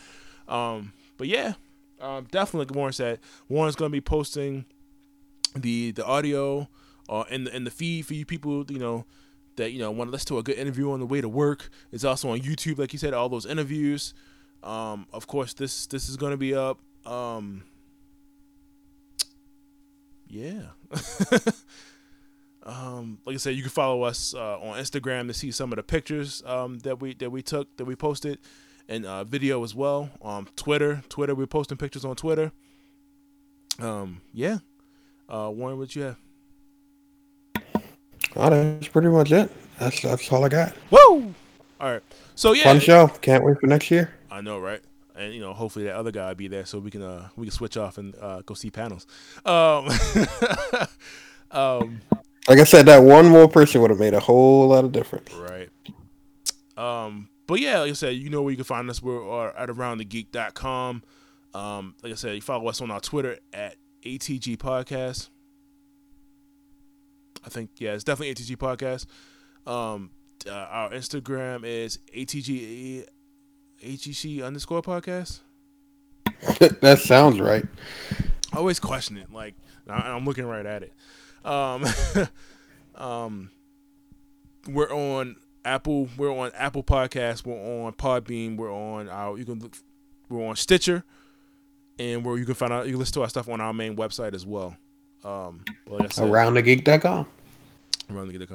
Um, 0.48 0.92
but 1.16 1.28
yeah, 1.28 1.54
um, 2.00 2.26
definitely 2.30 2.66
like 2.66 2.74
Warren 2.74 2.92
said, 2.92 3.20
Warren's 3.48 3.76
gonna 3.76 3.90
be 3.90 4.00
posting 4.00 4.64
the 5.54 5.92
the 5.92 6.04
audio 6.04 6.68
uh, 7.12 7.24
in 7.28 7.44
the 7.44 7.54
in 7.54 7.64
the 7.64 7.70
feed 7.70 8.06
for 8.06 8.14
you 8.14 8.24
people, 8.24 8.64
you 8.70 8.78
know, 8.78 9.04
that 9.56 9.72
you 9.72 9.78
know 9.78 9.90
want 9.90 10.08
to 10.08 10.12
listen 10.12 10.28
to 10.28 10.38
a 10.38 10.42
good 10.42 10.56
interview 10.56 10.90
on 10.90 11.00
the 11.00 11.06
way 11.06 11.20
to 11.20 11.28
work. 11.28 11.68
It's 11.92 12.04
also 12.04 12.30
on 12.30 12.40
YouTube, 12.40 12.78
like 12.78 12.94
you 12.94 12.98
said, 12.98 13.12
all 13.12 13.28
those 13.28 13.44
interviews. 13.44 14.14
Um, 14.62 15.06
of 15.12 15.26
course, 15.26 15.52
this 15.52 15.86
this 15.86 16.08
is 16.08 16.16
gonna 16.16 16.38
be 16.38 16.54
up. 16.54 16.78
Um, 17.04 17.64
yeah. 20.26 20.62
um, 22.62 23.18
like 23.26 23.34
I 23.34 23.36
said, 23.36 23.56
you 23.56 23.62
can 23.62 23.70
follow 23.70 24.02
us 24.04 24.34
uh, 24.34 24.58
on 24.60 24.78
Instagram 24.78 25.26
to 25.26 25.34
see 25.34 25.50
some 25.50 25.70
of 25.70 25.76
the 25.76 25.82
pictures 25.82 26.42
um, 26.46 26.78
that 26.78 27.02
we 27.02 27.12
that 27.14 27.28
we 27.28 27.42
took 27.42 27.76
that 27.76 27.84
we 27.84 27.94
posted, 27.94 28.38
and 28.88 29.04
uh, 29.04 29.24
video 29.24 29.62
as 29.62 29.74
well. 29.74 30.08
Um, 30.22 30.48
Twitter, 30.56 31.02
Twitter, 31.10 31.34
we're 31.34 31.46
posting 31.46 31.76
pictures 31.76 32.06
on 32.06 32.16
Twitter. 32.16 32.52
Um, 33.78 34.22
yeah. 34.32 34.58
Uh, 35.28 35.50
Warren, 35.50 35.78
what 35.78 35.94
you 35.94 36.02
have? 36.02 36.16
Oh, 38.36 38.50
that's 38.50 38.88
pretty 38.88 39.08
much 39.08 39.32
it. 39.32 39.50
That's 39.78 40.00
that's 40.00 40.30
all 40.32 40.44
I 40.44 40.48
got. 40.48 40.74
Woo! 40.90 41.34
All 41.80 41.90
right. 41.92 42.02
So 42.34 42.52
yeah, 42.52 42.64
Fun 42.64 42.80
show. 42.80 43.08
Can't 43.20 43.44
wait 43.44 43.58
for 43.60 43.66
next 43.66 43.90
year. 43.90 44.12
I 44.30 44.40
know, 44.40 44.58
right? 44.58 44.80
And 45.16 45.34
you 45.34 45.40
know, 45.40 45.52
hopefully 45.52 45.84
that 45.86 45.94
other 45.96 46.10
guy 46.10 46.28
will 46.28 46.34
be 46.34 46.48
there 46.48 46.64
so 46.64 46.78
we 46.78 46.90
can 46.90 47.02
uh 47.02 47.28
we 47.36 47.46
can 47.46 47.52
switch 47.52 47.76
off 47.76 47.98
and 47.98 48.14
uh 48.20 48.42
go 48.46 48.54
see 48.54 48.70
panels. 48.70 49.06
Um, 49.44 49.88
um 51.50 52.00
Like 52.48 52.58
I 52.58 52.64
said, 52.64 52.86
that 52.86 53.02
one 53.02 53.28
more 53.28 53.48
person 53.48 53.80
would 53.82 53.90
have 53.90 54.00
made 54.00 54.14
a 54.14 54.20
whole 54.20 54.68
lot 54.68 54.84
of 54.84 54.92
difference. 54.92 55.32
right. 55.34 55.68
Um, 56.76 57.28
but 57.46 57.60
yeah, 57.60 57.80
like 57.80 57.90
I 57.90 57.94
said, 57.94 58.16
you 58.16 58.30
know 58.30 58.42
where 58.42 58.50
you 58.50 58.56
can 58.56 58.64
find 58.64 58.88
us. 58.88 59.02
We're 59.02 59.50
at 59.50 59.68
aroundthegeek.com. 59.68 61.02
Um, 61.54 61.94
like 62.02 62.12
I 62.12 62.14
said, 62.16 62.34
you 62.34 62.40
follow 62.40 62.66
us 62.68 62.80
on 62.80 62.90
our 62.90 63.00
Twitter 63.00 63.38
at 63.52 63.76
ATG 64.04 64.56
Podcast. 64.56 65.28
I 67.44 67.48
think 67.48 67.70
yeah, 67.78 67.92
it's 67.92 68.04
definitely 68.04 68.34
ATG 68.34 68.56
Podcast. 68.56 69.06
Um, 69.70 70.10
uh, 70.46 70.52
our 70.52 70.90
Instagram 70.90 71.64
is 71.64 71.98
ATG 72.14 73.06
ATC 73.84 74.44
underscore 74.44 74.82
podcast. 74.82 75.40
that 76.80 76.98
sounds 77.00 77.40
right. 77.40 77.64
I 78.52 78.56
always 78.58 78.78
question 78.80 79.16
it. 79.16 79.32
Like 79.32 79.54
I- 79.88 80.10
I'm 80.10 80.24
looking 80.24 80.44
right 80.46 80.66
at 80.66 80.82
it. 80.82 80.92
Um, 81.44 81.84
um, 82.94 83.50
we're 84.68 84.92
on 84.92 85.36
Apple. 85.64 86.08
We're 86.16 86.36
on 86.36 86.52
Apple 86.54 86.82
Podcasts. 86.84 87.44
We're 87.44 87.84
on 87.86 87.92
Podbean. 87.94 88.56
We're 88.56 88.72
on 88.72 89.08
our. 89.08 89.36
You 89.38 89.44
can 89.44 89.58
look. 89.60 89.76
We're 90.28 90.46
on 90.46 90.56
Stitcher, 90.56 91.04
and 91.98 92.24
where 92.24 92.38
you 92.38 92.44
can 92.44 92.54
find 92.54 92.72
out. 92.72 92.86
You 92.86 92.92
can 92.92 93.00
listen 93.00 93.14
to 93.14 93.22
our 93.22 93.28
stuff 93.28 93.48
on 93.48 93.60
our 93.60 93.72
main 93.72 93.96
website 93.96 94.34
as 94.34 94.46
well. 94.46 94.76
Um, 95.24 95.64
well, 95.86 96.00
said, 96.10 96.24
Aroundthegeek.com. 96.28 97.26
around 98.10 98.28
the 98.28 98.38
get 98.38 98.50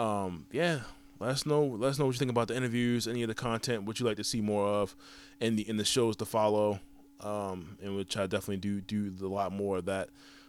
Um, 0.00 0.46
yeah. 0.52 0.80
Let 1.20 1.30
us 1.30 1.46
know. 1.46 1.64
Let 1.64 1.90
us 1.90 1.98
know 1.98 2.06
what 2.06 2.14
you 2.14 2.18
think 2.18 2.30
about 2.32 2.48
the 2.48 2.56
interviews, 2.56 3.06
any 3.06 3.22
of 3.22 3.28
the 3.28 3.34
content, 3.34 3.84
what 3.84 4.00
you 4.00 4.06
like 4.06 4.16
to 4.16 4.24
see 4.24 4.40
more 4.40 4.66
of, 4.66 4.96
in 5.40 5.54
the 5.54 5.68
in 5.68 5.76
the 5.76 5.84
shows 5.84 6.16
to 6.16 6.24
follow. 6.24 6.80
Um, 7.20 7.78
and 7.80 7.94
which 7.96 8.16
I 8.16 8.26
definitely 8.26 8.56
do 8.56 8.80
do 8.80 9.12
a 9.24 9.28
lot 9.28 9.52
more 9.52 9.78
of 9.78 9.84
that. 9.84 10.08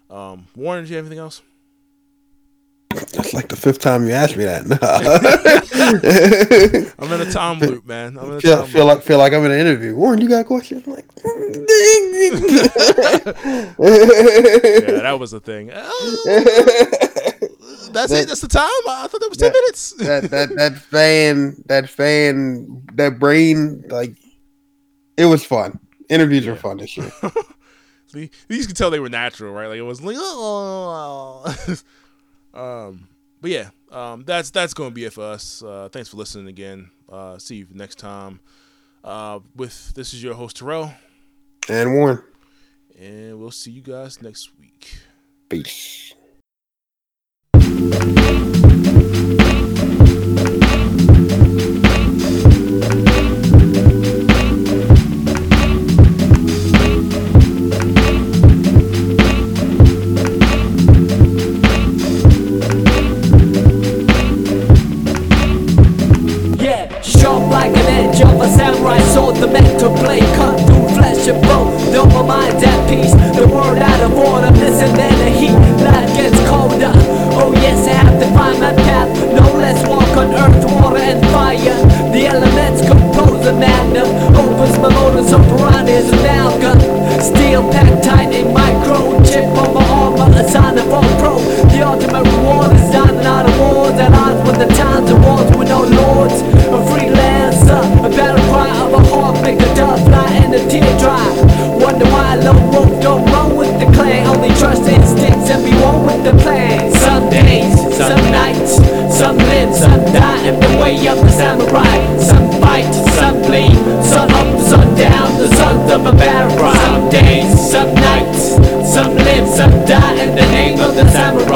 Um, 0.09 0.47
Warren, 0.55 0.83
do 0.83 0.89
you 0.89 0.95
have 0.95 1.05
anything 1.05 1.19
else? 1.19 1.43
That's 3.13 3.33
like 3.33 3.47
the 3.49 3.55
fifth 3.55 3.79
time 3.79 4.05
you 4.07 4.11
asked 4.13 4.35
me 4.37 4.43
that. 4.45 4.63
I'm 6.99 7.11
in 7.11 7.21
a 7.27 7.31
time 7.31 7.59
loop, 7.59 7.85
man. 7.85 8.17
I'm 8.17 8.25
in 8.31 8.33
a 8.37 8.41
feel, 8.41 8.57
time 8.57 8.67
feel 8.67 8.85
loop. 8.85 8.95
like 8.97 9.03
feel 9.05 9.17
like 9.19 9.33
I'm 9.33 9.45
in 9.45 9.51
an 9.51 9.59
interview. 9.59 9.95
Warren, 9.95 10.19
you 10.19 10.27
got 10.29 10.41
a 10.41 10.43
question? 10.43 10.81
I'm 10.85 10.93
like, 10.93 11.05
Yeah, 13.79 15.01
that 15.01 15.17
was 15.19 15.31
the 15.31 15.39
thing. 15.39 15.71
Oh, 17.85 17.89
that's 17.91 18.11
it. 18.11 18.27
That's 18.27 18.41
the 18.41 18.47
time. 18.47 18.63
I 18.87 19.07
thought 19.07 19.19
that 19.21 19.29
was 19.29 19.37
ten 19.37 19.51
That- 19.51 19.61
minutes. 19.61 19.91
that 19.99 20.31
that 20.31 20.55
that 20.55 20.77
fan 20.77 21.55
that 21.67 21.87
fan 21.89 22.81
that 22.93 23.19
brain 23.19 23.83
like 23.89 24.15
it 25.17 25.25
was 25.25 25.45
fun. 25.45 25.79
Interviews 26.09 26.45
Yeah. 26.45 26.53
are 26.53 26.55
fun 26.55 26.77
this 26.77 26.97
year. 26.97 27.11
See, 28.07 28.31
you 28.49 28.65
can 28.65 28.73
tell 28.75 28.89
they 28.89 28.99
were 28.99 29.09
natural, 29.09 29.53
right? 29.53 29.67
Like 29.67 29.77
it 29.77 29.83
was 29.83 30.01
like, 30.01 30.15
oh. 30.19 31.43
oh, 31.45 31.55
oh. 31.67 31.75
Um, 32.53 33.07
but 33.41 33.51
yeah, 33.51 33.69
um, 33.91 34.23
that's 34.25 34.51
that's 34.51 34.73
gonna 34.73 34.91
be 34.91 35.05
it 35.05 35.13
for 35.13 35.23
us. 35.23 35.61
Uh, 35.63 35.89
thanks 35.91 36.09
for 36.09 36.17
listening 36.17 36.47
again. 36.47 36.89
Uh, 37.11 37.37
see 37.37 37.57
you 37.57 37.67
next 37.71 37.99
time. 37.99 38.39
Uh, 39.03 39.39
with 39.55 39.93
this 39.95 40.13
is 40.13 40.23
your 40.23 40.33
host 40.33 40.57
Terrell, 40.57 40.93
And 41.69 41.93
Warren, 41.93 42.23
and 42.97 43.37
we'll 43.39 43.51
see 43.51 43.71
you 43.71 43.81
guys 43.81 44.21
next 44.21 44.51
week. 44.59 44.97
peace. 45.49 46.13